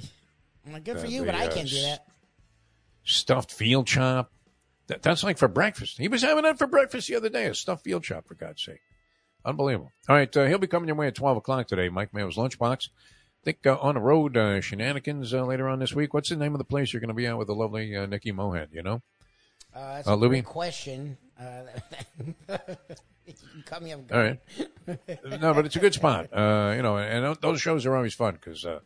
[0.65, 2.07] I'm like, good for you, the, but I uh, can't do that.
[3.03, 4.31] Stuffed field chop.
[4.87, 5.97] That, that's like for breakfast.
[5.97, 7.45] He was having that for breakfast the other day.
[7.45, 8.81] A stuffed field chop, for God's sake.
[9.45, 9.91] Unbelievable.
[10.09, 12.89] All right, uh, he'll be coming your way at 12 o'clock today, Mike Mayo's Lunchbox.
[13.43, 16.13] I think uh, on the road uh, shenanigans uh, later on this week.
[16.13, 18.05] What's the name of the place you're going to be at with the lovely uh,
[18.05, 19.01] Nikki Mohan, you know?
[19.75, 21.17] Uh, that's uh, a question.
[21.37, 21.63] Uh,
[23.27, 24.37] you cut me off All
[25.41, 26.29] no, but it's a good spot.
[26.31, 28.79] Uh, you know, and those shows are always fun because uh,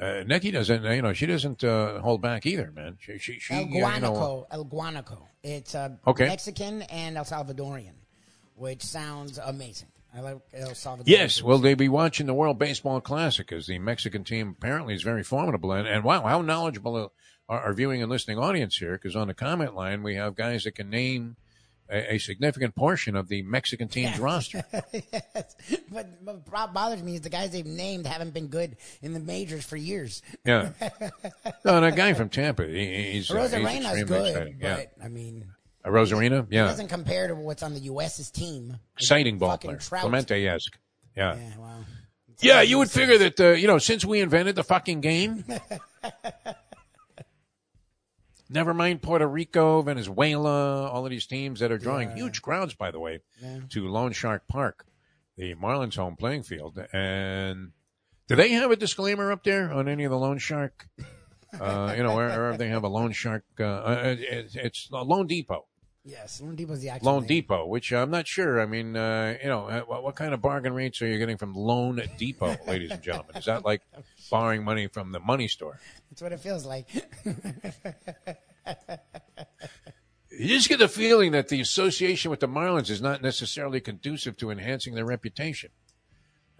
[0.00, 2.98] uh, Nikki doesn't, you know, she doesn't uh, hold back either, man.
[3.00, 4.46] She, she, she El uh, you know, Guanaco.
[4.52, 5.18] El Guanaco.
[5.42, 6.28] It's uh, Okay.
[6.28, 7.94] Mexican and El Salvadorian,
[8.54, 9.88] which sounds amazing.
[10.18, 11.04] I like El Salvador.
[11.08, 13.52] Yes, will they be watching the World Baseball Classic?
[13.52, 17.12] As the Mexican team apparently is very formidable, and, and wow, how knowledgeable
[17.48, 18.92] our, our viewing and listening audience here?
[18.92, 21.36] Because on the comment line, we have guys that can name
[21.88, 24.64] a, a significant portion of the Mexican team's roster.
[24.92, 25.56] yes.
[25.88, 29.64] But what bothers me is the guys they've named haven't been good in the majors
[29.64, 30.22] for years.
[30.44, 30.70] Yeah,
[31.64, 34.58] no, and a guy from Tampa, he, he's, uh, he's extremely good, exciting.
[34.60, 35.46] but Yeah, I mean,
[35.84, 36.66] Arozarena, Yeah.
[36.66, 38.76] it doesn't compare to what's on the U.S.'s team.
[38.96, 40.02] exciting ball player, Trout.
[40.02, 40.78] Clemente-esque.
[41.16, 41.36] Yeah.
[41.36, 41.84] Yeah, wow.
[42.40, 45.44] Yeah, you would figure that, uh, you know, since we invented the fucking game,
[48.48, 52.90] never mind Puerto Rico, Venezuela, all of these teams that are drawing huge crowds, by
[52.90, 53.60] the way, Yeah.
[53.70, 54.86] to Loan Shark Park,
[55.36, 56.78] the Marlins home playing field.
[56.92, 57.72] And
[58.28, 60.86] do they have a disclaimer up there on any of the Loan Shark?
[61.58, 65.26] Uh, you know, wherever they have a loan Shark, uh, uh, it, it's a Loan
[65.26, 65.64] Depot.
[66.04, 67.28] Yes, Loan Depot's the actual Lone name.
[67.28, 68.60] Depot, which I'm not sure.
[68.60, 71.36] I mean, uh, you know, uh, what, what kind of bargain rates are you getting
[71.36, 73.36] from Loan Depot, ladies and gentlemen?
[73.36, 73.82] Is that like
[74.30, 75.78] borrowing money from the money store?
[76.10, 76.88] That's what it feels like.
[80.30, 84.36] You just get the feeling that the association with the Marlins is not necessarily conducive
[84.36, 85.70] to enhancing their reputation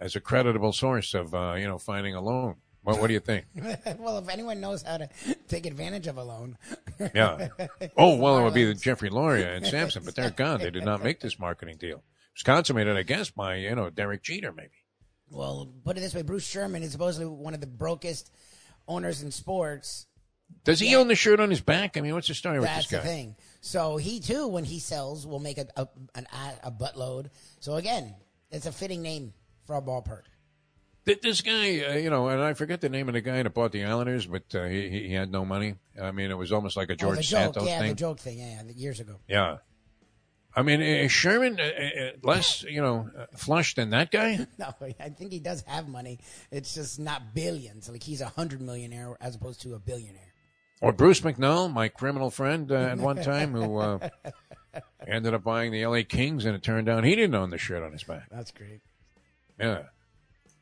[0.01, 2.55] as a creditable source of, uh, you know, finding a loan.
[2.83, 3.45] What, what do you think?
[3.99, 5.09] well, if anyone knows how to
[5.47, 6.57] take advantage of a loan,
[7.13, 7.49] Yeah.
[7.97, 10.59] Oh, well, it would be the Jeffrey Loria and Samson, but they're gone.
[10.59, 11.97] They did not make this marketing deal.
[11.97, 14.71] It was consummated, I guess, by, you know, Derek Jeter, maybe.
[15.29, 18.31] Well, put it this way: Bruce Sherman is supposedly one of the brokest
[18.87, 20.07] owners in sports.
[20.63, 21.97] Does he own the shirt on his back?
[21.97, 22.97] I mean, what's the story with That's this guy?
[22.97, 23.35] That's the thing.
[23.61, 26.25] So he too, when he sells, will make a a, an,
[26.63, 27.29] a buttload.
[27.59, 28.15] So again,
[28.49, 29.33] it's a fitting name
[29.67, 30.23] for a ballpark.
[31.05, 33.49] Th- This guy, uh, you know, and I forget the name of the guy that
[33.53, 35.75] bought the Islanders, but uh, he, he had no money.
[36.01, 37.89] I mean, it was almost like a oh, George the joke, Santos yeah, thing.
[37.89, 39.15] the joke thing, yeah, years ago.
[39.27, 39.57] Yeah.
[40.55, 44.45] I mean, is Sherman uh, uh, less, you know, uh, flush than that guy?
[44.57, 46.19] No, I think he does have money.
[46.51, 47.89] It's just not billions.
[47.89, 50.33] Like he's a hundred millionaire as opposed to a billionaire.
[50.81, 54.09] Or Bruce McNall, my criminal friend uh, at one time, who uh,
[55.05, 56.03] ended up buying the L.A.
[56.03, 58.27] Kings, and it turned out he didn't own the shirt on his back.
[58.31, 58.79] That's great.
[59.59, 59.83] Yeah.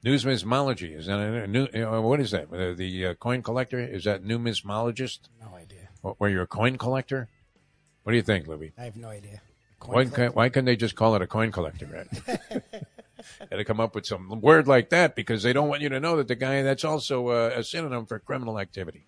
[0.06, 1.66] Numismology is that a new?
[1.66, 2.54] Uh, what is that?
[2.54, 5.20] Uh, the uh, coin collector is that numismologist?
[5.42, 5.90] No idea.
[6.02, 7.30] Wh- Where you're a coin collector?
[8.04, 8.72] What do you think, Lubie?
[8.78, 9.42] I have no idea.
[9.80, 10.26] Coin Why, collector?
[10.28, 11.88] can, why couldn't they just call it a coin collector?
[11.88, 12.42] Right?
[13.50, 16.00] Had to come up with some word like that because they don't want you to
[16.00, 19.08] know that the guy that's also uh, a synonym for criminal activity.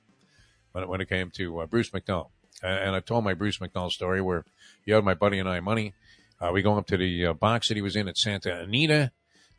[0.71, 2.23] When it, when it came to uh, Bruce uh,
[2.61, 4.43] and I told my Bruce McNall story where
[4.83, 5.93] he owed my buddy and I money.
[6.41, 9.11] Uh, we go up to the uh, box that he was in at Santa Anita.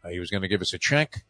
[0.04, 1.24] Uh, he was going to give us a check.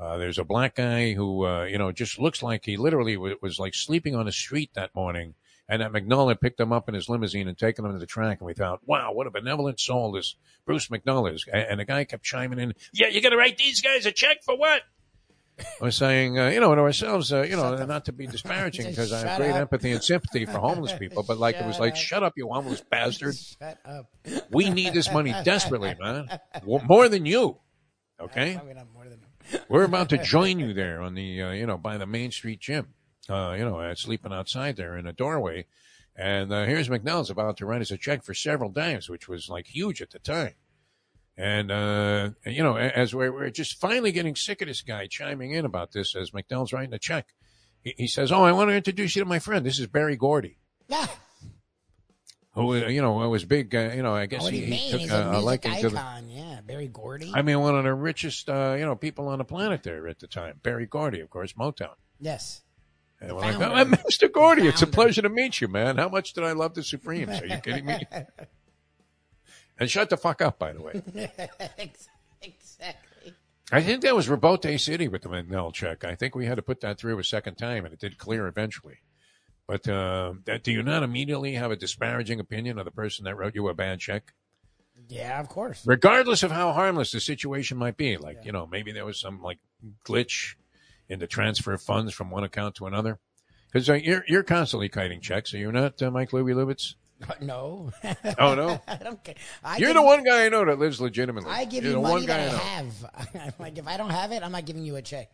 [0.00, 3.36] Uh, there's a black guy who, uh, you know, just looks like he literally w-
[3.40, 5.34] was like sleeping on the street that morning.
[5.68, 8.40] And that McNall picked him up in his limousine and taken him to the track.
[8.40, 10.34] And we thought, wow, what a benevolent soul this
[10.66, 11.46] Bruce McNall is.
[11.52, 14.12] A- And the guy kept chiming in, yeah, you got to write these guys a
[14.12, 14.82] check for what?
[15.80, 19.12] We're saying, uh, you know, to ourselves, uh, you know, not to be disparaging because
[19.12, 19.56] I have great up.
[19.56, 21.98] empathy and sympathy for homeless people, but like it was Shut like, up.
[21.98, 23.36] shut up, you homeless bastard.
[23.36, 24.06] Shut up.
[24.50, 26.28] We need this money desperately, man.
[26.64, 27.58] More than you.
[28.22, 28.54] Okay?
[28.54, 29.20] Probably not more than
[29.68, 32.60] We're about to join you there on the, uh, you know, by the Main Street
[32.60, 32.94] gym.
[33.28, 35.66] Uh, you know, uh, sleeping outside there in a doorway.
[36.16, 39.48] And uh, here's McNall's about to write us a check for several dimes, which was
[39.48, 40.54] like huge at the time.
[41.36, 45.52] And, uh, you know, as we're, we're just finally getting sick of this guy chiming
[45.52, 47.28] in about this as McNall's writing a check,
[47.82, 49.64] he, he says, Oh, I want to introduce you to my friend.
[49.64, 50.58] This is Berry Gordy.
[52.54, 55.00] Who, you know, I was big, uh, you know, I guess do he, he took
[55.00, 56.22] He's a a liking to the.
[56.28, 57.32] Yeah, Berry Gordy.
[57.34, 60.18] I mean, one of the richest, uh, you know, people on the planet there at
[60.18, 60.60] the time.
[60.62, 61.94] Berry Gordy, of course, Motown.
[62.20, 62.62] yes.
[63.22, 63.96] And we're like, founder.
[64.04, 64.30] oh, Mr.
[64.30, 65.96] Gordy, it's a pleasure to meet you, man.
[65.96, 67.40] How much did I love the Supremes?
[67.40, 68.04] Are you kidding me?
[69.78, 71.02] and shut the fuck up, by the way.
[72.42, 73.34] exactly.
[73.70, 76.04] I think that was Rabote City with the McNall check.
[76.04, 78.46] I think we had to put that through a second time, and it did clear
[78.46, 78.98] eventually.
[79.72, 83.36] But uh, that, do you not immediately have a disparaging opinion of the person that
[83.36, 84.34] wrote you a bad check?
[85.08, 85.82] Yeah, of course.
[85.86, 88.18] regardless of how harmless the situation might be.
[88.18, 89.60] Like, you know, maybe there was some like
[90.04, 90.56] glitch
[91.08, 93.18] in the transfer of funds from one account to another.
[93.72, 96.96] Because uh, you're you're constantly kiting checks, are you not, uh, Mike Louie Lubitz?
[97.40, 97.92] No.
[98.38, 99.36] Oh no, I don't care.
[99.64, 101.50] I you're give the one guy I know that lives legitimately.
[101.50, 102.58] I give you're you the money one guy that I know.
[102.58, 103.54] have.
[103.58, 105.32] like if I don't have it, I'm not giving you a check.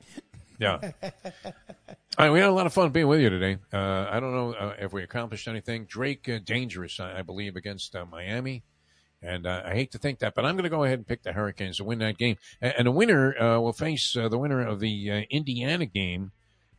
[0.59, 0.79] Yeah.
[1.03, 3.59] All right, we had a lot of fun being with you today.
[3.73, 5.85] Uh, I don't know uh, if we accomplished anything.
[5.85, 8.65] Drake uh, dangerous, I, I believe, against uh, Miami.
[9.23, 11.23] And uh, I hate to think that, but I'm going to go ahead and pick
[11.23, 12.37] the Hurricanes to win that game.
[12.61, 16.33] And, and the winner uh, will face uh, the winner of the uh, Indiana game,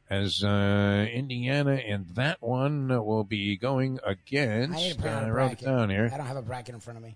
[0.10, 4.89] as uh, Indiana in that one uh, will be going against.
[4.91, 6.10] to put Uh, on I a wrote it down here.
[6.14, 7.15] I don't have a bracket in front of me.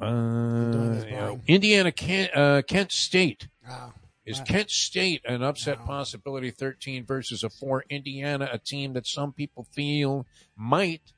[0.00, 1.40] Uh, you know.
[1.46, 3.48] Indiana, Kent, uh, Kent State.
[3.68, 3.92] Oh.
[4.26, 9.06] Is Uh, Kent State an upset possibility 13 versus a 4 Indiana, a team that
[9.06, 10.26] some people feel
[10.56, 11.12] might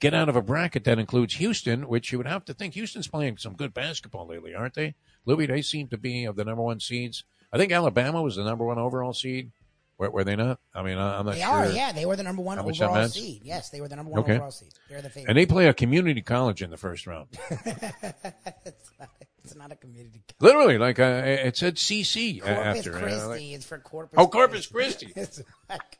[0.00, 3.08] get out of a bracket that includes Houston, which you would have to think Houston's
[3.08, 4.94] playing some good basketball lately, aren't they?
[5.26, 7.24] Louis, they seem to be of the number one seeds.
[7.52, 9.52] I think Alabama was the number one overall seed.
[9.98, 10.58] Were, were they not?
[10.74, 11.48] I mean, I'm not They sure.
[11.50, 11.92] are, yeah.
[11.92, 13.42] They were the number one how much that overall seed.
[13.44, 14.34] Yes, they were the number one Okay.
[14.36, 14.72] overall seed.
[14.88, 15.28] They're the favorite.
[15.28, 17.28] And they play a community college in the first round.
[19.44, 20.22] it's, not, a community.
[20.40, 22.96] Literally, like uh, it said CC Corpus after.
[22.96, 23.26] uh, Christi.
[23.28, 24.18] like- it's for Corpus.
[24.18, 25.12] Oh, Corpus Christi.
[25.16, 25.98] It's like,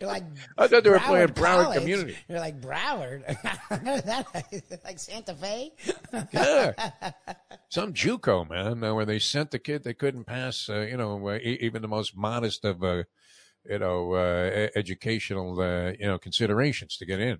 [0.00, 0.24] you're like
[0.58, 1.78] I thought they were playing Broward College.
[1.80, 2.16] Community.
[2.28, 3.22] You're like Broward,
[4.84, 5.72] like Santa Fe.
[6.32, 6.72] Yeah.
[7.68, 11.28] Some JUCO man, uh, where they sent the kid that couldn't pass, uh, you know,
[11.28, 13.04] uh, even the most modest of, uh,
[13.68, 17.38] you know, uh, educational, uh, you know, considerations to get in,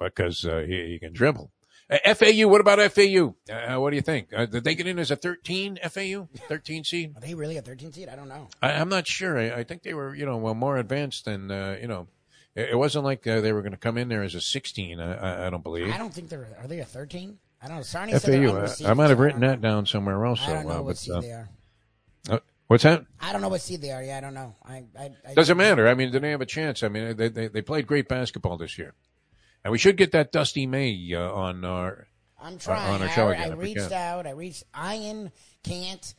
[0.00, 1.52] because uh, he, he can dribble.
[1.92, 3.34] Uh, FAU, what about FAU?
[3.50, 4.28] Uh, what do you think?
[4.34, 7.12] Uh, did they get in as a 13 FAU, 13 seed?
[7.16, 8.08] Are they really a 13 seed?
[8.08, 8.48] I don't know.
[8.62, 9.38] I, I'm not sure.
[9.38, 12.08] I, I think they were, you know, well, more advanced than, uh, you know,
[12.54, 15.00] it, it wasn't like uh, they were going to come in there as a 16.
[15.00, 15.92] I, I, don't believe.
[15.92, 16.48] I don't think they're.
[16.58, 17.38] Are they a 13?
[17.62, 17.82] I don't know.
[17.82, 18.86] Sarnia FAU.
[18.86, 20.40] I, I might have written that down somewhere else.
[20.42, 21.48] I don't know what but, seed uh, they are.
[22.68, 23.04] what's that?
[23.20, 24.02] I don't know what seed they are.
[24.02, 24.54] Yeah, I don't know.
[24.64, 25.86] I, I, I Doesn't matter.
[25.86, 26.82] I mean, do they have a chance?
[26.82, 28.94] I mean, they they, they played great basketball this year,
[29.64, 32.06] and we should get that Dusty May uh, on our
[32.40, 32.90] I'm uh, trying.
[32.94, 33.52] on our show I, again.
[33.52, 34.26] I reached out.
[34.26, 34.64] I reached.
[34.76, 35.30] Ian
[35.62, 36.14] can't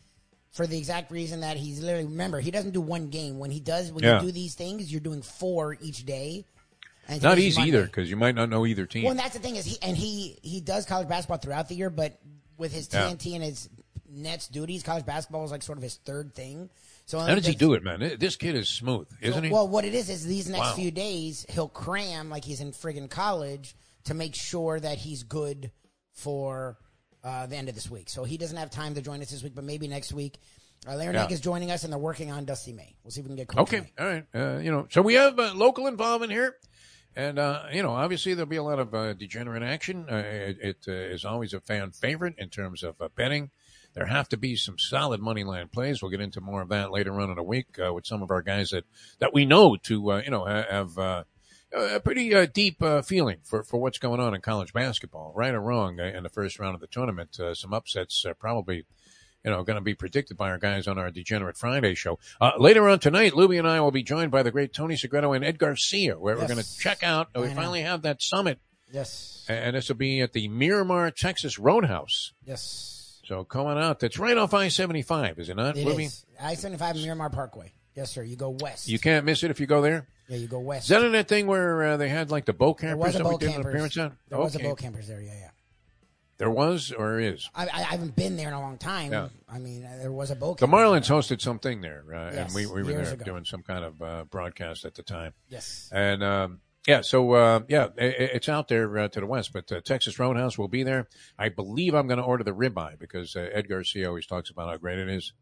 [0.52, 2.06] for the exact reason that he's literally.
[2.06, 3.40] Remember, he doesn't do one game.
[3.40, 4.20] When he does, when Yeah.
[4.22, 6.46] you do these things, you're doing four each day.
[7.08, 7.78] And Not easy Monday.
[7.78, 9.04] either because you might not know either team.
[9.04, 11.76] Well, and that's the thing is he and he he does college basketball throughout the
[11.76, 12.18] year, but
[12.58, 13.10] with his Yeah.
[13.10, 13.68] TNT and his
[14.10, 16.70] Nets duties, college basketball is like sort of his third thing.
[17.06, 18.16] So How does he do it, man?
[18.18, 19.50] This kid is smooth, isn't he?
[19.52, 20.76] Well, what it is is these next Wow.
[20.76, 23.76] few days he'll cram like he's in friggin' college
[24.06, 25.72] to make sure that he's good
[26.14, 26.78] for
[27.24, 28.10] uh, the end of this week.
[28.10, 30.40] So he doesn't have time to join us this week, but maybe next week.
[30.86, 31.28] Uh, Larry Yeah.
[31.30, 32.96] is joining us, and they're working on Dusty May.
[33.04, 33.92] We'll see if we can get Coach Okay, May.
[34.00, 34.26] all right.
[34.36, 36.58] Uh, you know, so we have uh, local involvement here,
[37.16, 40.06] and uh, you know, obviously there'll be a lot of uh, degenerate action.
[40.12, 43.52] Uh, it it uh, is always a fan favorite in terms of uh, betting.
[43.94, 46.02] There have to be some solid money line plays.
[46.02, 48.32] We'll get into more of that later on in the week uh, with some of
[48.32, 48.86] our guys that
[49.20, 50.98] that we know to uh, you know have.
[50.98, 51.24] Uh,
[51.76, 55.56] a pretty uh, deep uh, feeling for, for what's going on in college basketball, right
[55.56, 57.40] or wrong, uh, in the first round of the tournament.
[57.40, 58.86] Uh, some upsets uh, probably
[59.44, 62.20] you know, going to be predicted by our guys on our Degenerate Friday show.
[62.40, 65.34] Uh, later on tonight, Louie and I will be joined by the great Tony Segreto
[65.36, 67.30] and Ed Garcia, where we're going to check out.
[67.36, 67.56] we know.
[67.56, 68.60] finally have that summit,
[68.92, 69.44] Yes.
[69.50, 72.34] and this will be at the Miramar, Texas Roadhouse.
[72.46, 73.03] Yes.
[73.26, 76.06] So coming out, that's right off I seventy five, is it not, It Lubie?
[76.08, 76.26] is.
[76.42, 77.72] I-75 Miramar Parkway.
[77.96, 78.24] Yes, sir.
[78.24, 78.88] You go west.
[78.90, 80.08] You can't miss it if you go there.
[80.28, 80.86] yeah, you go west.
[80.86, 83.16] Is that in that thing where uh, they had like the boat there campers was
[83.22, 83.74] a boat campers.
[83.74, 84.18] appearance on?
[84.30, 85.22] There was a boat campers there.
[85.22, 85.50] Yeah, yeah.
[86.40, 87.50] There was or is?
[87.56, 89.12] I, I haven't been there in a long time.
[89.14, 89.30] Yeah.
[89.48, 90.58] I mean, there was a boat.
[90.58, 90.66] The.
[90.68, 93.24] Marlins hosted something there, uh, and we, we were there ago.
[93.24, 95.34] doing some kind of uh, broadcast at the time.
[95.48, 95.90] Yes.
[95.94, 99.52] And um, yeah, so uh, yeah, i i- it's out there uh, to the west,
[99.54, 101.08] but uh, Texas Roadhouse will be there.
[101.38, 104.70] I believe I'm going to order the ribeye because uh, Ed Garcia always talks about
[104.70, 105.34] how great it is.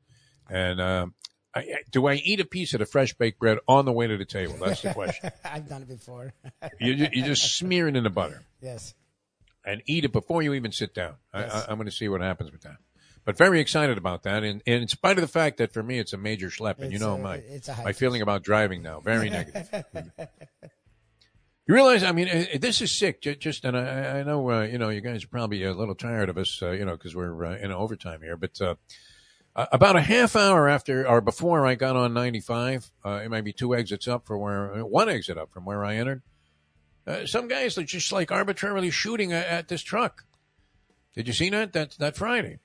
[0.50, 1.14] And um,
[1.56, 4.08] I, I- do I eat a piece of the fresh baked bread on the way
[4.08, 4.56] to the table?
[4.64, 5.32] That's the question.
[5.46, 6.34] I've done it before.
[6.80, 8.94] you, you just smear it in the butter yes.
[9.66, 11.16] and eat it before you even sit down.
[11.34, 11.66] Yes.
[11.68, 12.78] I, I'm going to see what happens with that.
[13.24, 16.00] But very excited about that, and, and in spite of the fact that for me
[16.00, 19.00] it's a major schlep, and you know a- my it's my feeling about driving now,
[19.00, 19.70] very negative.
[21.68, 23.22] You realize, I mean, uh, this is sick.
[23.22, 26.30] Just, and I, I know, uh, you know, you guys are probably a little tired
[26.30, 28.36] of us, uh, you know, because we're uh, in overtime here.
[28.36, 28.76] But uh,
[29.56, 33.44] uh, about a half hour after or before I got on 95, uh, it might
[33.44, 36.24] be two exits up from where one exit up from where I entered.
[37.06, 40.26] Uh, some guys are just like arbitrarily shooting at, at this truck.
[41.14, 41.74] Did you see that?
[41.74, 42.60] That that Friday,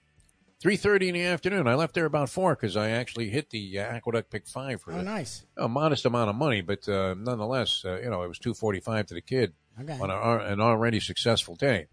[0.61, 1.67] three thirty in the afternoon.
[1.67, 4.93] I left there about four because I actually hit the uh, Aqueduct Pick Five for
[4.93, 5.45] Oh, a- nice.
[5.57, 8.81] a modest amount of money, but uh, nonetheless, uh, you know, it was two forty
[8.81, 9.99] five to the kid Okay.
[10.01, 11.89] on a, an already successful day.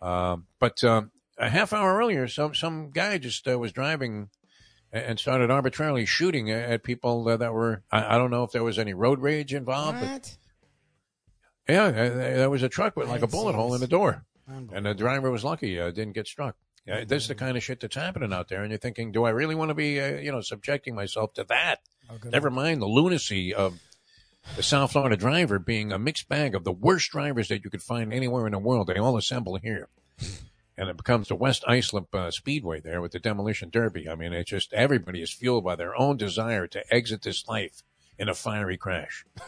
[0.00, 4.30] Um, but um, a half hour earlier, some some guy just uh, was driving
[4.92, 7.82] and started arbitrarily shooting at people that were.
[7.90, 10.36] I, I don't know if there was any road rage involved, but What?
[11.68, 14.86] yeah, uh, there was a truck with like a bullet hole in the door, and
[14.86, 16.56] the driver was lucky; uh, didn't get struck.
[16.86, 19.24] Yeah, this is the kind of shit that's happening out there, and you're thinking, do
[19.24, 21.80] I really want to be, uh, you know, subjecting myself to that?
[22.08, 23.80] Oh, Never mind the lunacy of
[24.54, 27.82] the South Florida driver being a mixed bag of the worst drivers that you could
[27.82, 28.86] find anywhere in the world.
[28.86, 29.88] They all assemble here.
[30.78, 34.10] And it becomes the West Islip uh, Speedway there with the demolition derby.
[34.10, 37.82] I mean, it's just everybody is fueled by their own desire to exit this life
[38.18, 39.24] in a fiery crash.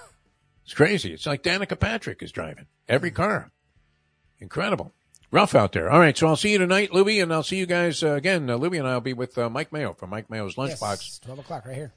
[0.65, 1.15] It's crazy.
[1.15, 3.51] It's like Danica Patrick is driving every car.
[4.39, 4.93] Incredible.
[5.31, 5.91] Rough out there.
[5.91, 8.49] All right, so I'll see you tonight, Lubie, and I'll see you guys uh, again.
[8.49, 10.81] Uh, Lubie and I will be with uh, Mike Mayo from Mike Mayo's Lunchbox.
[10.81, 11.93] Yes, Twelve o'clock right here.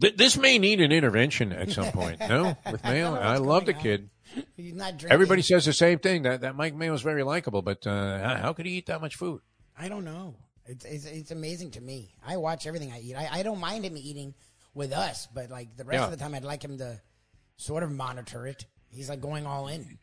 [0.00, 2.20] Th- this may need an intervention at some point.
[2.20, 4.08] No, with Mayo, I love the kid.
[4.56, 5.12] He's not drinking.
[5.12, 8.34] Everybody says the same thing that that Mike Mayo is very likable, but uh, how,
[8.36, 9.42] how could he eat that much food?
[9.78, 10.36] I don't know.
[10.64, 12.14] It's, it's it's amazing to me.
[12.26, 13.14] I watch everything I eat.
[13.14, 14.32] I, I don't mind him eating
[14.72, 16.04] with us, but like the rest Yeah.
[16.06, 16.98] of the time, I'd like him to
[17.56, 18.64] sort of monitor it.
[18.88, 19.98] He's like going all in.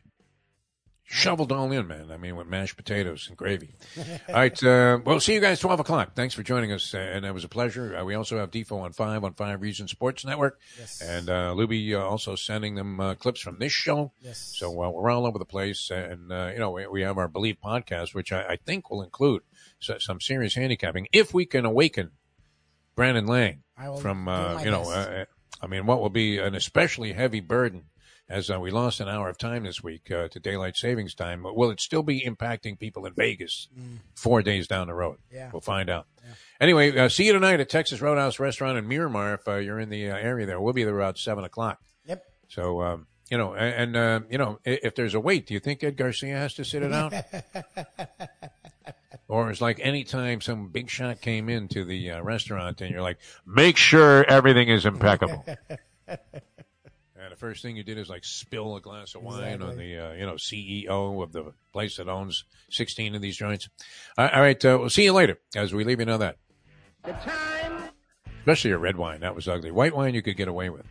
[1.10, 2.10] Shoveled all in, man.
[2.10, 3.74] I mean, with mashed potatoes and gravy.
[4.28, 6.14] all right, uh, well, see you guys twelve o'clock.
[6.14, 7.96] Thanks for joining us, uh, and it was a pleasure.
[7.96, 11.00] Uh, we also have Defo on five on Five Region Sports Network, Yes.
[11.00, 14.12] and uh, Lubie uh, also sending them uh, clips from this show.
[14.20, 14.52] Yes.
[14.54, 17.26] So uh, we're all over the place, and uh, you know we, we have our
[17.28, 19.40] Believe podcast, which I, I think will include
[19.80, 22.10] so, some serious handicapping if we can awaken
[22.94, 23.62] Brandon Lang
[24.02, 24.82] from uh, you know.
[24.82, 25.24] Uh,
[25.62, 27.84] I mean, what will be an especially heavy burden
[28.28, 31.44] as uh, we lost an hour of time this week uh, to daylight savings time.
[31.44, 33.68] Will it still be impacting people in Vegas
[34.14, 35.18] four days down the road?
[35.32, 35.36] Mm.
[35.36, 35.50] Yeah.
[35.52, 36.06] We'll find out.
[36.60, 39.88] Anyway, uh, see you tonight at Texas Roadhouse Restaurant in Miramar if uh, you're in
[39.88, 40.60] the uh, area there.
[40.60, 41.78] We'll be there about seven o'clock.
[42.06, 42.22] Yep.
[42.48, 45.84] So, um, you know, and, uh, you know, if there's a wait, do you think
[45.84, 47.14] Ed Garcia has to sit it out?
[49.28, 53.02] or is like any time some big shot came into the uh, restaurant and you're
[53.02, 55.44] like, make sure everything is impeccable.
[57.38, 59.98] And the first thing you did is like spill a glass of wine on the
[59.98, 63.68] uh, you know CEO of the place that owns 16 of these joints.
[64.16, 66.38] All all right, uh, we'll see you later as we leave you know that.
[67.04, 67.90] The time.
[68.40, 69.70] Especially a red wine, that was ugly.
[69.70, 70.86] White wine you could get away with.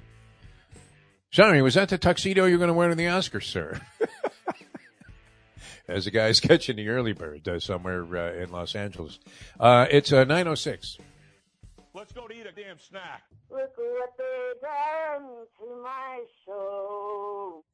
[1.32, 3.82] Sorry, was that the tuxedo you're going to wear to the Oscars, sir?
[5.88, 9.20] As the guy's catching the early bird uh, somewhere uh, in Los Angeles.
[9.60, 10.98] Uh, it's uh, 906.
[11.98, 13.24] Let's go to eat a damn snack.
[13.50, 17.66] Look what they done to my soul.